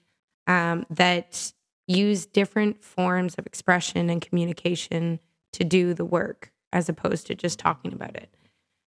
um, 0.46 0.86
that 0.90 1.52
use 1.86 2.26
different 2.26 2.82
forms 2.82 3.34
of 3.34 3.46
expression 3.46 4.10
and 4.10 4.20
communication 4.20 5.18
to 5.52 5.64
do 5.64 5.94
the 5.94 6.04
work 6.04 6.52
as 6.72 6.88
opposed 6.88 7.26
to 7.26 7.34
just 7.34 7.58
talking 7.58 7.92
about 7.92 8.14
it. 8.16 8.34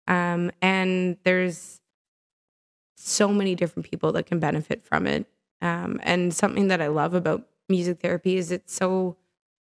Um, 0.06 0.50
and 0.62 1.16
there's 1.24 1.80
so 2.96 3.28
many 3.28 3.54
different 3.54 3.88
people 3.88 4.12
that 4.12 4.26
can 4.26 4.38
benefit 4.38 4.84
from 4.84 5.06
it. 5.06 5.26
Um, 5.60 6.00
and 6.02 6.32
something 6.32 6.68
that 6.68 6.80
I 6.80 6.86
love 6.88 7.14
about 7.14 7.46
music 7.68 8.00
therapy 8.00 8.36
is 8.36 8.50
it's 8.50 8.74
so 8.74 9.16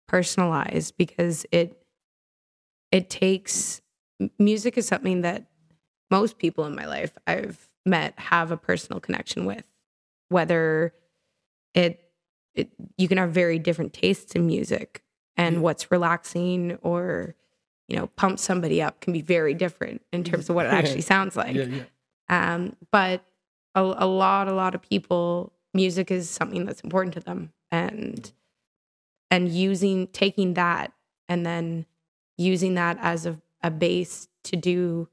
personalized 0.07 0.97
because 0.97 1.45
it 1.51 1.79
it 2.91 3.09
takes 3.09 3.81
music 4.37 4.77
is 4.77 4.87
something 4.87 5.21
that 5.21 5.45
most 6.11 6.37
people 6.37 6.65
in 6.65 6.75
my 6.75 6.85
life 6.85 7.17
I've 7.25 7.67
met 7.85 8.17
have 8.17 8.51
a 8.51 8.57
personal 8.57 8.99
connection 8.99 9.45
with. 9.45 9.65
Whether 10.29 10.93
it, 11.73 12.01
it 12.55 12.71
you 12.97 13.07
can 13.07 13.17
have 13.17 13.31
very 13.31 13.59
different 13.59 13.93
tastes 13.93 14.33
in 14.33 14.45
music 14.45 15.03
and 15.37 15.61
what's 15.61 15.91
relaxing 15.91 16.77
or 16.81 17.35
you 17.87 17.97
know 17.97 18.07
pump 18.07 18.39
somebody 18.39 18.81
up 18.81 19.01
can 19.01 19.13
be 19.13 19.21
very 19.21 19.53
different 19.53 20.01
in 20.11 20.23
terms 20.23 20.49
of 20.49 20.55
what 20.55 20.65
it 20.65 20.73
actually 20.73 21.01
sounds 21.01 21.35
like. 21.35 21.55
yeah, 21.55 21.63
yeah. 21.63 21.83
Um, 22.29 22.75
but 22.91 23.23
a, 23.75 23.81
a 23.81 24.07
lot, 24.07 24.47
a 24.47 24.53
lot 24.53 24.75
of 24.75 24.81
people, 24.81 25.53
music 25.73 26.11
is 26.11 26.29
something 26.29 26.65
that's 26.65 26.81
important 26.81 27.13
to 27.15 27.19
them, 27.19 27.51
and 27.71 28.31
and 29.29 29.49
using 29.49 30.07
taking 30.07 30.53
that 30.53 30.93
and 31.27 31.45
then 31.45 31.85
using 32.37 32.75
that 32.75 32.97
as 33.01 33.25
a, 33.25 33.39
a 33.61 33.71
base 33.71 34.27
to 34.43 34.55
do 34.55 35.07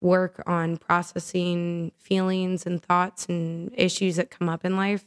work 0.00 0.42
on 0.46 0.76
processing 0.76 1.92
feelings 1.98 2.66
and 2.66 2.82
thoughts 2.82 3.26
and 3.26 3.72
issues 3.74 4.16
that 4.16 4.30
come 4.30 4.48
up 4.48 4.64
in 4.64 4.76
life 4.76 5.04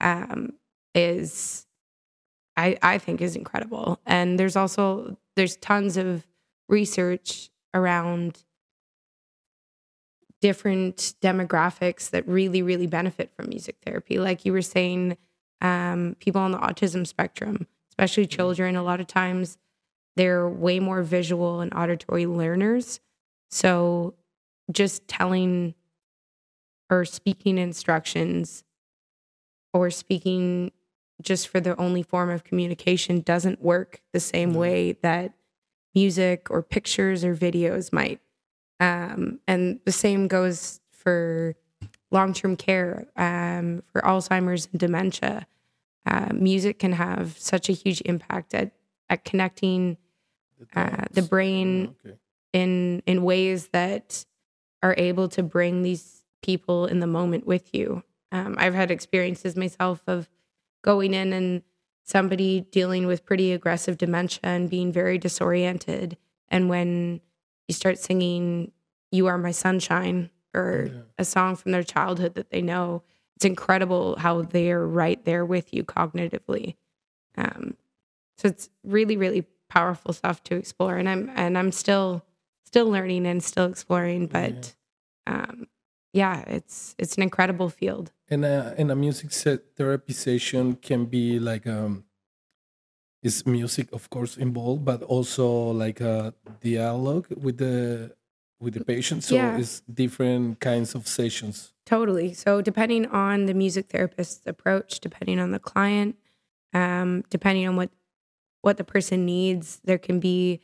um, 0.00 0.54
is 0.94 1.66
I, 2.56 2.76
I 2.82 2.98
think 2.98 3.20
is 3.20 3.36
incredible. 3.36 4.00
And 4.06 4.38
there's 4.38 4.56
also 4.56 5.16
there's 5.36 5.56
tons 5.56 5.96
of 5.96 6.26
research 6.68 7.50
around 7.72 8.44
different 10.40 11.14
demographics 11.22 12.10
that 12.10 12.26
really 12.28 12.62
really 12.62 12.86
benefit 12.86 13.32
from 13.34 13.48
music 13.48 13.76
therapy. 13.84 14.18
Like 14.18 14.44
you 14.44 14.52
were 14.52 14.62
saying 14.62 15.16
um, 15.60 16.16
people 16.20 16.40
on 16.40 16.52
the 16.52 16.58
autism 16.58 17.06
spectrum 17.06 17.66
especially 17.90 18.26
children 18.26 18.74
a 18.74 18.82
lot 18.82 18.98
of 18.98 19.06
times 19.06 19.56
they're 20.16 20.48
way 20.48 20.80
more 20.80 21.02
visual 21.02 21.60
and 21.60 21.72
auditory 21.74 22.26
learners. 22.26 23.00
So 23.50 24.14
just 24.72 25.06
telling 25.08 25.74
or 26.90 27.04
speaking 27.04 27.58
instructions 27.58 28.64
or 29.72 29.90
speaking 29.90 30.70
just 31.22 31.48
for 31.48 31.60
the 31.60 31.76
only 31.80 32.02
form 32.02 32.30
of 32.30 32.44
communication 32.44 33.20
doesn't 33.20 33.62
work 33.62 34.00
the 34.12 34.20
same 34.20 34.52
No. 34.52 34.60
way 34.60 34.92
that 35.02 35.32
music 35.94 36.50
or 36.50 36.62
pictures 36.62 37.24
or 37.24 37.34
videos 37.36 37.92
might 37.92 38.20
um, 38.80 39.40
and 39.46 39.80
the 39.84 39.92
same 39.92 40.26
goes 40.28 40.80
for 40.90 41.54
long-term 42.10 42.56
care 42.56 43.06
um, 43.16 43.82
for 43.92 44.00
alzheimer's 44.02 44.66
and 44.72 44.80
dementia 44.80 45.46
uh, 46.06 46.28
music 46.34 46.78
can 46.78 46.92
have 46.92 47.38
such 47.38 47.68
a 47.68 47.72
huge 47.72 48.02
impact 48.04 48.54
at, 48.54 48.72
at 49.08 49.24
connecting 49.24 49.96
Uh, 50.74 51.04
the 51.12 51.22
brain- 51.22 51.94
Okay. 52.04 52.16
in 52.52 53.02
in 53.06 53.22
ways 53.22 53.68
that 53.68 54.24
are 54.84 54.94
able 54.98 55.28
to 55.30 55.42
bring 55.42 55.82
these 55.82 56.22
people 56.42 56.84
in 56.86 57.00
the 57.00 57.06
moment 57.06 57.46
with 57.46 57.74
you. 57.74 58.02
Um, 58.30 58.54
I've 58.58 58.74
had 58.74 58.90
experiences 58.90 59.56
myself 59.56 60.02
of 60.06 60.28
going 60.82 61.14
in 61.14 61.32
and 61.32 61.62
somebody 62.04 62.60
dealing 62.60 63.06
with 63.06 63.24
pretty 63.24 63.52
aggressive 63.52 63.96
dementia 63.96 64.40
and 64.42 64.68
being 64.68 64.92
very 64.92 65.16
disoriented, 65.16 66.18
and 66.48 66.68
when 66.68 67.22
you 67.66 67.72
start 67.74 67.98
singing 67.98 68.72
"You 69.10 69.26
Are 69.26 69.38
My 69.38 69.52
Sunshine" 69.52 70.30
or 70.54 70.90
Yeah. 70.92 71.00
a 71.18 71.24
song 71.24 71.56
from 71.56 71.72
their 71.72 71.82
childhood 71.82 72.34
that 72.34 72.50
they 72.50 72.60
know, 72.60 73.02
it's 73.36 73.46
incredible 73.46 74.16
how 74.18 74.42
they 74.42 74.70
are 74.70 74.86
right 74.86 75.24
there 75.24 75.46
with 75.46 75.72
you 75.72 75.82
cognitively. 75.82 76.76
Um, 77.36 77.76
so 78.36 78.48
it's 78.48 78.68
really, 78.84 79.16
really 79.16 79.46
powerful 79.70 80.12
stuff 80.12 80.42
to 80.44 80.56
explore, 80.56 80.96
and 80.98 81.08
I'm 81.08 81.30
and 81.34 81.56
I'm 81.56 81.72
still 81.72 82.22
still 82.74 82.90
learning 82.90 83.24
and 83.24 83.40
still 83.40 83.66
exploring, 83.66 84.26
but 84.26 84.74
um, 85.28 85.68
yeah, 86.12 86.42
it's 86.56 86.96
it's 86.98 87.14
an 87.16 87.22
incredible 87.22 87.68
field. 87.70 88.10
And 88.28 88.44
a, 88.44 88.74
and 88.76 88.90
a 88.90 88.96
music 88.96 89.30
set 89.32 89.60
therapy 89.76 90.12
session 90.12 90.74
can 90.82 91.04
be 91.06 91.38
like 91.38 91.66
um 91.68 92.04
is 93.22 93.46
music 93.46 93.86
of 93.92 94.10
course 94.10 94.36
involved 94.36 94.84
but 94.84 95.02
also 95.02 95.46
like 95.84 96.00
a 96.00 96.34
dialogue 96.60 97.26
with 97.44 97.56
the 97.58 98.10
with 98.60 98.74
the 98.74 98.84
patient 98.84 99.22
so 99.24 99.34
Yeah. 99.36 99.56
it's 99.60 99.80
different 100.02 100.58
kinds 100.60 100.94
of 100.94 101.06
sessions 101.06 101.72
Totally. 101.86 102.32
So 102.32 102.62
depending 102.62 103.04
on 103.12 103.44
the 103.46 103.52
music 103.54 103.90
therapist's 103.90 104.46
approach, 104.46 105.00
depending 105.00 105.38
on 105.38 105.50
the 105.50 105.58
client, 105.58 106.16
um, 106.72 107.24
depending 107.28 107.68
on 107.68 107.76
what 107.76 107.90
what 108.62 108.76
the 108.78 108.84
person 108.84 109.26
needs, 109.26 109.80
there 109.84 109.98
can 110.06 110.18
be 110.18 110.60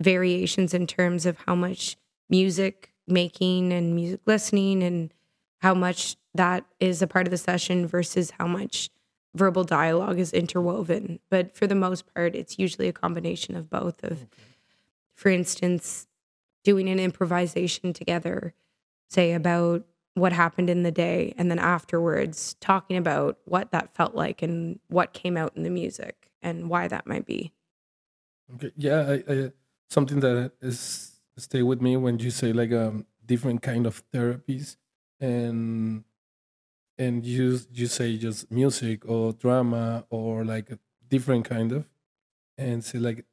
variations 0.00 0.74
in 0.74 0.86
terms 0.86 1.26
of 1.26 1.36
how 1.46 1.54
much 1.54 1.96
music 2.28 2.92
making 3.06 3.72
and 3.72 3.94
music 3.94 4.20
listening 4.26 4.82
and 4.82 5.12
how 5.58 5.74
much 5.74 6.16
that 6.34 6.64
is 6.78 7.02
a 7.02 7.06
part 7.06 7.26
of 7.26 7.30
the 7.30 7.36
session 7.36 7.86
versus 7.86 8.32
how 8.38 8.46
much 8.46 8.88
verbal 9.34 9.64
dialogue 9.64 10.18
is 10.18 10.32
interwoven. 10.32 11.18
But 11.28 11.54
for 11.54 11.66
the 11.66 11.74
most 11.74 12.12
part, 12.14 12.34
it's 12.34 12.58
usually 12.58 12.88
a 12.88 12.92
combination 12.92 13.56
of 13.56 13.68
both 13.68 14.02
of 14.02 14.26
for 15.20 15.28
instance, 15.28 16.06
doing 16.64 16.88
an 16.88 16.98
improvisation 16.98 17.92
together, 17.92 18.54
say 19.10 19.34
about 19.34 19.84
what 20.14 20.32
happened 20.32 20.70
in 20.70 20.82
the 20.82 20.90
day, 20.90 21.34
and 21.36 21.50
then 21.50 21.58
afterwards 21.58 22.56
talking 22.58 22.96
about 22.96 23.36
what 23.44 23.70
that 23.70 23.94
felt 23.94 24.14
like 24.14 24.40
and 24.40 24.80
what 24.88 25.12
came 25.12 25.36
out 25.36 25.52
in 25.54 25.62
the 25.62 25.68
music 25.68 26.30
and 26.40 26.70
why 26.70 26.88
that 26.88 27.06
might 27.06 27.26
be. 27.26 27.52
okay 28.54 28.72
yeah 28.76 29.20
I, 29.28 29.32
I, 29.32 29.52
something 29.90 30.20
that 30.20 30.52
is 30.62 31.20
stay 31.36 31.62
with 31.62 31.80
me 31.82 31.96
when 31.96 32.18
you 32.18 32.30
say 32.30 32.52
like 32.52 32.72
um 32.72 33.06
different 33.26 33.62
kind 33.62 33.86
of 33.86 34.02
therapies 34.12 34.76
and 35.20 36.04
and 36.98 37.24
you 37.26 37.60
you 37.72 37.86
say 37.86 38.16
just 38.18 38.50
music 38.50 39.08
or 39.08 39.32
drama 39.32 40.04
or 40.10 40.44
like 40.44 40.70
a 40.70 40.78
different 41.08 41.44
kind 41.44 41.72
of 41.72 41.88
and 42.58 42.84
say 42.84 42.98
like 42.98 43.24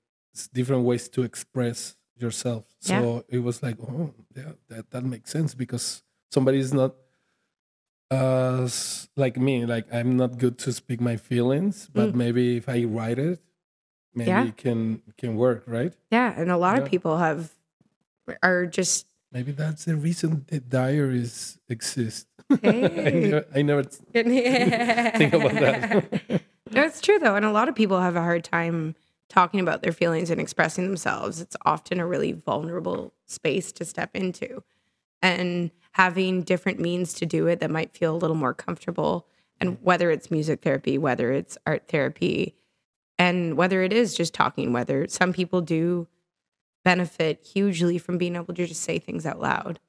different 0.54 0.84
ways 0.86 1.10
to 1.10 1.24
express 1.24 1.98
yourself 2.18 2.66
so 2.80 3.26
it 3.30 3.40
was 3.40 3.64
like 3.64 3.78
oh 3.82 4.14
yeah 4.36 4.54
that, 4.70 4.90
that 4.92 5.04
makes 5.04 5.32
sense 5.32 5.54
because 5.56 6.04
somebody 6.32 6.60
is 6.60 6.74
not 6.74 6.96
uh 8.10 8.68
like 9.18 9.36
me 9.38 9.66
like 9.66 9.86
i'm 9.94 10.16
not 10.16 10.38
good 10.38 10.58
to 10.58 10.72
speak 10.72 11.02
my 11.02 11.18
feelings 11.18 11.90
but 11.94 12.10
Mm. 12.12 12.16
maybe 12.16 12.58
if 12.58 12.70
i 12.70 12.84
write 12.86 13.20
it 13.20 13.42
maybe 14.18 14.30
Yeah. 14.30 14.52
can 14.58 15.02
can 15.18 15.36
work, 15.38 15.64
right? 15.68 15.94
Yeah, 16.12 16.34
and 16.36 16.50
a 16.52 16.58
lot 16.58 16.76
Yeah. 16.78 16.84
of 16.84 16.90
people 16.90 17.18
have 17.18 17.52
are 18.44 18.66
just 18.66 19.06
Maybe 19.32 19.52
that's 19.52 19.84
the 19.86 19.96
reason 19.96 20.46
the 20.48 20.60
diaries 20.62 21.60
exist. 21.70 22.28
I, 22.64 23.12
never, 23.12 23.46
I 23.54 23.62
never 23.62 23.84
think 24.14 25.34
about 25.34 25.52
that. 25.54 26.42
No, 26.72 26.84
it's 26.84 27.00
true 27.00 27.18
though, 27.18 27.36
and 27.36 27.46
a 27.46 27.52
lot 27.52 27.70
of 27.70 27.76
people 27.76 28.00
have 28.02 28.16
a 28.18 28.22
hard 28.22 28.44
time 28.44 28.96
talking 29.30 29.62
about 29.62 29.82
their 29.84 29.94
feelings 29.94 30.30
and 30.30 30.40
expressing 30.42 30.86
themselves. 30.86 31.40
It's 31.40 31.56
often 31.66 32.00
a 32.00 32.06
really 32.06 32.34
vulnerable 32.34 33.14
space 33.26 33.72
to 33.74 33.86
step 33.86 34.12
into, 34.14 34.64
and 35.22 35.72
having 35.92 36.42
different 36.44 36.80
means 36.80 37.14
to 37.16 37.26
do 37.26 37.48
it 37.48 37.60
that 37.62 37.72
might 37.72 37.94
feel 37.96 38.14
a 38.14 38.20
little 38.20 38.36
more 38.36 38.54
comfortable. 38.54 39.28
And 39.62 39.78
whether 39.82 40.12
it's 40.12 40.30
music 40.30 40.62
therapy, 40.62 40.98
whether 40.98 41.32
it's 41.32 41.58
art 41.66 41.88
therapy, 41.88 42.56
and 43.20 43.58
whether 43.58 43.82
it 43.84 43.94
is 43.94 44.16
just 44.16 44.34
talking, 44.34 44.74
whether 44.74 45.08
some 45.08 45.34
people 45.34 45.62
do 45.62 46.08
benefit 46.86 47.44
hugely 47.54 47.98
from 47.98 48.18
being 48.18 48.36
able 48.36 48.54
to 48.54 48.66
just 48.68 48.82
say 48.82 49.00
things 49.00 49.26
out 49.26 49.40
loud, 49.40 49.80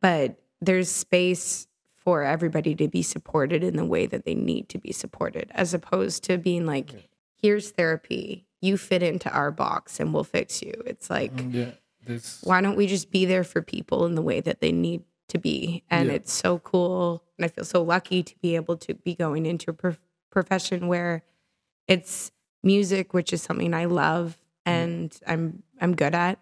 but 0.00 0.40
there's 0.60 0.90
space 0.90 1.66
for 1.96 2.22
everybody 2.22 2.74
to 2.74 2.88
be 2.88 3.02
supported 3.02 3.62
in 3.62 3.76
the 3.76 3.84
way 3.84 4.06
that 4.06 4.24
they 4.24 4.34
need 4.34 4.68
to 4.70 4.78
be 4.78 4.92
supported, 4.92 5.50
as 5.54 5.74
opposed 5.74 6.24
to 6.24 6.38
being 6.38 6.64
like, 6.66 6.90
here's 7.36 7.70
therapy, 7.70 8.46
you 8.62 8.76
fit 8.76 9.02
into 9.02 9.30
our 9.30 9.50
box 9.50 10.00
and 10.00 10.12
we'll 10.14 10.24
fix 10.24 10.62
you. 10.62 10.72
It's 10.86 11.10
like, 11.10 11.34
mm, 11.36 11.52
yeah, 11.54 11.70
this. 12.06 12.40
why 12.42 12.60
don't 12.62 12.76
we 12.76 12.86
just 12.86 13.10
be 13.10 13.24
there 13.26 13.44
for 13.44 13.60
people 13.60 14.06
in 14.06 14.14
the 14.14 14.22
way 14.22 14.40
that 14.40 14.60
they 14.60 14.72
need 14.72 15.02
to 15.28 15.38
be? 15.38 15.82
And 15.90 16.08
Yeah. 16.08 16.14
it's 16.16 16.32
so 16.32 16.58
cool. 16.60 17.22
And 17.38 17.44
I 17.44 17.48
feel 17.48 17.64
so 17.64 17.82
lucky 17.82 18.22
to 18.22 18.34
be 18.40 18.56
able 18.56 18.76
to 18.78 18.94
be 18.94 19.14
going 19.14 19.44
into 19.44 19.70
a 19.70 19.74
prof- 19.74 20.00
profession 20.30 20.88
where 20.88 21.22
it's 21.90 22.30
music, 22.62 23.12
which 23.12 23.32
is 23.32 23.42
something 23.42 23.74
I 23.74 23.84
love 23.84 24.38
and 24.64 25.18
I'm 25.26 25.62
I'm 25.80 25.94
good 25.94 26.14
at. 26.14 26.38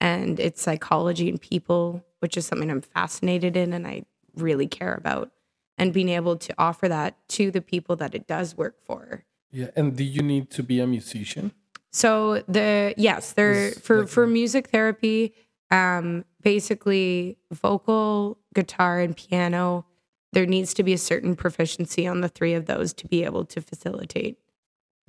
And 0.00 0.40
it's 0.40 0.60
psychology 0.60 1.28
and 1.28 1.40
people, 1.40 2.04
which 2.18 2.36
is 2.36 2.44
something 2.44 2.70
I'm 2.70 2.80
fascinated 2.80 3.56
in 3.56 3.72
and 3.72 3.86
I 3.86 4.04
really 4.34 4.66
care 4.66 4.94
about. 4.94 5.30
And 5.78 5.92
being 5.92 6.08
able 6.08 6.36
to 6.36 6.54
offer 6.58 6.88
that 6.88 7.16
to 7.30 7.50
the 7.50 7.60
people 7.60 7.96
that 7.96 8.14
it 8.14 8.26
does 8.26 8.56
work 8.56 8.76
for. 8.84 9.24
Yeah, 9.50 9.68
and 9.74 9.96
do 9.96 10.04
you 10.04 10.22
need 10.22 10.50
to 10.50 10.62
be 10.62 10.80
a 10.80 10.86
musician? 10.86 11.52
So 11.90 12.42
the 12.48 12.94
yes, 12.96 13.32
there 13.32 13.70
for 13.72 14.06
for 14.06 14.26
music 14.26 14.68
therapy, 14.68 15.34
um, 15.70 16.24
basically 16.42 17.38
vocal, 17.52 18.38
guitar, 18.54 19.00
and 19.00 19.16
piano. 19.16 19.86
There 20.32 20.46
needs 20.46 20.72
to 20.74 20.82
be 20.82 20.94
a 20.94 20.98
certain 20.98 21.36
proficiency 21.36 22.06
on 22.06 22.22
the 22.22 22.28
three 22.28 22.54
of 22.54 22.64
those 22.64 22.94
to 22.94 23.06
be 23.06 23.22
able 23.22 23.44
to 23.44 23.60
facilitate 23.60 24.38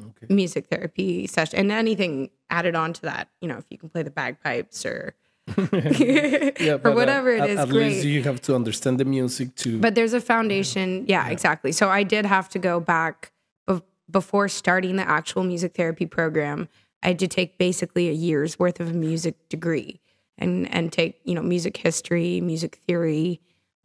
Okay. 0.02 0.34
music 0.34 0.68
therapy 0.68 1.28
session 1.28 1.60
and 1.60 1.72
anything 1.72 2.30
added 2.50 2.76
on 2.76 2.94
to 2.94 3.02
that. 3.04 3.30
You 3.42 3.48
know, 3.48 3.58
if 3.58 3.66
you 3.70 3.78
can 3.78 3.90
play 3.90 4.04
the 4.04 4.10
bagpipes 4.10 4.86
or 4.86 5.14
yeah, 5.58 6.78
or 6.84 6.92
uh, 6.92 6.96
whatever 6.96 7.30
it 7.32 7.42
at, 7.42 7.50
At 7.58 7.70
great. 7.70 7.92
least 7.94 8.06
you 8.06 8.24
have 8.24 8.42
to 8.44 8.56
understand 8.56 9.00
the 9.00 9.06
music 9.06 9.56
too. 9.56 9.80
But 9.80 9.96
there's 9.96 10.14
a 10.14 10.22
foundation. 10.22 11.06
Yeah, 11.08 11.28
exactly. 11.30 11.72
So 11.72 11.90
I 11.90 12.04
did 12.04 12.26
have 12.26 12.50
to 12.50 12.60
go 12.60 12.80
back 12.80 13.32
bef- 13.70 13.82
before 14.10 14.48
starting 14.48 14.96
the 14.96 15.08
actual 15.08 15.44
music 15.44 15.76
therapy 15.76 16.06
program. 16.06 16.70
I 17.04 17.10
had 17.10 17.20
to 17.20 17.28
take 17.28 17.58
basically 17.58 18.08
a 18.10 18.14
year's 18.14 18.58
worth 18.58 18.80
of 18.80 18.90
a 18.90 18.94
music 18.94 19.36
degree 19.50 20.00
and 20.38 20.74
and 20.74 20.92
take 20.92 21.20
you 21.26 21.36
know 21.36 21.42
music 21.44 21.78
history, 21.78 22.42
music 22.42 22.80
theory, 22.88 23.40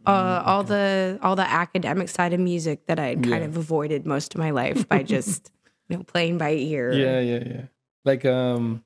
Mm, 0.06 0.12
uh, 0.14 0.42
all 0.46 0.62
the 0.62 1.18
all 1.22 1.34
the 1.34 1.42
academic 1.42 2.09
side 2.09 2.32
of 2.32 2.38
music 2.38 2.86
that 2.86 3.00
I 3.00 3.09
had 3.09 3.22
kind 3.24 3.42
Yeah. 3.42 3.48
of 3.50 3.56
avoided 3.56 4.06
most 4.06 4.32
of 4.32 4.38
my 4.38 4.50
life 4.52 4.88
by 4.88 5.02
just 5.16 5.50
you 5.91 5.97
know 5.97 6.03
playing 6.05 6.39
by 6.39 6.53
ear. 6.53 6.93
yeah, 6.93 7.20
yeah, 7.20 7.43
yeah. 7.47 7.62
Like 8.05 8.24
um, 8.24 8.84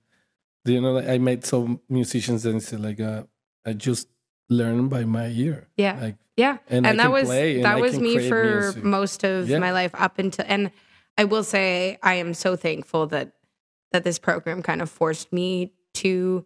do 0.65 0.73
you 0.73 0.81
know? 0.81 0.93
Like, 0.93 1.09
I 1.09 1.19
met 1.19 1.45
some 1.45 1.81
musicians 1.89 2.47
and 2.47 2.63
say 2.63 2.77
like 2.77 3.01
uh, 3.01 3.25
I 3.67 3.73
just 3.75 4.09
learn 4.49 4.89
by 4.89 5.05
my 5.05 5.29
ear. 5.29 5.69
Yeah. 5.77 5.99
Like 6.01 6.17
Yeah, 6.37 6.59
And 6.69 6.87
and, 6.87 6.99
that 6.99 7.11
was 7.13 7.29
and 7.31 7.65
that 7.65 7.77
I 7.77 7.81
was 7.81 7.99
me 7.99 8.19
for 8.29 8.45
music. 8.73 8.85
most 8.85 9.25
of 9.25 9.49
Yeah. 9.49 9.59
my 9.59 9.73
life 9.73 9.93
up 9.95 10.19
until 10.19 10.45
and 10.49 10.71
I 11.19 11.25
will 11.25 11.45
say 11.45 11.99
I 12.03 12.15
am 12.15 12.35
so 12.35 12.57
thankful 12.57 13.07
that 13.09 13.33
that 13.93 14.05
this 14.05 14.19
program 14.19 14.63
kind 14.63 14.81
of 14.83 14.91
forced 14.91 15.33
me 15.33 15.73
to 15.95 16.45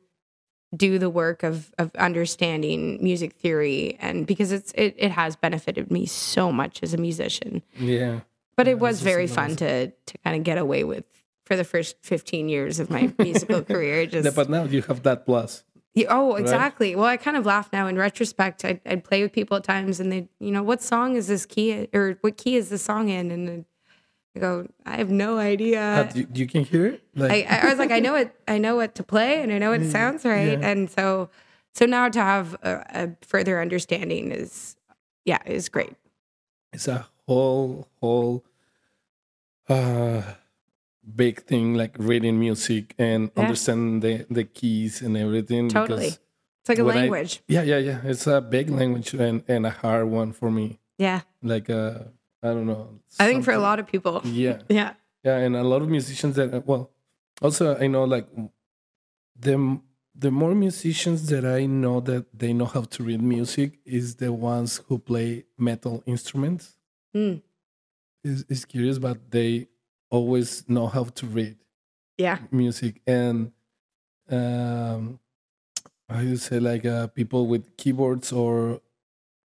do 0.77 0.99
the 0.99 1.09
work 1.11 1.43
of 1.43 1.73
of 1.79 1.95
understanding 1.97 2.99
music 3.03 3.33
theory 3.35 3.97
and 4.01 4.27
because 4.27 4.51
it's 4.53 4.73
it, 4.73 4.95
it 4.99 5.11
has 5.13 5.37
benefited 5.37 5.91
me 5.91 6.07
so 6.07 6.51
much 6.53 6.83
as 6.83 6.93
a 6.93 6.99
musician. 6.99 7.63
yeah, 7.79 8.21
But 8.57 8.69
it 8.69 8.79
was 8.79 9.03
very 9.03 9.27
fun 9.27 9.57
to 9.57 9.89
to 9.91 10.19
kind 10.25 10.37
of 10.37 10.43
get 10.45 10.59
away 10.59 10.83
with 10.85 11.05
for 11.45 11.57
the 11.57 11.65
first 11.65 11.97
15 12.03 12.49
years 12.49 12.81
of 12.81 12.91
my 12.91 13.13
musical 13.19 13.63
career 13.63 14.07
just 14.07 14.25
Yeah, 14.25 14.33
but 14.35 14.49
now 14.51 14.65
you 14.65 14.83
have 14.83 15.03
that 15.05 15.25
plus. 15.27 15.63
yeah, 15.95 16.07
oh, 16.11 16.35
exactly. 16.35 16.97
Well, 16.97 17.05
I 17.07 17.17
kind 17.17 17.37
of 17.37 17.47
laugh 17.47 17.69
now 17.73 17.87
in 17.87 17.97
retrospect. 17.97 18.65
I'd, 18.65 18.81
I'd 18.85 19.05
play 19.05 19.23
with 19.23 19.33
people 19.33 19.57
at 19.57 19.65
times 19.65 20.01
and 20.01 20.11
they, 20.11 20.29
you 20.41 20.51
know, 20.51 20.63
what 20.63 20.83
song 20.83 21.15
is 21.17 21.29
this 21.29 21.47
key 21.47 21.89
or 21.95 22.19
what 22.23 22.37
key 22.37 22.57
is 22.57 22.69
this 22.69 22.83
song 22.83 23.09
in? 23.11 23.31
And 23.31 23.65
I 24.35 24.41
go, 24.41 24.67
I 24.85 24.97
have 24.97 25.11
no 25.11 25.39
idea. 25.39 25.81
Uh, 25.81 26.13
you, 26.15 26.27
you 26.35 26.47
can 26.47 26.65
hear 26.65 26.87
it. 26.87 27.03
Like 27.15 27.47
I, 27.49 27.61
I 27.63 27.69
was 27.71 27.79
like, 27.79 27.93
I 27.93 28.01
know 28.01 28.15
it, 28.17 28.35
I 28.49 28.59
know 28.59 28.77
what 28.77 28.95
to 28.97 29.03
play 29.05 29.41
and 29.43 29.53
I 29.53 29.59
know 29.59 29.73
it 29.73 29.89
sounds 29.91 30.25
right. 30.25 30.59
yeah. 30.59 30.69
And 30.69 30.91
so, 30.91 31.31
so 31.75 31.87
now 31.87 32.09
to 32.09 32.21
have 32.21 32.55
a, 32.63 32.85
a 32.91 33.11
further 33.25 33.61
understanding 33.61 34.33
is, 34.33 34.77
yeah, 35.25 35.39
is 35.47 35.69
great. 35.69 35.95
it's 36.73 36.89
a 36.89 37.07
whole 37.27 37.89
whole 38.01 38.45
uh 39.69 40.23
big 41.15 41.43
thing 41.43 41.75
like 41.75 41.95
reading 41.99 42.39
music 42.39 42.95
and 42.99 43.31
Yeah. 43.37 43.43
understanding 43.45 44.01
the 44.01 44.27
the 44.31 44.45
keys 44.45 45.03
and 45.03 45.17
everything 45.17 45.69
Totally. 45.69 46.11
because 46.11 46.21
It's 46.61 46.69
like 46.69 46.79
a 46.79 46.85
when 46.85 46.97
I- 46.97 47.01
language. 47.03 47.43
yeah 47.49 47.63
yeah 47.63 47.79
yeah 47.79 48.01
it's 48.05 48.27
a 48.27 48.41
big 48.41 48.71
language 48.71 49.15
and 49.15 49.43
and 49.49 49.67
a 49.67 49.71
hard 49.71 50.07
one 50.09 50.33
for 50.33 50.51
me 50.51 50.79
yeah. 50.99 51.21
like 51.43 51.71
uh 51.71 51.99
i 52.43 52.49
don't 52.49 52.67
know 52.67 53.01
I 53.21 53.27
think 53.29 53.45
for 53.45 53.53
a 53.53 53.59
lot 53.59 53.79
of 53.79 53.87
people. 53.87 54.21
yeah 54.25 54.59
Yeah. 54.69 54.95
yeah 55.25 55.37
and 55.39 55.57
a 55.57 55.63
lot 55.63 55.83
of 55.83 55.89
musicians 55.89 56.35
that 56.37 56.67
well 56.67 56.91
also 57.43 57.77
i 57.79 57.87
know 57.87 58.05
like 58.05 58.27
the 59.39 59.81
the 60.19 60.31
more 60.31 60.55
musicians 60.55 61.29
that 61.29 61.45
i 61.45 61.67
know 61.67 62.01
that 62.01 62.25
they 62.33 62.53
know 62.53 62.67
how 62.67 62.83
to 62.83 63.03
read 63.05 63.21
music 63.23 63.79
is 63.85 64.17
the 64.17 64.33
ones 64.33 64.81
who 64.89 64.99
play 64.99 65.45
metal 65.59 66.03
instruments 66.07 66.76
Mm. 67.17 67.41
is, 68.25 68.45
is 68.49 68.65
curious, 68.67 68.99
but 68.99 69.31
they 69.31 69.69
always 70.11 70.69
know 70.69 70.87
how 70.87 71.05
to 71.05 71.27
read 71.27 71.57
Yeah. 72.19 72.39
music 72.51 73.01
and 73.07 73.53
um, 74.31 75.19
how 76.09 76.21
you 76.21 76.37
say 76.37 76.61
like 76.61 76.85
uh, 76.85 77.07
people 77.09 77.47
with 77.47 77.77
keyboards 77.77 78.33
or 78.33 78.81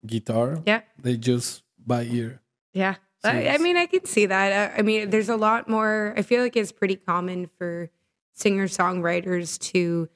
guitar. 0.06 0.62
Yeah. 0.66 0.82
they 1.02 1.16
just 1.16 1.62
by 1.84 2.04
ear. 2.04 2.40
Yeah. 2.72 2.96
So 3.24 3.30
I, 3.30 3.54
I 3.54 3.58
mean, 3.58 3.76
I 3.76 3.86
can 3.86 4.04
see 4.04 4.26
that. 4.26 4.48
Uh, 4.52 4.78
I 4.78 4.82
mean, 4.82 5.10
there's 5.10 5.28
a 5.30 5.36
lot 5.36 5.68
more. 5.68 6.14
I 6.16 6.22
feel 6.22 6.42
like 6.42 6.56
it's 6.56 6.70
pretty 6.72 6.96
common 6.96 7.48
for 7.58 7.90
singer 8.34 8.68
songwriters 8.68 9.58
to, 9.72 10.08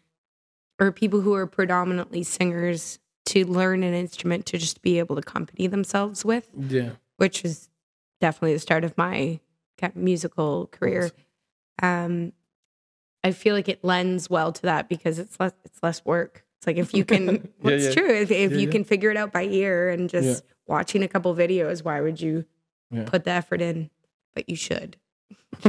or 0.78 0.92
people 0.92 1.20
who 1.22 1.34
are 1.34 1.46
predominantly 1.46 2.22
singers, 2.22 2.98
to 3.26 3.44
learn 3.46 3.82
an 3.82 3.94
instrument 3.94 4.44
to 4.46 4.58
just 4.58 4.82
be 4.82 4.98
able 4.98 5.14
to 5.16 5.20
accompany 5.20 5.66
themselves 5.68 6.24
with, 6.24 6.48
Yeah, 6.56 6.90
which 7.20 7.44
is 7.44 7.68
definitely 8.20 8.54
the 8.54 8.58
start 8.58 8.82
of 8.82 8.96
my 8.96 9.38
musical 9.94 10.66
career. 10.68 11.10
Um, 11.82 12.32
I 13.22 13.32
feel 13.32 13.54
like 13.54 13.68
it 13.68 13.84
lends 13.84 14.30
well 14.30 14.52
to 14.52 14.62
that 14.62 14.88
because 14.88 15.18
it's 15.18 15.38
less 15.38 15.52
it's 15.64 15.82
less 15.82 16.04
work. 16.04 16.44
It's 16.58 16.66
like 16.66 16.76
if 16.76 16.94
you 16.94 17.04
can, 17.04 17.48
well, 17.62 17.74
it's 17.74 17.86
yeah. 17.86 18.02
true. 18.02 18.10
If, 18.14 18.30
if 18.30 18.52
Yeah, 18.52 18.58
you 18.58 18.68
can 18.68 18.84
figure 18.84 19.10
it 19.10 19.16
out 19.16 19.32
by 19.32 19.44
ear 19.44 19.90
and 19.90 20.08
just 20.08 20.44
watching 20.66 21.02
a 21.02 21.08
couple 21.08 21.34
videos, 21.34 21.84
why 21.84 22.00
would 22.00 22.20
you 22.20 22.44
put 23.06 23.24
the 23.24 23.30
effort 23.30 23.60
in? 23.60 23.90
But 24.34 24.48
you 24.48 24.56
should. 24.56 24.96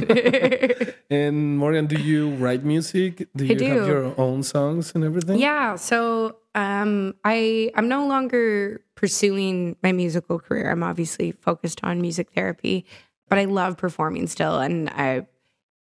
and 1.09 1.57
Morgan, 1.57 1.86
do 1.88 1.95
you 2.01 2.29
write 2.36 2.63
music? 2.63 3.27
Do 3.36 3.45
you 3.45 3.55
do. 3.55 3.65
have 3.65 3.88
your 3.88 4.19
own 4.19 4.43
songs 4.43 4.93
and 4.95 5.03
everything? 5.03 5.39
yeah. 5.39 5.75
So 5.75 6.38
um, 6.55 7.15
I 7.23 7.71
I'm 7.75 7.88
no 7.88 8.07
longer 8.07 8.82
pursuing 8.95 9.75
my 9.84 9.91
musical 9.91 10.39
career. 10.39 10.71
I'm 10.71 10.84
obviously 10.84 11.32
focused 11.32 11.84
on 11.84 12.01
music 12.01 12.32
therapy, 12.34 12.86
but 13.29 13.39
I 13.39 13.45
love 13.45 13.77
performing 13.77 14.27
still, 14.27 14.59
and 14.59 14.89
I 14.89 15.27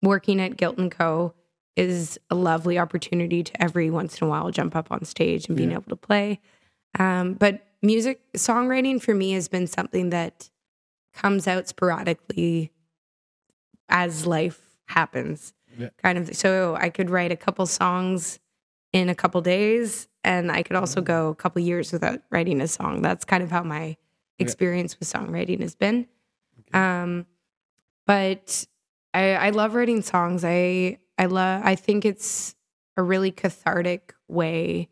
working 0.03 0.40
at 0.40 0.57
Guilt 0.57 0.78
and 0.78 0.90
Co. 0.90 1.34
is 1.76 2.18
a 2.30 2.34
lovely 2.34 2.78
opportunity 2.78 3.43
to 3.45 3.62
every 3.62 3.88
once 3.90 4.20
in 4.20 4.26
a 4.26 4.30
while 4.30 4.51
jump 4.51 4.74
up 4.74 4.90
on 4.90 5.05
stage 5.05 5.47
and 5.49 5.57
being 5.57 5.70
Yeah. 5.70 5.76
able 5.76 5.90
to 5.90 5.97
play. 5.97 6.40
Um, 6.99 7.34
but 7.34 7.64
music 7.82 8.20
songwriting 8.36 9.01
for 9.01 9.14
me 9.14 9.32
has 9.32 9.47
been 9.49 9.66
something 9.68 10.11
that 10.11 10.51
comes 11.14 11.47
out 11.47 11.68
sporadically 11.68 12.72
as 13.89 14.26
life 14.26 14.61
happens. 14.87 15.53
Yeah. 15.78 15.89
Kind 16.03 16.18
of 16.18 16.37
so 16.37 16.76
I 16.78 16.91
could 16.91 17.11
write 17.11 17.33
a 17.33 17.37
couple 17.37 17.66
songs 17.66 18.39
in 18.93 19.09
a 19.09 19.14
couple 19.14 19.41
days 19.41 20.09
and 20.22 20.53
I 20.53 20.62
could 20.62 20.76
also 20.76 21.01
go 21.01 21.28
a 21.28 21.35
couple 21.35 21.62
years 21.62 21.93
without 21.93 22.20
writing 22.30 22.61
a 22.61 22.68
song. 22.68 23.03
That's 23.03 23.24
kind 23.24 23.43
of 23.43 23.51
how 23.51 23.62
my 23.62 23.97
experience 24.39 24.99
with 24.99 25.11
songwriting 25.11 25.61
has 25.61 25.74
been. 25.74 26.07
Um 26.74 27.26
but 28.07 28.66
I, 29.14 29.35
I 29.35 29.51
love 29.51 29.74
writing 29.74 30.03
songs. 30.03 30.45
I 30.45 30.99
I 31.18 31.26
love 31.26 31.62
I 31.64 31.74
think 31.74 32.05
it's 32.05 32.55
a 32.97 33.03
really 33.03 33.30
cathartic 33.30 34.14
way. 34.28 34.89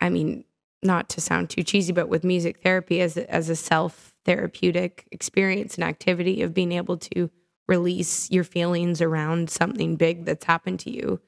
I 0.00 0.10
mean, 0.10 0.44
not 0.82 1.08
to 1.10 1.20
sound 1.20 1.50
too 1.50 1.62
cheesy, 1.62 1.92
but 1.92 2.08
with 2.08 2.24
music 2.24 2.62
therapy 2.62 3.00
as 3.00 3.16
as 3.16 3.48
a 3.48 3.56
self 3.56 4.14
therapeutic 4.24 5.06
experience 5.12 5.74
and 5.74 5.84
activity 5.84 6.42
of 6.42 6.54
being 6.54 6.72
able 6.72 6.96
to 6.96 7.30
release 7.68 8.30
your 8.30 8.44
feelings 8.44 9.00
around 9.00 9.50
something 9.50 9.96
big 9.96 10.24
that's 10.24 10.44
happened 10.44 10.80
to 10.80 10.90
you. 10.90 11.20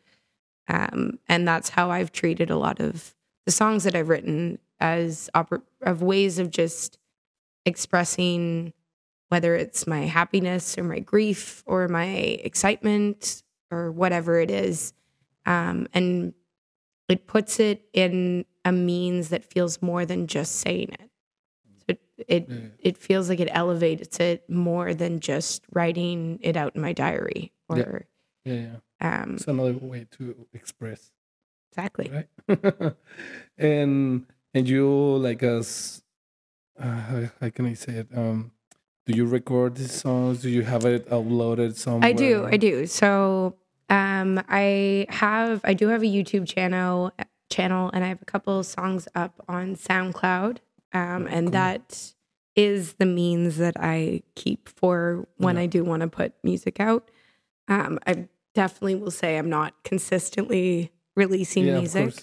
Um, 0.69 1.19
and 1.29 1.47
that's 1.47 1.71
how 1.71 1.91
I've 1.91 2.13
treated 2.13 2.51
a 2.51 2.57
lot 2.57 2.81
of 2.81 3.15
the 3.45 3.53
songs 3.53 3.85
that 3.85 3.95
I've 3.95 4.09
written 4.09 4.59
as 4.81 5.31
oper- 5.35 5.63
of 5.83 6.03
ways 6.03 6.39
of 6.39 6.51
just 6.51 6.99
expressing 7.65 8.73
whether 9.29 9.55
it's 9.55 9.87
my 9.87 10.03
happiness 10.03 10.77
or 10.79 10.85
my 10.85 11.01
grief 11.01 11.63
or 11.67 11.89
my 11.89 12.07
excitement 12.07 13.43
or 13.71 13.91
whatever 13.91 14.41
it 14.41 14.51
is. 14.51 14.93
Um, 15.47 15.87
and 15.95 16.35
it 17.09 17.27
puts 17.27 17.61
it 17.61 17.89
in 17.93 18.45
a 18.65 18.73
means 18.73 19.29
that 19.29 19.45
feels 19.45 19.81
more 19.81 20.05
than 20.05 20.27
just 20.27 20.57
saying 20.57 20.91
it. 20.93 21.11
It 22.19 22.51
it, 22.51 22.73
it 22.79 22.97
feels 22.97 23.29
like 23.29 23.41
it 23.41 23.49
elevates 23.53 24.19
it 24.21 24.49
more 24.49 24.95
than 24.95 25.21
just 25.21 25.65
writing 25.73 26.39
it 26.43 26.57
out 26.57 26.75
in 26.75 26.83
my 26.83 26.93
diary 26.93 27.53
or 27.69 28.07
yeah, 28.45 28.53
yeah. 28.53 28.61
yeah. 29.01 29.23
Um, 29.23 29.35
it's 29.35 29.47
another 29.47 29.75
way 29.75 30.07
to 30.13 30.47
express. 30.55 31.13
Exactly. 31.73 32.11
Right. 32.49 32.95
and 33.59 34.27
and 34.55 34.69
you 34.69 34.89
like 34.89 35.43
us. 35.43 36.03
Uh, 36.79 36.85
how, 36.85 37.23
how 37.41 37.51
can 37.51 37.67
I 37.67 37.75
say 37.75 37.93
it? 37.95 38.09
Um, 38.15 38.53
do 39.07 39.17
you 39.17 39.27
record 39.27 39.77
these 39.77 39.93
songs? 39.93 40.43
Do 40.43 40.51
you 40.51 40.63
have 40.63 40.85
it 40.85 41.09
uploaded 41.09 41.77
somewhere? 41.77 42.09
I 42.09 42.13
do. 42.13 42.47
I 42.47 42.57
do. 42.57 42.87
So 42.87 43.57
um, 43.89 44.43
I 44.49 45.07
have. 45.11 45.61
I 45.65 45.75
do 45.75 45.89
have 45.89 46.03
a 46.03 46.07
YouTube 46.07 46.47
channel 46.47 47.13
channel, 47.51 47.91
and 47.93 48.05
I 48.05 48.09
have 48.09 48.23
a 48.23 48.25
couple 48.25 48.63
songs 48.65 49.07
up 49.15 49.45
on 49.49 49.77
SoundCloud, 49.77 50.59
um, 50.93 51.27
and 51.27 51.47
cool. 51.47 51.53
that 51.53 52.15
is 52.55 52.95
the 52.95 53.07
means 53.07 53.59
that 53.59 53.77
I 53.79 54.23
keep 54.35 54.69
for 54.69 55.27
when 55.37 55.57
yeah. 55.57 55.63
I 55.63 55.67
do 55.67 55.85
want 55.85 56.01
to 56.01 56.09
put 56.09 56.33
music 56.43 56.81
out. 56.81 57.11
Um, 57.69 57.99
I 58.07 58.29
definitely 58.55 58.95
will 58.95 59.11
say 59.11 59.37
I'm 59.37 59.51
not 59.51 59.75
consistently 59.85 60.91
releasing 61.15 61.67
yeah, 61.67 61.79
music. 61.79 62.15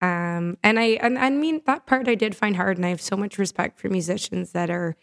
Um, 0.00 0.58
and 0.62 0.78
I 0.78 0.98
and 1.02 1.18
I 1.18 1.30
mean 1.30 1.62
that 1.66 1.86
part 1.86 2.08
I 2.08 2.14
did 2.14 2.34
find 2.34 2.56
hard, 2.56 2.76
and 2.76 2.86
I 2.86 2.90
have 2.90 3.00
so 3.00 3.16
much 3.16 3.38
respect 3.38 3.78
for 3.78 3.88
musicians 3.88 4.52
that 4.52 4.70
are 4.70 4.96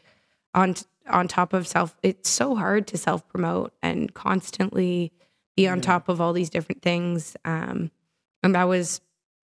on 0.53 0.75
on 1.09 1.27
top 1.27 1.53
of 1.53 1.67
self 1.67 1.97
it's 2.01 2.29
so 2.29 2.55
hard 2.55 2.87
to 2.87 2.97
self 2.97 3.27
promote 3.27 3.73
and 3.81 4.13
constantly 4.13 5.11
be 5.55 5.67
on 5.67 5.77
yeah. 5.77 5.83
top 5.83 6.09
of 6.09 6.21
all 6.21 6.33
these 6.33 6.49
different 6.49 6.81
things 6.81 7.35
um, 7.45 7.91
and 8.41 8.55
that 8.55 8.63
was 8.65 9.01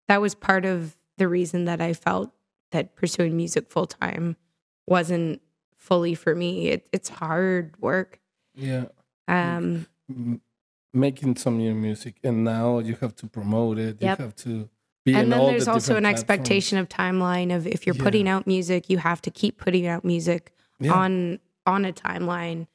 that 0.08 0.20
was 0.20 0.34
part 0.34 0.64
of 0.64 0.96
the 1.16 1.28
reason 1.28 1.64
that 1.66 1.80
i 1.80 1.92
felt 1.92 2.32
that 2.74 2.94
pursuing 2.94 3.36
music 3.36 3.70
full 3.70 3.86
time 3.86 4.36
wasn't 4.86 5.40
fully 5.76 6.14
for 6.14 6.34
me 6.34 6.68
it, 6.68 6.88
it's 6.92 7.08
hard 7.08 7.74
work 7.80 8.20
yeah 8.54 8.84
um 9.28 9.86
making 10.92 11.34
some 11.36 11.56
new 11.58 11.74
music 11.74 12.16
and 12.22 12.44
now 12.44 12.78
you 12.78 12.96
have 13.00 13.14
to 13.16 13.26
promote 13.26 13.78
it 13.78 13.96
yep. 14.00 14.18
you 14.18 14.24
have 14.24 14.36
to 14.36 14.68
Be 15.04 15.14
and 15.14 15.32
then 15.32 15.46
there's 15.46 15.64
the 15.64 15.72
also 15.72 15.96
an 15.96 16.02
platforms. 16.02 16.20
expectation 16.20 16.78
of 16.78 16.88
timeline 16.88 17.54
of 17.54 17.66
if 17.66 17.86
you're 17.86 17.96
yeah. 17.96 18.02
putting 18.02 18.28
out 18.28 18.46
music 18.46 18.90
you 18.90 18.98
have 18.98 19.20
to 19.22 19.30
keep 19.30 19.56
putting 19.58 19.86
out 19.86 20.04
music 20.04 20.52
yeah. 20.80 20.92
on 20.92 21.38
on 21.66 21.84
a 21.84 21.92
timeline. 21.92 22.66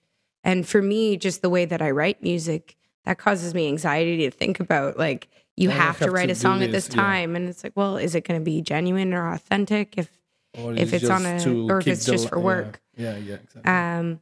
And 0.44 0.68
for 0.68 0.82
me, 0.82 1.18
just 1.18 1.42
the 1.42 1.50
way 1.50 1.66
that 1.66 1.82
I 1.82 1.92
write 1.92 2.24
music, 2.24 2.76
that 3.06 3.18
causes 3.18 3.54
me 3.54 3.68
anxiety 3.68 4.18
to 4.18 4.32
think 4.32 4.60
about 4.60 4.98
like 4.98 5.28
you 5.60 5.70
have, 5.70 5.98
have, 5.98 6.08
to 6.08 6.12
write 6.12 6.28
to 6.28 6.32
a 6.32 6.36
song 6.36 6.64
at 6.64 6.72
this 6.72 6.88
time. 6.88 7.32
Yeah. 7.32 7.38
And 7.38 7.50
it's 7.50 7.64
like, 7.64 7.74
well, 7.76 7.98
is 7.98 8.16
it 8.16 8.26
going 8.26 8.40
to 8.40 8.44
be 8.44 8.62
genuine 8.62 9.14
or 9.14 9.34
authentic 9.34 9.98
if 9.98 10.10
or 10.58 10.74
if 10.74 10.94
it's 10.94 11.10
on 11.10 11.26
a 11.26 11.72
or 11.72 11.80
if 11.80 11.88
it's 11.88 12.06
just 12.06 12.30
for 12.30 12.40
work? 12.40 12.82
Yeah, 12.96 13.18
yeah, 13.18 13.18
yeah 13.18 13.36
exactly. 13.36 13.72
Um, 13.72 14.22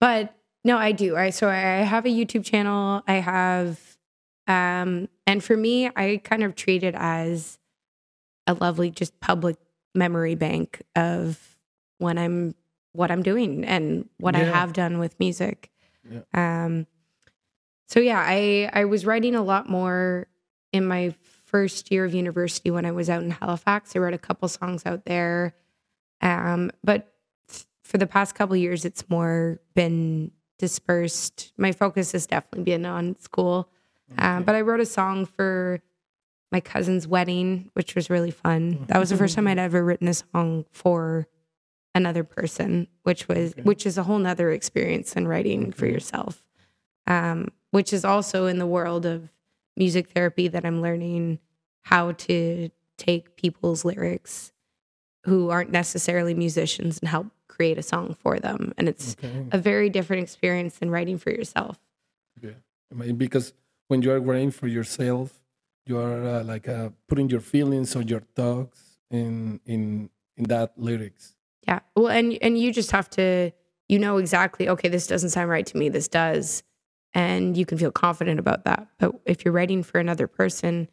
but 0.00 0.34
no, 0.64 0.76
I 0.76 0.92
do. 0.92 1.16
I 1.16 1.30
so 1.30 1.48
I 1.48 1.54
have 1.54 2.06
a 2.06 2.08
YouTube 2.08 2.44
channel. 2.44 3.02
I 3.06 3.14
have, 3.14 3.78
um, 4.48 5.08
and 5.26 5.44
for 5.44 5.56
me, 5.56 5.90
I 5.94 6.20
kind 6.24 6.42
of 6.42 6.56
treat 6.56 6.82
it 6.82 6.94
as 6.96 7.58
a 8.46 8.54
lovely, 8.54 8.90
just 8.90 9.18
public 9.20 9.56
memory 9.94 10.34
bank 10.34 10.82
of 10.96 11.56
when 11.98 12.18
I'm 12.18 12.56
what 12.92 13.12
I'm 13.12 13.22
doing 13.22 13.64
and 13.64 14.08
what 14.18 14.34
yeah. 14.34 14.42
I 14.42 14.44
have 14.44 14.72
done 14.72 14.98
with 14.98 15.18
music. 15.20 15.70
Yeah. 16.10 16.22
Um, 16.34 16.86
so 17.86 18.00
yeah, 18.00 18.22
I 18.26 18.70
I 18.72 18.86
was 18.86 19.06
writing 19.06 19.36
a 19.36 19.42
lot 19.42 19.68
more 19.68 20.26
in 20.74 20.84
my 20.84 21.14
first 21.44 21.92
year 21.92 22.04
of 22.04 22.12
university 22.12 22.68
when 22.72 22.84
I 22.84 22.90
was 22.90 23.08
out 23.08 23.22
in 23.22 23.30
Halifax. 23.30 23.94
I 23.94 24.00
wrote 24.00 24.12
a 24.12 24.18
couple 24.18 24.48
songs 24.48 24.82
out 24.84 25.04
there, 25.04 25.54
um, 26.20 26.72
but 26.82 27.14
for 27.84 27.96
the 27.96 28.08
past 28.08 28.34
couple 28.34 28.56
years, 28.56 28.84
it's 28.84 29.08
more 29.08 29.60
been 29.74 30.32
dispersed. 30.58 31.52
My 31.56 31.70
focus 31.70 32.10
has 32.10 32.26
definitely 32.26 32.64
been 32.64 32.84
on 32.84 33.16
school, 33.20 33.70
um, 34.10 34.18
okay. 34.18 34.26
um, 34.26 34.42
but 34.42 34.56
I 34.56 34.62
wrote 34.62 34.80
a 34.80 34.86
song 34.86 35.26
for 35.26 35.80
my 36.50 36.58
cousin's 36.58 37.06
wedding, 37.06 37.70
which 37.74 37.94
was 37.94 38.10
really 38.10 38.32
fun. 38.32 38.86
That 38.88 38.98
was 38.98 39.10
the 39.10 39.16
first 39.16 39.36
time 39.36 39.46
I'd 39.46 39.58
ever 39.58 39.84
written 39.84 40.08
a 40.08 40.14
song 40.14 40.64
for 40.72 41.28
another 41.94 42.24
person, 42.24 42.88
which 43.04 43.28
was 43.28 43.52
okay. 43.52 43.62
which 43.62 43.86
is 43.86 43.96
a 43.96 44.02
whole 44.02 44.18
nother 44.18 44.50
experience 44.50 45.14
than 45.14 45.28
writing 45.28 45.68
okay. 45.68 45.70
for 45.70 45.86
yourself. 45.86 46.44
Um, 47.06 47.48
which 47.70 47.92
is 47.92 48.04
also 48.04 48.46
in 48.46 48.58
the 48.58 48.66
world 48.66 49.04
of 49.04 49.28
music 49.76 50.10
therapy 50.10 50.48
that 50.48 50.64
I'm 50.64 50.82
learning 50.82 51.38
how 51.82 52.12
to 52.12 52.70
take 52.96 53.36
people's 53.36 53.84
lyrics 53.84 54.52
who 55.24 55.50
aren't 55.50 55.70
necessarily 55.70 56.34
musicians 56.34 56.98
and 56.98 57.08
help 57.08 57.28
create 57.48 57.78
a 57.78 57.82
song 57.82 58.16
for 58.20 58.38
them. 58.38 58.72
And 58.76 58.88
it's 58.88 59.16
okay. 59.22 59.46
a 59.52 59.58
very 59.58 59.90
different 59.90 60.22
experience 60.22 60.78
than 60.78 60.90
writing 60.90 61.18
for 61.18 61.30
yourself. 61.30 61.78
Yeah. 62.40 62.52
Because 63.16 63.52
when 63.88 64.02
you 64.02 64.12
are 64.12 64.20
writing 64.20 64.50
for 64.50 64.66
yourself, 64.66 65.40
you 65.86 65.98
are 65.98 66.24
uh, 66.24 66.44
like 66.44 66.68
uh, 66.68 66.90
putting 67.08 67.28
your 67.28 67.40
feelings 67.40 67.96
or 67.96 68.02
your 68.02 68.20
thoughts 68.34 68.98
in 69.10 69.60
in 69.66 70.10
in 70.36 70.44
that 70.44 70.72
lyrics 70.76 71.34
yeah. 71.66 71.80
Well, 71.96 72.08
and 72.08 72.36
and 72.42 72.58
you 72.58 72.72
just 72.72 72.90
have 72.90 73.08
to 73.10 73.50
you 73.88 73.98
know 73.98 74.18
exactly, 74.18 74.68
okay, 74.68 74.88
this 74.88 75.06
doesn't 75.06 75.30
sound 75.30 75.50
right 75.50 75.66
to 75.66 75.76
me, 75.76 75.88
this 75.88 76.08
does. 76.08 76.62
And 77.14 77.56
you 77.56 77.64
can 77.64 77.78
feel 77.78 77.92
confident 77.92 78.40
about 78.40 78.64
that. 78.64 78.88
But 78.98 79.12
if 79.24 79.44
you're 79.44 79.54
writing 79.54 79.82
for 79.82 80.00
another 80.00 80.26
person, 80.26 80.88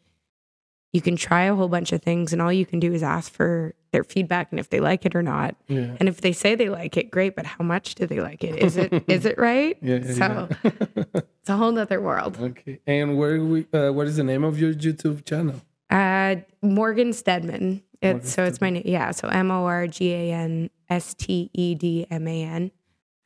you 0.94 1.02
can 1.02 1.16
try 1.16 1.44
a 1.44 1.56
whole 1.56 1.70
bunch 1.70 1.92
of 1.92 2.02
things 2.02 2.34
and 2.34 2.42
all 2.42 2.52
you 2.52 2.66
can 2.66 2.80
do 2.80 2.94
is 2.94 3.02
ask 3.02 3.32
for 3.32 3.74
their 3.92 4.04
feedback 4.04 4.52
and 4.52 4.60
if 4.60 4.70
they 4.70 4.80
like 4.80 5.06
it 5.06 5.16
or 5.16 5.24
not. 5.24 5.56
Yeah. 5.68 5.96
And 6.00 6.08
if 6.08 6.22
they 6.22 6.34
say 6.34 6.56
they 6.56 6.70
like 6.70 6.98
it, 6.98 7.12
great, 7.12 7.36
but 7.36 7.46
how 7.46 7.64
much 7.64 7.96
do 7.96 8.06
they 8.06 8.20
like 8.20 8.44
it? 8.44 8.58
Is 8.58 8.78
it 8.78 9.04
is 9.08 9.26
it 9.26 9.38
right? 9.38 9.78
Yeah. 9.82 10.04
so 10.04 10.50
yeah. 10.64 11.04
it's 11.16 11.50
a 11.50 11.58
whole 11.58 11.78
other 11.78 12.02
world. 12.02 12.38
Okay. 12.40 12.80
And 12.86 13.18
where 13.18 13.42
we 13.42 13.68
uh, 13.74 13.92
what 13.92 14.08
is 14.08 14.18
the 14.18 14.24
name 14.24 14.44
of 14.44 14.60
your 14.60 14.74
YouTube 14.74 15.26
channel? 15.26 15.62
Uh 15.90 16.36
Morgan 16.62 17.14
Stedman. 17.14 17.84
It's 18.02 18.34
so 18.34 18.44
it's 18.44 18.60
my 18.60 18.70
name. 18.70 18.84
Yeah. 18.86 19.12
So 19.12 19.28
M 19.28 19.50
O 19.50 19.66
R 19.66 19.88
G 19.88 20.12
A 20.14 20.34
N 20.34 20.70
S 20.90 21.14
T 21.14 21.50
E 21.54 21.76
D 21.76 22.06
M 22.10 22.28
A 22.28 22.44
N. 22.44 22.72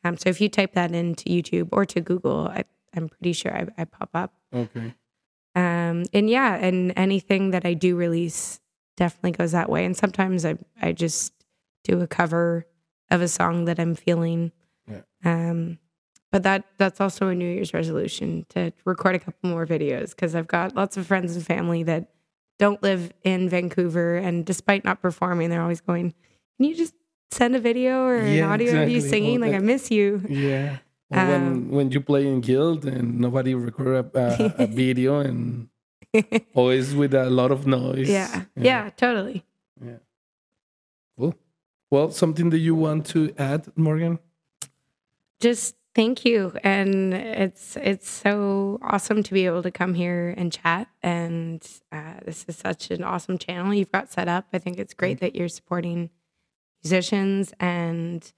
Um, 0.03 0.17
so 0.17 0.29
if 0.29 0.39
you 0.39 0.49
type 0.49 0.73
that 0.73 0.93
into 0.93 1.25
YouTube 1.29 1.69
or 1.71 1.83
to 1.85 1.99
Google, 1.99 2.47
I, 2.47 2.65
am 2.95 3.09
pretty 3.09 3.33
sure 3.33 3.55
I, 3.55 3.67
I, 3.77 3.85
pop 3.85 4.09
up. 4.13 4.33
Okay. 4.53 4.93
Um, 5.55 6.05
and 6.13 6.29
yeah, 6.29 6.55
and 6.55 6.93
anything 6.95 7.51
that 7.51 7.65
I 7.65 7.73
do 7.73 7.95
release 7.95 8.59
definitely 8.97 9.31
goes 9.31 9.51
that 9.51 9.69
way. 9.69 9.85
And 9.85 9.95
sometimes 9.95 10.45
I 10.45 10.57
I 10.81 10.91
just 10.91 11.33
do 11.83 12.01
a 12.01 12.07
cover 12.07 12.65
of 13.11 13.21
a 13.21 13.27
song 13.27 13.65
that 13.65 13.79
I'm 13.79 13.95
feeling. 13.95 14.51
Yeah. 14.87 15.01
Um, 15.23 15.79
but 16.31 16.43
that 16.43 16.65
that's 16.77 16.99
also 16.99 17.29
a 17.29 17.35
New 17.35 17.49
Year's 17.49 17.73
resolution 17.73 18.45
to 18.49 18.73
record 18.83 19.15
a 19.15 19.19
couple 19.19 19.49
more 19.49 19.65
videos 19.65 20.09
because 20.09 20.35
I've 20.35 20.47
got 20.47 20.75
lots 20.75 20.97
of 20.97 21.07
friends 21.07 21.35
and 21.35 21.45
family 21.45 21.83
that 21.83 22.09
don't 22.59 22.81
live 22.83 23.11
in 23.23 23.49
Vancouver, 23.49 24.17
and 24.17 24.45
despite 24.45 24.83
not 24.83 25.01
performing, 25.01 25.49
they're 25.49 25.61
always 25.61 25.81
going, 25.81 26.13
"Can 26.57 26.69
you 26.69 26.75
just 26.75 26.93
send 27.31 27.55
a 27.55 27.59
video 27.59 28.03
or 28.03 28.17
an 28.17 28.43
audio 28.43 28.67
exactly. 28.67 28.83
of 28.83 28.89
you 28.89 29.01
singing? 29.01 29.39
Well, 29.39 29.51
like 29.51 29.59
I 29.59 29.63
miss 29.63 29.91
you." 29.91 30.23
Yeah. 30.27 30.77
Um, 31.11 31.27
when 31.29 31.69
when 31.69 31.91
you 31.91 32.01
play 32.01 32.27
in 32.27 32.41
guilt 32.41 32.85
and 32.85 33.19
nobody 33.19 33.53
record 33.53 34.05
a, 34.15 34.19
a, 34.59 34.63
a 34.63 34.67
video 34.81 35.19
and 35.19 35.69
always 36.53 36.95
with 36.95 37.13
a 37.13 37.29
lot 37.29 37.51
of 37.51 37.67
noise. 37.67 38.09
Yeah. 38.09 38.45
yeah. 38.55 38.63
Yeah. 38.63 38.89
Totally. 38.95 39.45
Yeah. 39.83 39.97
Cool. 41.17 41.35
Well, 41.91 42.11
something 42.11 42.49
that 42.49 42.59
you 42.59 42.75
want 42.75 43.05
to 43.07 43.33
add, 43.37 43.67
Morgan? 43.75 44.19
Just 45.39 45.75
Thank 45.95 46.25
you. 46.25 46.51
And 46.61 47.13
it's 47.13 47.77
it's 47.77 48.09
so 48.09 48.79
awesome 48.83 49.23
to 49.23 49.33
be 49.33 49.45
able 49.45 49.63
to 49.63 49.71
come 49.71 49.93
here 49.93 50.33
and 50.35 50.51
chat. 50.51 50.89
And 51.01 51.65
uh, 51.89 52.15
this 52.25 52.43
is 52.49 52.57
such 52.57 52.91
an 52.91 53.01
awesome 53.01 53.37
channel 53.37 53.73
you've 53.73 53.93
got 53.93 54.11
set 54.11 54.27
up. 54.27 54.45
I 54.51 54.59
think 54.59 54.77
it's 54.77 54.93
great 54.93 55.21
that 55.21 55.35
you're 55.35 55.47
supporting 55.47 56.09
musicians 56.83 57.53
and 57.61 58.29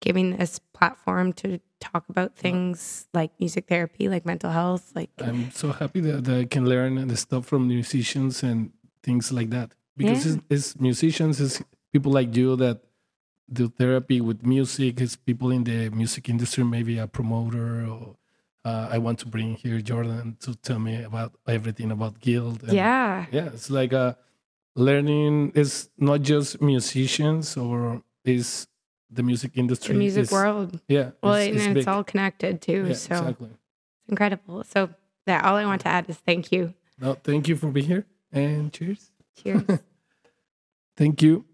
giving 0.00 0.38
this 0.38 0.58
platform 0.72 1.34
to 1.34 1.60
talk 1.92 2.04
about 2.08 2.34
things 2.36 3.06
like 3.12 3.30
music 3.38 3.66
therapy, 3.68 4.08
like 4.08 4.24
mental 4.26 4.50
health. 4.50 4.92
Like, 4.94 5.10
I'm 5.18 5.50
so 5.52 5.72
happy 5.72 6.00
that, 6.00 6.24
that 6.24 6.36
I 6.38 6.44
can 6.46 6.64
learn 6.68 7.06
the 7.08 7.16
stuff 7.16 7.46
from 7.46 7.68
musicians 7.68 8.42
and 8.42 8.70
things 9.02 9.30
like 9.32 9.50
that 9.50 9.72
because 9.96 10.26
Yeah. 10.26 10.32
it's, 10.48 10.72
it's 10.74 10.80
musicians, 10.80 11.40
it's 11.40 11.62
people 11.92 12.12
like 12.12 12.34
you 12.36 12.56
that 12.56 12.82
do 13.52 13.68
therapy 13.68 14.20
with 14.20 14.44
music. 14.44 15.00
It's 15.00 15.16
people 15.16 15.50
in 15.50 15.64
the 15.64 15.90
music 15.90 16.28
industry, 16.28 16.64
maybe 16.64 16.98
a 16.98 17.06
promoter 17.06 17.86
or. 17.86 18.16
Uh, 18.66 18.88
I 18.90 18.96
want 18.96 19.18
to 19.18 19.26
bring 19.28 19.56
here 19.56 19.78
Jordan 19.82 20.38
to 20.40 20.54
tell 20.54 20.78
me 20.78 21.02
about 21.04 21.34
everything 21.46 21.90
about 21.92 22.18
Guilt. 22.18 22.62
and- 22.62 22.72
yeah, 22.72 23.26
yeah 23.30 23.48
it's 23.52 23.68
like 23.68 23.92
a 23.92 24.16
learning 24.74 25.52
is 25.54 25.90
not 25.98 26.22
just 26.22 26.60
musicians 26.62 27.56
or 27.58 28.02
is 28.24 28.66
the 29.14 29.22
music 29.22 29.52
industry, 29.54 29.92
the 29.94 29.98
music 29.98 30.22
is- 30.24 30.32
world. 30.32 30.80
yeah 30.88 31.10
Well, 31.22 31.34
it's, 31.34 31.62
and 31.62 31.76
it's 31.76 31.86
it's 31.86 31.88
all 31.88 32.04
connected 32.04 32.60
too. 32.60 32.84
yeah, 32.88 32.94
so 32.94 33.14
exactly 33.16 33.48
it's 33.50 34.08
incredible. 34.08 34.64
So, 34.64 34.90
yeah, 35.26 35.40
all 35.48 35.56
I 35.56 35.64
want 35.64 35.80
to 35.82 35.88
add 35.88 36.08
is 36.10 36.16
thank 36.18 36.52
you. 36.52 36.74
no, 37.00 37.14
thank 37.14 37.48
you 37.48 37.56
for 37.56 37.68
being 37.70 37.86
here 37.86 38.06
and 38.32 38.72
cheers 38.72 39.10
Cheers. 39.42 39.62
thank 40.96 41.22
you 41.22 41.44